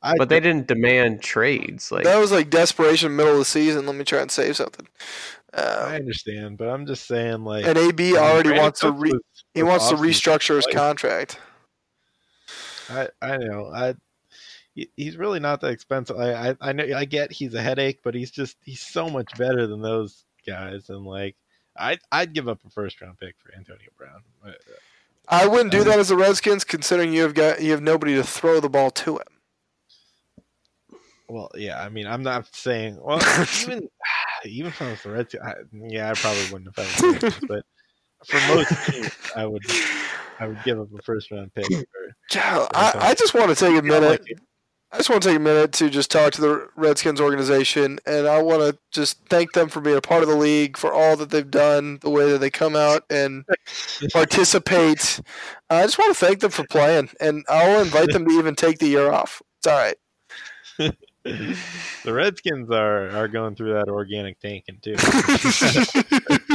I 0.00 0.14
But 0.16 0.28
they 0.28 0.40
didn't 0.40 0.68
demand 0.68 1.22
trades. 1.22 1.90
Like, 1.90 2.04
That 2.04 2.18
was 2.18 2.30
like 2.32 2.50
desperation, 2.50 3.16
middle 3.16 3.32
of 3.32 3.38
the 3.40 3.44
season. 3.44 3.84
Let 3.86 3.96
me 3.96 4.04
try 4.04 4.20
and 4.20 4.30
save 4.30 4.56
something. 4.56 4.86
I 5.52 5.60
Uh, 5.60 5.92
understand, 5.94 6.58
but 6.58 6.68
I'm 6.68 6.86
just 6.86 7.06
saying 7.06 7.44
like. 7.44 7.64
and 7.66 7.76
AB 7.78 8.16
already 8.16 8.50
Brandon 8.50 8.62
wants 8.62 8.80
to 8.80 8.92
re- 8.92 9.10
was- 9.10 9.44
he 9.54 9.62
was 9.62 9.70
wants 9.70 9.88
to 9.88 9.96
restructure 9.96 10.56
his 10.56 10.66
Like, 10.66 10.74
contract. 10.76 11.38
I 12.90 13.08
I 13.20 13.36
know 13.38 13.70
I. 13.74 13.94
He's 14.96 15.16
really 15.16 15.40
not 15.40 15.60
that 15.62 15.72
expensive. 15.72 16.16
I, 16.16 16.50
I 16.50 16.56
I 16.60 16.72
know 16.72 16.84
I 16.96 17.04
get 17.04 17.32
he's 17.32 17.54
a 17.54 17.62
headache, 17.62 18.00
but 18.04 18.14
he's 18.14 18.30
just 18.30 18.56
he's 18.62 18.80
so 18.80 19.10
much 19.10 19.36
better 19.36 19.66
than 19.66 19.82
those 19.82 20.24
guys. 20.46 20.88
And 20.88 21.04
like 21.04 21.36
I 21.76 21.98
I'd 22.12 22.32
give 22.32 22.48
up 22.48 22.60
a 22.64 22.70
first 22.70 23.00
round 23.00 23.18
pick 23.18 23.34
for 23.38 23.52
Antonio 23.56 23.88
Brown. 23.96 24.22
Uh, 24.46 24.52
I 25.28 25.46
wouldn't 25.46 25.72
do 25.72 25.80
um, 25.80 25.88
that 25.88 25.98
as 25.98 26.08
the 26.08 26.16
Redskins, 26.16 26.64
considering 26.64 27.12
you 27.12 27.22
have 27.22 27.34
got 27.34 27.60
you 27.60 27.72
have 27.72 27.82
nobody 27.82 28.14
to 28.14 28.22
throw 28.22 28.60
the 28.60 28.70
ball 28.70 28.90
to 28.92 29.16
him. 29.16 29.38
Well, 31.28 31.50
yeah, 31.54 31.82
I 31.82 31.90
mean, 31.90 32.06
I'm 32.06 32.22
not 32.22 32.54
saying. 32.54 32.98
Well, 33.02 33.20
even 33.62 33.88
even 34.44 34.68
if 34.68 34.80
I 34.80 34.90
was 34.90 35.02
the 35.02 35.10
Reds, 35.10 35.34
I, 35.34 35.54
yeah, 35.72 36.10
I 36.10 36.14
probably 36.14 36.44
wouldn't 36.52 36.76
have 36.76 36.86
had 36.86 37.48
but 37.48 37.64
for 38.26 38.54
most 38.54 38.86
teams, 38.86 39.12
I 39.36 39.46
would 39.46 39.64
I 40.40 40.48
would 40.48 40.62
give 40.64 40.80
up 40.80 40.88
a 40.96 41.02
first 41.02 41.30
round 41.30 41.52
pick. 41.54 41.66
For, 41.72 42.07
I, 42.36 42.92
I 42.96 43.14
just 43.14 43.34
want 43.34 43.50
to 43.50 43.56
take 43.56 43.78
a 43.78 43.82
minute. 43.82 44.24
I 44.90 44.96
just 44.96 45.10
want 45.10 45.22
to 45.22 45.28
take 45.28 45.36
a 45.36 45.40
minute 45.40 45.72
to 45.72 45.90
just 45.90 46.10
talk 46.10 46.32
to 46.32 46.40
the 46.40 46.68
Redskins 46.74 47.20
organization, 47.20 47.98
and 48.06 48.26
I 48.26 48.40
want 48.40 48.62
to 48.62 48.78
just 48.90 49.18
thank 49.28 49.52
them 49.52 49.68
for 49.68 49.82
being 49.82 49.98
a 49.98 50.00
part 50.00 50.22
of 50.22 50.30
the 50.30 50.36
league, 50.36 50.78
for 50.78 50.94
all 50.94 51.14
that 51.16 51.28
they've 51.28 51.50
done, 51.50 51.98
the 52.00 52.08
way 52.08 52.30
that 52.32 52.38
they 52.38 52.48
come 52.48 52.74
out 52.74 53.04
and 53.10 53.44
participate. 54.12 55.20
I 55.68 55.82
just 55.82 55.98
want 55.98 56.16
to 56.16 56.24
thank 56.26 56.40
them 56.40 56.50
for 56.50 56.64
playing, 56.64 57.10
and 57.20 57.44
I'll 57.50 57.82
invite 57.82 58.12
them 58.12 58.24
to 58.24 58.30
even 58.32 58.54
take 58.54 58.78
the 58.78 58.88
year 58.88 59.12
off. 59.12 59.42
It's 59.58 59.66
all 59.66 59.76
right. 59.76 59.96
the 62.04 62.14
Redskins 62.14 62.70
are 62.70 63.10
are 63.10 63.28
going 63.28 63.56
through 63.56 63.74
that 63.74 63.88
organic 63.88 64.40
tanking 64.40 64.78
too. 64.80 64.96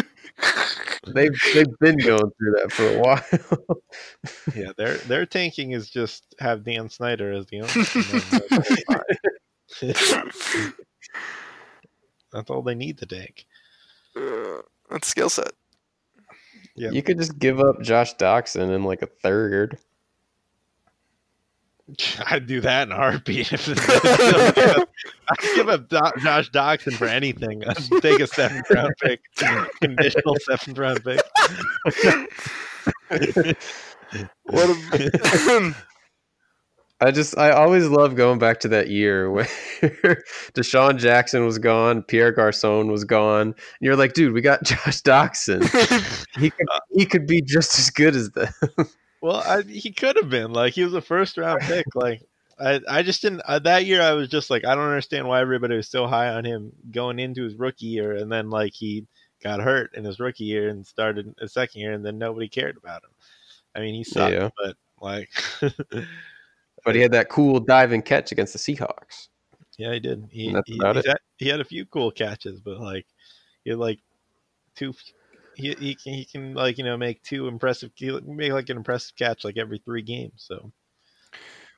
They've 1.14 1.36
they've 1.54 1.80
been 1.80 1.97
going 1.97 2.32
through 2.38 2.51
that 2.54 2.72
for 2.72 2.88
a 2.88 2.99
while. 2.99 3.22
yeah, 4.56 4.72
their 4.78 4.95
their 4.99 5.26
tanking 5.26 5.72
is 5.72 5.89
just 5.89 6.34
have 6.39 6.64
Dan 6.64 6.89
Snyder 6.89 7.34
as 7.34 7.45
the 7.47 7.60
owner. 7.60 7.74
That's 12.32 12.49
all 12.49 12.62
they 12.62 12.76
need 12.76 12.99
to 12.99 13.06
tank. 13.06 13.45
Uh, 14.16 14.62
that's 14.89 15.08
skill 15.08 15.30
set. 15.30 15.51
Yeah. 16.76 16.91
You 16.91 17.04
could 17.04 17.18
just 17.18 17.38
give 17.38 17.60
up 17.60 17.82
Josh 17.82 18.16
Doctson 18.16 18.74
in 18.74 18.84
like 18.84 19.01
a 19.01 19.08
third. 19.08 19.78
I'd 22.26 22.47
do 22.47 22.62
that 22.62 22.88
in 22.88 22.91
a 22.91 22.95
heartbeat. 22.95 23.51
If 23.51 24.88
I'd 25.29 25.55
give 25.55 25.69
up 25.69 25.89
Do- 25.89 26.21
Josh 26.21 26.49
Doctson 26.51 26.93
for 26.93 27.05
anything. 27.05 27.63
I'd 27.67 27.77
take 28.01 28.19
a 28.19 28.27
seventh 28.27 28.69
round 28.69 28.93
pick, 29.01 29.21
conditional 29.81 30.35
seventh 30.45 30.77
round 30.77 31.03
pick. 31.03 31.21
What 34.43 34.69
a, 34.69 35.75
I 37.01 37.11
just 37.11 37.37
I 37.37 37.51
always 37.51 37.87
love 37.87 38.15
going 38.15 38.39
back 38.39 38.59
to 38.61 38.67
that 38.69 38.89
year 38.89 39.29
where 39.29 39.43
DeSean 40.53 40.97
Jackson 40.97 41.45
was 41.45 41.57
gone, 41.57 42.03
Pierre 42.03 42.31
Garcon 42.31 42.89
was 42.91 43.03
gone. 43.03 43.47
And 43.47 43.55
you're 43.81 43.95
like, 43.95 44.13
dude, 44.13 44.33
we 44.33 44.41
got 44.41 44.63
Josh 44.63 45.01
Doctson. 45.01 45.63
he 46.39 46.49
could 46.49 46.67
he 46.91 47.05
could 47.05 47.27
be 47.27 47.41
just 47.41 47.77
as 47.79 47.89
good 47.89 48.15
as 48.15 48.29
them. 48.31 48.53
Well, 49.21 49.37
I, 49.45 49.63
he 49.63 49.91
could 49.91 50.15
have 50.17 50.29
been 50.29 50.53
like 50.53 50.73
he 50.73 50.83
was 50.83 50.93
a 50.93 51.01
first 51.01 51.37
round 51.37 51.61
pick. 51.61 51.85
Like 51.95 52.21
I, 52.60 52.80
I 52.88 53.04
just 53.04 53.22
didn't 53.22 53.41
uh, 53.45 53.60
that 53.60 53.86
year. 53.86 54.01
I 54.01 54.14
was 54.14 54.30
just 54.30 54.49
like 54.49 54.66
I 54.66 54.76
don't 54.76 54.84
understand 54.88 55.28
why 55.28 55.41
everybody 55.41 55.76
was 55.76 55.88
so 55.89 56.08
high 56.08 56.30
on 56.30 56.45
him 56.45 56.72
going 56.91 57.20
into 57.20 57.43
his 57.43 57.56
rookie 57.56 57.88
year, 57.88 58.16
and 58.16 58.32
then 58.32 58.49
like 58.49 58.74
he 58.74 59.06
got 59.41 59.60
hurt 59.60 59.93
in 59.95 60.04
his 60.06 60.20
rookie 60.20 60.45
year 60.45 60.70
and 60.70 60.86
started 60.86 61.34
a 61.39 61.47
second 61.47 61.82
year, 61.82 61.93
and 61.93 62.06
then 62.06 62.18
nobody 62.18 62.47
cared 62.47 62.78
about 62.78 63.04
him. 63.04 63.10
I 63.76 63.80
mean, 63.80 63.95
he 63.95 64.04
sucked, 64.04 64.34
Yeah. 64.34 64.49
but 64.58 64.78
like, 65.01 65.30
But 66.86 66.95
he 66.95 67.01
had 67.01 67.14
that 67.14 67.30
cool 67.30 67.60
dive 67.60 67.91
and 67.91 68.04
catch 68.04 68.32
against 68.32 68.54
the 68.54 68.60
Seahawks. 68.60 69.30
yeah, 69.78 69.93
he 69.93 69.99
did. 69.99 70.28
He 70.30 70.51
That's 70.51 70.70
he, 70.70 70.76
about 70.76 70.95
he 70.95 70.99
it. 70.99 71.08
had, 71.08 71.18
he 71.38 71.47
had 71.47 71.62
a 71.62 71.66
few 71.66 71.86
cool 71.86 72.12
catches, 72.12 72.60
but 72.60 72.80
like 72.80 73.06
he 73.64 73.72
had 73.72 73.80
like 73.80 73.99
two. 74.76 74.93
He, 75.56 75.74
he 75.76 75.95
can 75.95 76.14
he 76.14 76.26
can 76.26 76.54
like 76.56 76.78
you 76.78 76.84
know 76.84 76.97
make 76.97 77.22
two 77.24 77.47
impressive 77.47 77.91
make 78.26 78.51
like 78.51 78.70
an 78.70 78.78
impressive 78.78 79.16
catch 79.16 79.43
like 79.43 79.58
every 79.58 79.78
three 79.80 80.01
games. 80.01 80.43
So 80.47 80.72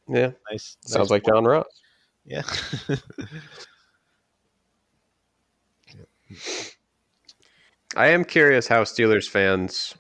Yeah. 0.08 0.32
nice. 0.52 0.78
Sounds 0.82 1.10
nice 1.10 1.12
like 1.12 1.26
John 1.26 1.46
Ross. 1.46 1.66
Yeah. 2.26 2.44
I 7.96 8.08
am 8.08 8.26
curious 8.26 8.68
how 8.68 8.84
Steelers 8.84 9.30
fans 9.30 9.96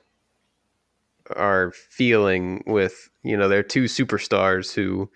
are 1.36 1.72
feeling 1.72 2.64
with, 2.68 3.10
you 3.24 3.38
know, 3.38 3.47
their 3.47 3.64
two 3.64 3.86
superstars 3.86 4.74
who 4.74 5.10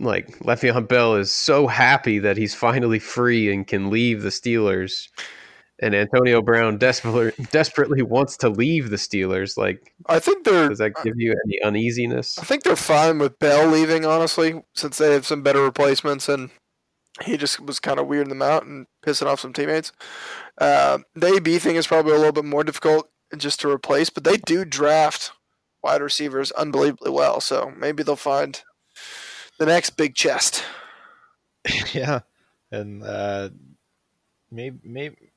like 0.00 0.38
Le'Veon 0.40 0.88
Bell 0.88 1.14
is 1.14 1.32
so 1.32 1.66
happy 1.66 2.18
that 2.18 2.36
he's 2.36 2.54
finally 2.54 2.98
free 2.98 3.52
and 3.52 3.66
can 3.66 3.90
leave 3.90 4.22
the 4.22 4.30
Steelers. 4.30 5.08
And 5.82 5.96
Antonio 5.96 6.40
Brown 6.40 6.78
desperately 6.78 7.32
desperately 7.50 8.02
wants 8.02 8.36
to 8.38 8.48
leave 8.48 8.90
the 8.90 8.96
Steelers. 8.96 9.58
Like, 9.58 9.92
I 10.06 10.20
think 10.20 10.44
they're. 10.44 10.68
does 10.68 10.78
that 10.78 10.94
give 11.02 11.18
you 11.18 11.34
any 11.44 11.60
uneasiness? 11.60 12.38
I 12.38 12.44
think 12.44 12.62
they're 12.62 12.76
fine 12.76 13.18
with 13.18 13.38
Bell 13.40 13.66
leaving, 13.66 14.06
honestly, 14.06 14.62
since 14.74 14.98
they 14.98 15.12
have 15.12 15.26
some 15.26 15.42
better 15.42 15.60
replacements, 15.60 16.28
and 16.28 16.50
he 17.24 17.36
just 17.36 17.58
was 17.58 17.80
kind 17.80 17.98
of 17.98 18.06
weirding 18.06 18.28
them 18.28 18.42
out 18.42 18.64
and 18.64 18.86
pissing 19.04 19.26
off 19.26 19.40
some 19.40 19.52
teammates. 19.52 19.90
Uh, 20.56 20.98
the 21.16 21.34
AB 21.34 21.58
thing 21.58 21.74
is 21.74 21.88
probably 21.88 22.12
a 22.12 22.16
little 22.16 22.32
bit 22.32 22.44
more 22.44 22.62
difficult 22.62 23.10
just 23.36 23.58
to 23.60 23.68
replace, 23.68 24.08
but 24.08 24.22
they 24.22 24.36
do 24.36 24.64
draft 24.64 25.32
wide 25.82 26.00
receivers 26.00 26.52
unbelievably 26.52 27.10
well, 27.10 27.40
so 27.40 27.72
maybe 27.76 28.04
they'll 28.04 28.14
find 28.14 28.62
the 29.58 29.66
next 29.66 29.90
big 29.90 30.14
chest. 30.14 30.64
yeah, 31.92 32.20
and 32.70 33.02
uh, 33.02 33.48
maybe 34.50 34.78
maybe 34.84 35.31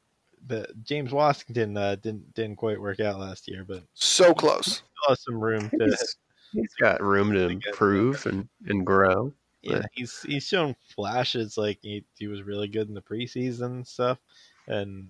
the 0.47 0.67
James 0.83 1.11
Washington 1.11 1.75
uh, 1.77 1.95
didn't 1.95 2.33
didn't 2.33 2.57
quite 2.57 2.79
work 2.79 2.99
out 2.99 3.19
last 3.19 3.47
year, 3.47 3.65
but 3.67 3.83
So 3.93 4.33
close. 4.33 4.65
still 4.65 5.09
has 5.09 5.23
some 5.23 5.39
room 5.39 5.69
to. 5.79 5.85
He's, 5.85 6.17
he's 6.51 6.73
got 6.79 7.01
room 7.01 7.33
to 7.33 7.49
improve 7.49 8.25
and, 8.25 8.47
and 8.67 8.85
grow. 8.85 9.33
Yeah, 9.61 9.81
he's 9.93 10.21
he's 10.21 10.45
shown 10.45 10.75
flashes 10.95 11.57
like 11.57 11.79
he, 11.81 12.05
he 12.17 12.27
was 12.27 12.43
really 12.43 12.67
good 12.67 12.87
in 12.87 12.93
the 12.93 13.01
preseason 13.01 13.65
and 13.65 13.87
stuff, 13.87 14.19
and 14.67 15.09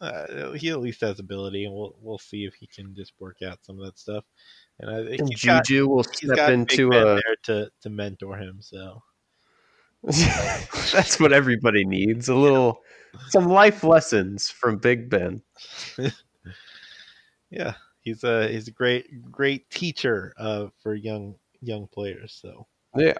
uh, 0.00 0.52
he 0.52 0.68
at 0.68 0.80
least 0.80 1.00
has 1.00 1.18
ability, 1.18 1.64
and 1.64 1.74
we'll 1.74 1.96
we'll 2.00 2.18
see 2.18 2.44
if 2.44 2.54
he 2.54 2.66
can 2.66 2.94
just 2.94 3.12
work 3.18 3.42
out 3.42 3.64
some 3.64 3.78
of 3.78 3.86
that 3.86 3.98
stuff. 3.98 4.24
And 4.78 4.90
I 4.90 5.04
think 5.08 5.20
And 5.20 5.28
he's 5.30 5.42
got, 5.42 5.64
Juju 5.64 5.88
will 5.88 6.04
step 6.04 6.50
into 6.50 6.92
a. 6.92 7.14
there 7.14 7.36
to 7.44 7.70
to 7.80 7.90
mentor 7.90 8.36
him. 8.36 8.58
So 8.60 9.02
That's 10.92 11.18
what 11.18 11.32
everybody 11.32 11.84
needs. 11.84 12.28
A 12.28 12.34
little, 12.34 12.80
some 13.28 13.48
life 13.48 13.82
lessons 13.82 14.50
from 14.50 14.78
Big 14.78 15.10
Ben. 15.10 15.42
yeah, 17.50 17.74
he's 18.00 18.24
a 18.24 18.48
he's 18.48 18.68
a 18.68 18.72
great 18.72 19.30
great 19.30 19.68
teacher 19.70 20.32
uh, 20.38 20.66
for 20.82 20.94
young 20.94 21.34
young 21.60 21.88
players. 21.88 22.38
So 22.40 22.66
Yeah. 22.96 23.14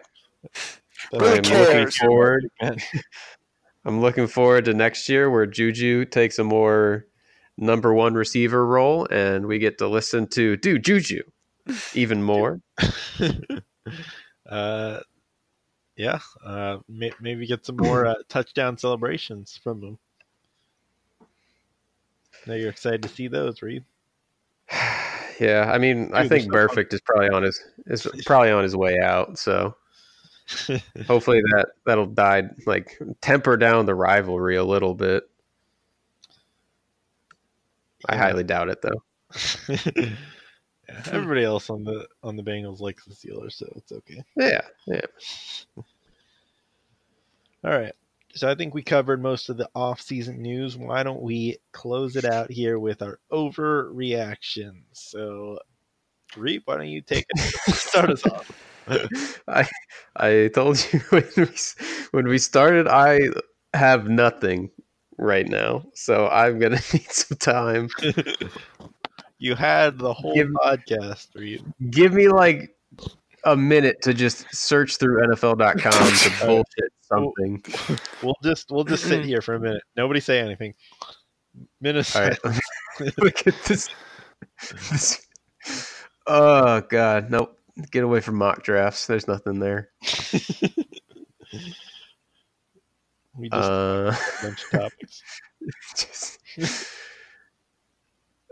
I'm 1.13 1.43
looking 1.43 1.91
forward. 1.91 2.47
I'm 3.85 4.01
looking 4.01 4.27
forward 4.27 4.67
to 4.67 4.75
next 4.75 5.09
year 5.09 5.31
where 5.31 5.47
Juju 5.47 6.05
takes 6.05 6.39
a 6.39 6.45
more 6.45 7.07
number 7.57 7.93
one 7.93 8.15
receiver 8.15 8.65
role, 8.67 9.07
and 9.11 9.47
we 9.47 9.59
get 9.59 9.79
to 9.79 9.89
listen 9.89 10.27
to 10.29 10.57
do 10.57 10.79
Juju 10.79 11.23
even 11.95 12.23
more. 12.23 12.61
uh, 14.49 15.01
yeah, 15.99 16.21
uh, 16.45 16.79
may, 16.89 17.13
maybe 17.21 17.45
get 17.45 17.67
some 17.67 17.77
more 17.77 18.07
uh, 18.07 18.15
touchdown 18.29 18.79
celebrations 18.79 19.59
from 19.63 19.83
him. 19.83 19.99
Now 22.47 22.55
you're 22.55 22.71
excited 22.71 23.03
to 23.03 23.09
see 23.09 23.27
those, 23.27 23.61
Reed. 23.61 23.85
yeah, 25.41 25.71
I 25.71 25.79
mean, 25.79 26.11
I 26.15 26.29
think 26.29 26.45
so 26.45 26.51
Burfict 26.51 26.95
is 26.95 27.01
probably 27.01 27.29
on 27.31 27.43
his 27.43 27.61
is 27.87 28.07
probably 28.27 28.53
on 28.53 28.63
his 28.63 28.77
way 28.77 29.01
out. 29.01 29.39
So 29.39 29.75
hopefully 31.07 31.43
that 31.51 31.67
that'll 31.85 32.07
die 32.07 32.45
like 32.65 32.97
temper 33.21 33.57
down 33.57 33.85
the 33.85 33.95
rivalry 33.95 34.55
a 34.55 34.65
little 34.65 34.95
bit. 34.95 35.29
I 38.09 38.17
highly 38.17 38.45
doubt 38.45 38.69
it 38.69 38.81
though. 38.83 39.03
Yeah, 40.89 41.03
hmm. 41.03 41.17
everybody 41.17 41.45
else 41.45 41.71
on 41.71 41.85
the 41.85 42.07
on 42.23 42.37
the 42.37 42.43
Bengals 42.43 42.81
likes 42.81 43.05
the 43.05 43.15
Steelers, 43.15 43.53
so 43.53 43.73
it's 43.77 43.93
okay. 43.93 44.23
Yeah, 44.37 44.63
yeah. 44.87 45.01
All 47.65 47.73
right. 47.79 47.95
So 48.35 48.49
I 48.49 48.55
think 48.55 48.75
we 48.75 48.83
covered 48.83 49.23
most 49.23 49.49
of 49.49 49.57
the 49.57 49.69
off-season 49.75 50.41
news. 50.41 50.77
Why 50.77 51.03
don't 51.03 51.23
we 51.23 51.59
close 51.73 52.15
it 52.15 52.25
out 52.25 52.51
here 52.51 52.79
with 52.79 53.03
our 53.03 53.19
overreactions? 53.33 54.85
So, 54.93 55.59
Reed, 56.37 56.63
why 56.65 56.77
don't 56.77 56.89
you 56.89 57.01
take 57.01 57.27
it? 57.29 57.41
Start 57.75 58.11
us 58.11 58.25
off. 58.27 58.53
I 59.49 59.69
I 60.17 60.51
told 60.55 60.79
you 60.93 61.01
when 61.11 61.29
we 61.37 61.49
when 62.13 62.29
we 62.29 62.39
started 62.39 62.87
I 62.87 63.21
have 63.75 64.09
nothing 64.09 64.71
right 65.19 65.49
now. 65.49 65.85
So 65.95 66.29
I'm 66.29 66.59
going 66.59 66.77
to 66.77 66.97
need 66.97 67.11
some 67.11 67.39
time. 67.39 67.89
You 69.39 69.55
had 69.55 69.99
the 69.99 70.13
whole 70.13 70.35
Give- 70.35 70.49
podcast, 70.49 71.35
Reed. 71.35 71.65
Give 71.91 72.13
me 72.13 72.29
like 72.29 72.75
a 73.45 73.57
minute 73.57 74.03
to 74.03 74.13
just 74.13 74.47
search 74.55 74.97
through 74.97 75.21
nfl.com 75.29 75.93
to 75.93 76.33
bullshit 76.47 76.93
something. 77.03 77.63
We'll 78.23 78.35
just 78.43 78.71
we'll 78.73 78.83
just 78.85 79.05
sit 79.05 79.25
here 79.25 79.41
for 79.41 79.55
a 79.55 79.61
minute. 79.61 79.83
Nobody 79.97 80.19
say 80.21 80.41
anything. 80.41 80.75
All 81.57 81.65
Minnesota. 81.81 82.37
right. 82.45 83.19
Look 83.19 83.47
at 83.47 83.55
this. 83.65 83.89
this. 84.91 85.25
Oh 86.27 86.81
god, 86.83 87.31
nope. 87.31 87.57
Get 87.93 88.03
away 88.03 88.21
from 88.21 88.35
mock 88.37 88.65
drafts. 88.65 89.07
There's 89.07 89.29
nothing 89.29 89.61
there. 89.61 89.91
we 93.37 93.49
just 93.49 93.71
Uh, 93.71 94.13
a 94.13 94.19
bunch 94.43 94.65
of 94.65 94.71
topics. 94.81 95.23
just, 95.97 96.39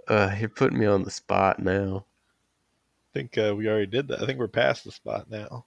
uh, 0.08 0.34
you're 0.38 0.48
putting 0.48 0.78
me 0.78 0.86
on 0.86 1.02
the 1.02 1.10
spot 1.10 1.58
now. 1.58 2.04
I 3.10 3.18
think 3.18 3.38
uh, 3.38 3.54
we 3.56 3.68
already 3.68 3.86
did 3.86 4.08
that. 4.08 4.22
I 4.22 4.26
think 4.26 4.38
we're 4.38 4.48
past 4.48 4.84
the 4.84 4.92
spot 4.92 5.30
now. 5.30 5.64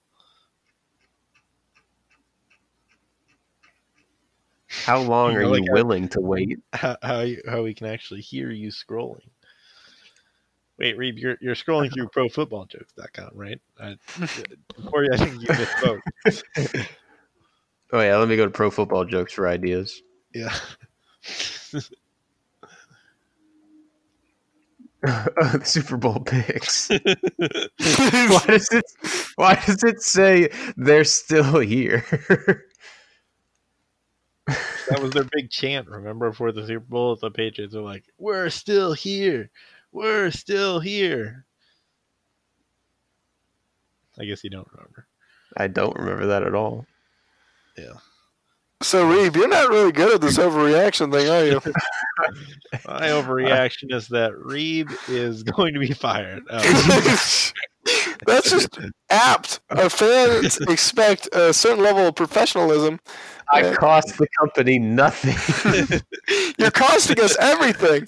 How 4.68 5.02
long 5.02 5.36
are 5.36 5.42
you 5.42 5.66
willing 5.72 6.08
to 6.10 6.22
wait? 6.22 6.60
How, 6.74 6.96
how, 7.02 7.22
you, 7.22 7.42
how 7.50 7.64
we 7.64 7.74
can 7.74 7.88
actually 7.88 8.22
hear 8.22 8.52
you 8.52 8.70
scrolling? 8.70 9.28
Wait, 10.78 10.96
Reeb, 10.98 11.20
you're, 11.20 11.38
you're 11.42 11.56
scrolling 11.56 11.92
through 11.92 12.08
ProFootballJokes.com, 12.10 13.32
right? 13.34 13.60
I, 13.80 13.98
uh, 14.22 14.28
Corey, 14.90 15.10
I 15.12 15.18
think 15.18 15.42
you 15.42 15.48
misspoke. 15.48 16.00
oh 17.92 18.00
yeah, 18.00 18.16
let 18.16 18.30
me 18.30 18.38
go 18.38 18.46
to 18.46 18.52
Pro 18.52 18.72
Football 18.72 19.06
Jokes 19.06 19.34
for 19.34 19.48
ideas. 19.48 20.02
Yeah. 20.34 20.56
oh, 25.06 25.26
the 25.54 25.66
Super 25.66 25.98
Bowl 25.98 26.20
picks. 26.20 26.90
why 26.90 28.44
does 28.48 28.70
it? 28.72 28.86
Why 29.36 29.56
does 29.66 29.84
it 29.84 30.02
say 30.02 30.50
they're 30.78 31.04
still 31.04 31.60
here? 31.60 32.06
that 34.48 35.02
was 35.02 35.12
their 35.12 35.26
big 35.32 35.50
chant. 35.50 35.88
Remember 35.88 36.30
before 36.30 36.52
the 36.52 36.66
Super 36.66 36.86
Bowl, 36.86 37.16
the 37.16 37.32
Patriots 37.32 37.76
were 37.76 37.82
like, 37.82 38.06
"We're 38.18 38.50
still 38.50 38.94
here. 38.94 39.50
We're 39.92 40.32
still 40.32 40.80
here." 40.80 41.46
I 44.20 44.26
guess 44.26 44.44
you 44.44 44.50
don't 44.50 44.68
remember. 44.74 45.08
I 45.56 45.68
don't 45.68 45.96
remember 45.96 46.28
that 46.28 46.44
at 46.44 46.54
all. 46.54 46.86
So, 48.82 49.06
Reeb, 49.06 49.36
you're 49.36 49.48
not 49.50 49.70
really 49.70 49.92
good 49.92 50.14
at 50.16 50.22
this 50.22 50.38
overreaction 50.38 51.12
thing, 51.12 51.30
are 51.30 51.44
you? 51.46 51.62
My 52.88 53.08
overreaction 53.10 53.94
is 53.94 54.08
that 54.08 54.32
Reeb 54.34 54.90
is 55.10 55.44
going 55.44 55.74
to 55.74 55.80
be 55.82 55.92
fired. 55.94 56.44
Oh, 56.50 57.52
That's 58.26 58.50
just 58.52 58.80
apt. 59.10 59.60
Our 59.70 59.90
fans 59.90 60.58
expect 60.70 61.28
a 61.34 61.54
certain 61.54 61.84
level 61.84 62.08
of 62.08 62.16
professionalism. 62.16 63.00
I 63.52 63.62
Yeah. 63.64 63.74
cost 63.76 64.18
the 64.18 64.28
company 64.40 64.80
nothing. 64.80 65.36
You're 66.58 66.72
costing 66.72 67.20
us 67.20 67.36
everything. 67.40 68.06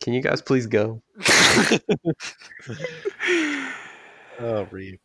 Can 0.00 0.12
you 0.14 0.22
guys 0.22 0.40
please 0.40 0.66
go? 0.66 1.02
oh 4.40 4.66
Reeb. 4.70 4.98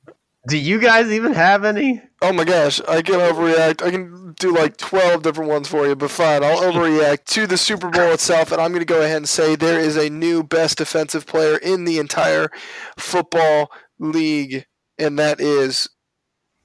Do 0.48 0.58
you 0.58 0.80
guys 0.80 1.12
even 1.12 1.34
have 1.34 1.66
any? 1.66 2.02
Oh 2.22 2.32
my 2.32 2.46
gosh, 2.46 2.80
I 2.88 3.02
can 3.02 3.16
overreact. 3.16 3.82
I 3.86 3.92
can 3.92 4.34
do 4.40 4.56
like 4.56 4.78
12 4.78 5.22
different 5.22 5.50
ones 5.50 5.68
for 5.68 5.86
you, 5.86 5.96
but 5.96 6.10
fine. 6.10 6.44
I'll 6.44 6.62
overreact 6.62 7.26
to 7.26 7.46
the 7.46 7.58
Super 7.58 7.90
Bowl 7.90 8.14
itself, 8.14 8.52
and 8.52 8.62
I'm 8.62 8.72
going 8.72 8.80
to 8.80 8.86
go 8.86 9.02
ahead 9.02 9.18
and 9.18 9.30
say 9.30 9.56
there 9.56 9.80
is 9.80 9.98
a 9.98 10.10
new 10.10 10.42
best 10.44 10.78
defensive 10.78 11.26
player 11.28 11.58
in 11.58 11.84
the 11.84 12.00
entire 12.00 12.50
football 12.98 13.70
league, 14.00 14.66
and 14.98 15.20
that 15.20 15.42
is 15.42 15.90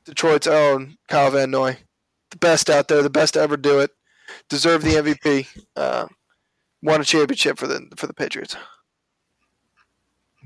Detroit's 0.05 0.47
own 0.47 0.97
Kyle 1.09 1.31
Van 1.33 1.51
Noy. 1.51 1.79
The 2.31 2.37
best 2.39 2.71
out 2.71 2.89
there, 2.89 3.03
the 3.03 3.11
best 3.11 3.35
to 3.35 3.41
ever 3.41 3.57
do 3.57 3.81
it. 3.81 3.91
Deserve 4.49 4.83
the 4.83 4.95
MVP. 4.95 5.49
Uh, 5.75 6.07
won 6.83 7.01
a 7.01 7.05
championship 7.05 7.59
for 7.59 7.67
the 7.67 7.89
for 7.97 8.07
the 8.07 8.15
Patriots. 8.15 8.57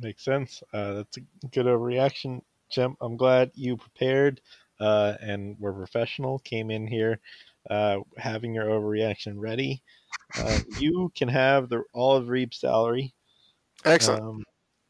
Makes 0.01 0.25
sense. 0.25 0.63
Uh, 0.73 0.95
that's 0.95 1.17
a 1.17 1.21
good 1.49 1.67
overreaction, 1.67 2.41
Jim. 2.71 2.97
I'm 3.01 3.17
glad 3.17 3.51
you 3.55 3.77
prepared 3.77 4.41
uh, 4.81 5.15
and 5.21 5.59
were 5.59 5.73
professional. 5.73 6.39
Came 6.41 6.71
in 6.71 6.87
here 6.87 7.21
uh, 7.71 7.99
having 8.17 8.55
your 8.55 8.67
overreaction 8.67 9.35
ready. 9.37 9.83
Uh, 10.37 10.59
you 10.79 11.11
can 11.17 11.29
have 11.29 11.69
the 11.69 11.83
all 11.93 12.17
of 12.17 12.27
Reeb's 12.27 12.59
salary 12.61 13.15
Excellent. 13.85 14.23
um, 14.23 14.45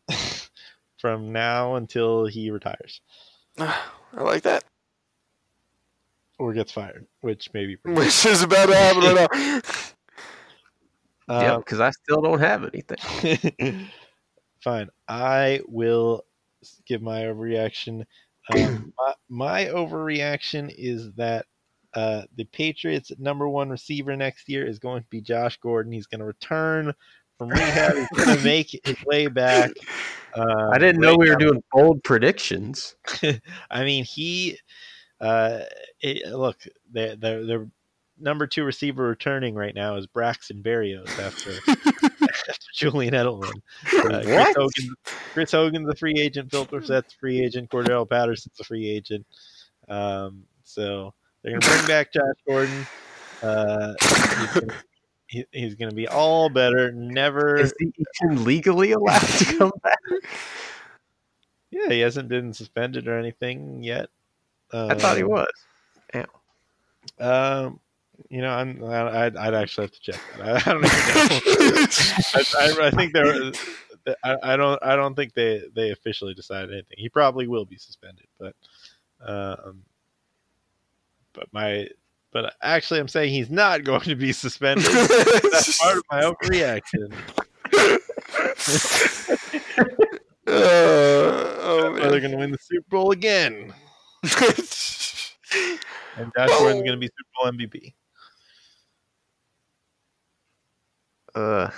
from 0.98 1.32
now 1.32 1.76
until 1.76 2.26
he 2.26 2.50
retires 2.50 3.00
I 3.58 3.82
like 4.12 4.42
that. 4.42 4.64
or 6.38 6.52
gets 6.52 6.70
fired, 6.72 7.06
which 7.20 7.52
maybe. 7.52 7.76
Which 7.84 8.24
is 8.26 8.42
about 8.42 8.66
to 8.66 8.74
happen 8.76 9.02
right 9.02 9.28
now. 9.32 9.60
yeah, 11.40 11.54
Um, 11.54 11.60
because 11.60 11.80
I 11.80 11.90
still 11.90 12.22
don't 12.22 12.38
have 12.40 12.64
anything. 12.64 13.90
Fine. 14.62 14.90
I 15.08 15.60
will 15.66 16.22
s- 16.22 16.27
give 16.86 17.02
my 17.02 17.22
overreaction. 17.22 18.04
Um, 18.54 18.92
my, 18.98 19.14
my 19.28 19.64
overreaction 19.66 20.72
is 20.76 21.12
that 21.12 21.46
uh, 21.94 22.22
the 22.36 22.44
Patriots' 22.44 23.12
number 23.18 23.48
one 23.48 23.70
receiver 23.70 24.16
next 24.16 24.48
year 24.48 24.66
is 24.66 24.78
going 24.78 25.02
to 25.02 25.08
be 25.08 25.20
Josh 25.20 25.58
Gordon. 25.58 25.92
He's 25.92 26.06
going 26.06 26.20
to 26.20 26.24
return 26.24 26.94
from 27.38 27.48
rehab. 27.48 27.96
He's 27.96 28.24
going 28.24 28.38
to 28.38 28.44
make 28.44 28.80
his 28.84 28.96
way 29.06 29.26
back. 29.26 29.70
Uh, 30.34 30.70
I 30.72 30.78
didn't 30.78 31.00
know 31.00 31.16
we 31.16 31.30
were 31.30 31.36
doing 31.36 31.62
bold 31.72 32.02
predictions. 32.04 32.96
I 33.70 33.84
mean, 33.84 34.04
he. 34.04 34.58
Uh, 35.20 35.62
it, 36.00 36.32
look, 36.32 36.58
the 36.92 37.16
the 37.20 37.68
number 38.20 38.46
two 38.46 38.64
receiver 38.64 39.04
returning 39.04 39.54
right 39.54 39.74
now 39.74 39.96
is 39.96 40.06
Braxton 40.06 40.62
Berrios 40.62 41.08
after 41.18 41.50
Julian 42.74 43.14
Edelman. 43.14 43.52
Uh, 43.92 44.22
Chris, 44.22 44.56
Hogan, 44.56 44.94
Chris 45.32 45.52
Hogan's 45.52 45.88
a 45.88 45.94
free 45.94 46.14
agent. 46.18 46.50
Phil 46.50 46.66
Dorsett's 46.66 47.14
a 47.14 47.16
free 47.18 47.40
agent. 47.44 47.70
Cordarrelle 47.70 48.08
Patterson's 48.08 48.58
a 48.60 48.64
free 48.64 48.88
agent. 48.88 49.26
Um, 49.88 50.44
so 50.64 51.14
they're 51.42 51.58
gonna 51.58 51.74
bring 51.74 51.86
back 51.86 52.12
Josh 52.12 52.22
Gordon. 52.46 52.86
Uh, 53.42 53.94
he's 54.00 54.54
gonna, 54.60 54.74
he, 55.28 55.44
he's 55.52 55.74
gonna 55.74 55.94
be 55.94 56.08
all 56.08 56.48
better. 56.48 56.90
Never. 56.92 57.56
Is 57.56 57.72
he 57.78 57.92
even 58.22 58.44
legally 58.44 58.92
allowed 58.92 59.20
to 59.20 59.44
come 59.58 59.72
back? 59.82 59.98
Yeah, 61.70 61.88
he 61.90 62.00
hasn't 62.00 62.28
been 62.28 62.52
suspended 62.52 63.08
or 63.08 63.18
anything 63.18 63.82
yet. 63.82 64.08
I 64.72 64.94
thought 64.94 65.16
he 65.16 65.22
Um, 65.22 65.28
was. 65.30 65.48
Um, 67.20 67.80
you 68.30 68.40
know, 68.42 68.50
I'm. 68.50 68.82
I- 68.84 69.24
I'd, 69.26 69.36
I'd 69.36 69.54
actually 69.54 69.84
have 69.84 69.92
to 69.92 70.00
check 70.00 70.20
that. 70.38 70.46
I, 70.46 70.56
I 70.56 70.60
don't 70.72 70.84
even 70.84 71.74
know. 71.74 71.86
I, 72.34 72.42
I, 72.58 72.86
I 72.86 72.90
think 72.90 73.12
there. 73.12 73.52
I, 74.24 74.36
I 74.42 74.56
don't. 74.56 74.82
I 74.82 74.96
don't 74.96 75.14
think 75.14 75.34
they 75.34 75.62
they 75.74 75.90
officially 75.90 76.34
decided 76.34 76.70
anything. 76.72 76.96
He 76.98 77.08
probably 77.08 77.46
will 77.46 77.64
be 77.64 77.76
suspended, 77.76 78.26
but, 78.38 78.54
um, 79.26 79.82
but 81.32 81.46
my. 81.52 81.88
But 82.30 82.54
actually, 82.62 83.00
I'm 83.00 83.08
saying 83.08 83.32
he's 83.32 83.48
not 83.50 83.84
going 83.84 84.02
to 84.02 84.14
be 84.14 84.32
suspended. 84.32 84.84
That's 84.84 85.78
part 85.82 85.96
of 85.96 86.02
my 86.10 86.20
overreaction. 86.22 87.12
Uh, 90.46 91.56
oh, 91.60 91.92
They're 91.94 92.10
man. 92.10 92.20
going 92.20 92.30
to 92.30 92.36
win 92.38 92.50
the 92.50 92.56
Super 92.58 92.88
Bowl 92.88 93.10
again, 93.10 93.70
and 94.22 94.32
Josh 96.34 96.48
Gordon's 96.48 96.80
going 96.80 96.92
to 96.92 96.96
be 96.96 97.08
Super 97.08 97.28
Bowl 97.42 97.52
MVP. 97.52 97.92
Uh, 101.38 101.70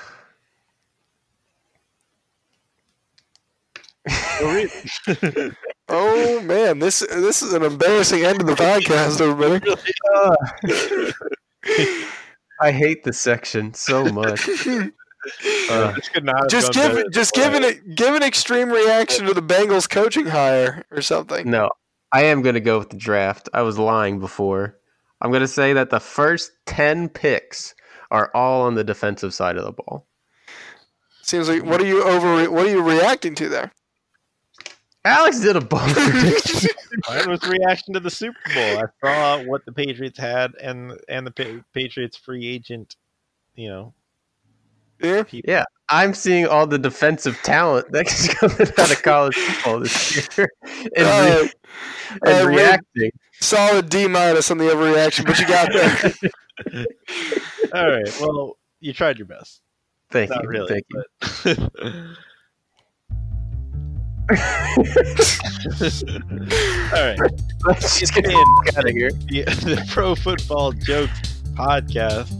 oh 5.88 6.40
man, 6.44 6.78
this 6.78 7.00
this 7.00 7.42
is 7.42 7.52
an 7.52 7.62
embarrassing 7.62 8.24
end 8.24 8.40
to 8.40 8.46
the 8.46 8.54
podcast, 8.54 9.20
everybody. 9.20 9.60
I 12.62 12.72
hate 12.72 13.04
this 13.04 13.20
section 13.20 13.74
so 13.74 14.04
much. 14.06 14.48
Uh, 15.70 15.92
This 15.92 16.08
could 16.08 16.24
not 16.24 16.38
have 16.38 16.48
just 16.48 16.72
give 16.72 16.94
better 16.94 17.04
just 17.10 17.34
give 17.34 17.52
an 17.52 17.94
give 17.94 18.14
an 18.14 18.22
extreme 18.22 18.70
reaction 18.70 19.26
to 19.26 19.34
the 19.34 19.42
Bengals 19.42 19.86
coaching 19.86 20.24
hire 20.24 20.82
or 20.90 21.02
something. 21.02 21.50
no, 21.50 21.68
I 22.10 22.22
am 22.24 22.40
going 22.40 22.54
to 22.54 22.60
go 22.62 22.78
with 22.78 22.88
the 22.88 22.96
draft. 22.96 23.50
I 23.52 23.60
was 23.60 23.78
lying 23.78 24.18
before. 24.18 24.78
I'm 25.20 25.30
going 25.30 25.42
to 25.42 25.46
say 25.46 25.74
that 25.74 25.90
the 25.90 26.00
first 26.00 26.52
10 26.64 27.10
picks 27.10 27.74
are 28.10 28.30
all 28.34 28.62
on 28.62 28.74
the 28.74 28.84
defensive 28.84 29.32
side 29.34 29.56
of 29.56 29.64
the 29.64 29.72
ball. 29.72 30.06
Seems 31.22 31.48
like 31.48 31.64
what 31.64 31.80
are 31.80 31.86
you 31.86 32.02
over? 32.02 32.50
What 32.50 32.66
are 32.66 32.70
you 32.70 32.82
reacting 32.82 33.34
to 33.36 33.48
there? 33.48 33.72
Alex 35.04 35.40
did 35.40 35.56
a 35.56 35.60
bold 35.60 35.82
prediction. 35.92 36.70
Mine 37.08 37.30
was 37.30 37.42
reaction 37.48 37.94
to 37.94 38.00
the 38.00 38.10
Super 38.10 38.36
Bowl. 38.54 38.78
I 38.78 38.84
saw 39.02 39.42
what 39.44 39.64
the 39.64 39.72
Patriots 39.72 40.18
had 40.18 40.52
and 40.60 40.98
and 41.08 41.26
the 41.26 41.30
pa- 41.30 41.64
Patriots 41.72 42.16
free 42.16 42.46
agent, 42.46 42.96
you 43.54 43.68
know, 43.68 43.94
Yeah. 45.00 45.22
people. 45.22 45.50
Yeah. 45.50 45.64
I'm 45.88 46.12
seeing 46.14 46.46
all 46.46 46.66
the 46.66 46.78
defensive 46.78 47.38
talent 47.42 47.86
that's 47.90 48.32
coming 48.34 48.60
out 48.78 48.90
of 48.92 49.02
college 49.02 49.34
football 49.36 49.80
this 49.80 50.36
year 50.38 50.48
and, 50.96 51.06
Uh, 51.06 51.38
re- 51.42 51.50
and 52.26 52.44
uh, 52.44 52.48
reacting. 52.48 53.10
solid 53.40 53.88
D 53.88 54.06
minus 54.06 54.50
on 54.50 54.58
the 54.58 54.64
overreaction, 54.66 55.24
but 55.24 55.38
you 55.38 55.46
got 55.48 55.72
there. 55.72 56.86
All 57.74 57.90
right. 57.90 58.20
Well, 58.20 58.58
you 58.80 58.92
tried 58.92 59.18
your 59.18 59.26
best. 59.26 59.60
Thank 60.10 60.30
Not 60.30 60.42
you. 60.42 60.48
really. 60.48 60.68
Thank 60.68 60.86
you. 60.90 62.08
All 64.30 64.36
right. 66.92 67.18
Let's 67.64 67.98
just 67.98 68.14
get 68.14 68.26
out 68.26 68.88
of 68.88 68.94
here. 68.94 69.10
the, 69.28 69.44
the 69.44 69.84
Pro 69.88 70.14
Football 70.14 70.72
Jokes 70.72 71.42
podcast, 71.54 72.30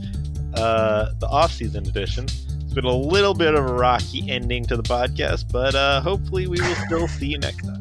uh, 0.55 1.11
the 1.19 1.27
off-season 1.27 1.87
edition. 1.87 2.25
It's 2.25 2.73
been 2.73 2.85
a 2.85 2.95
little 2.95 3.33
bit 3.33 3.53
of 3.53 3.69
a 3.69 3.73
rocky 3.73 4.29
ending 4.29 4.65
to 4.65 4.77
the 4.77 4.83
podcast, 4.83 5.51
but 5.51 5.75
uh, 5.75 6.01
hopefully 6.01 6.47
we 6.47 6.59
will 6.61 6.75
still 6.87 7.07
see 7.07 7.27
you 7.27 7.37
next 7.39 7.65
time. 7.65 7.80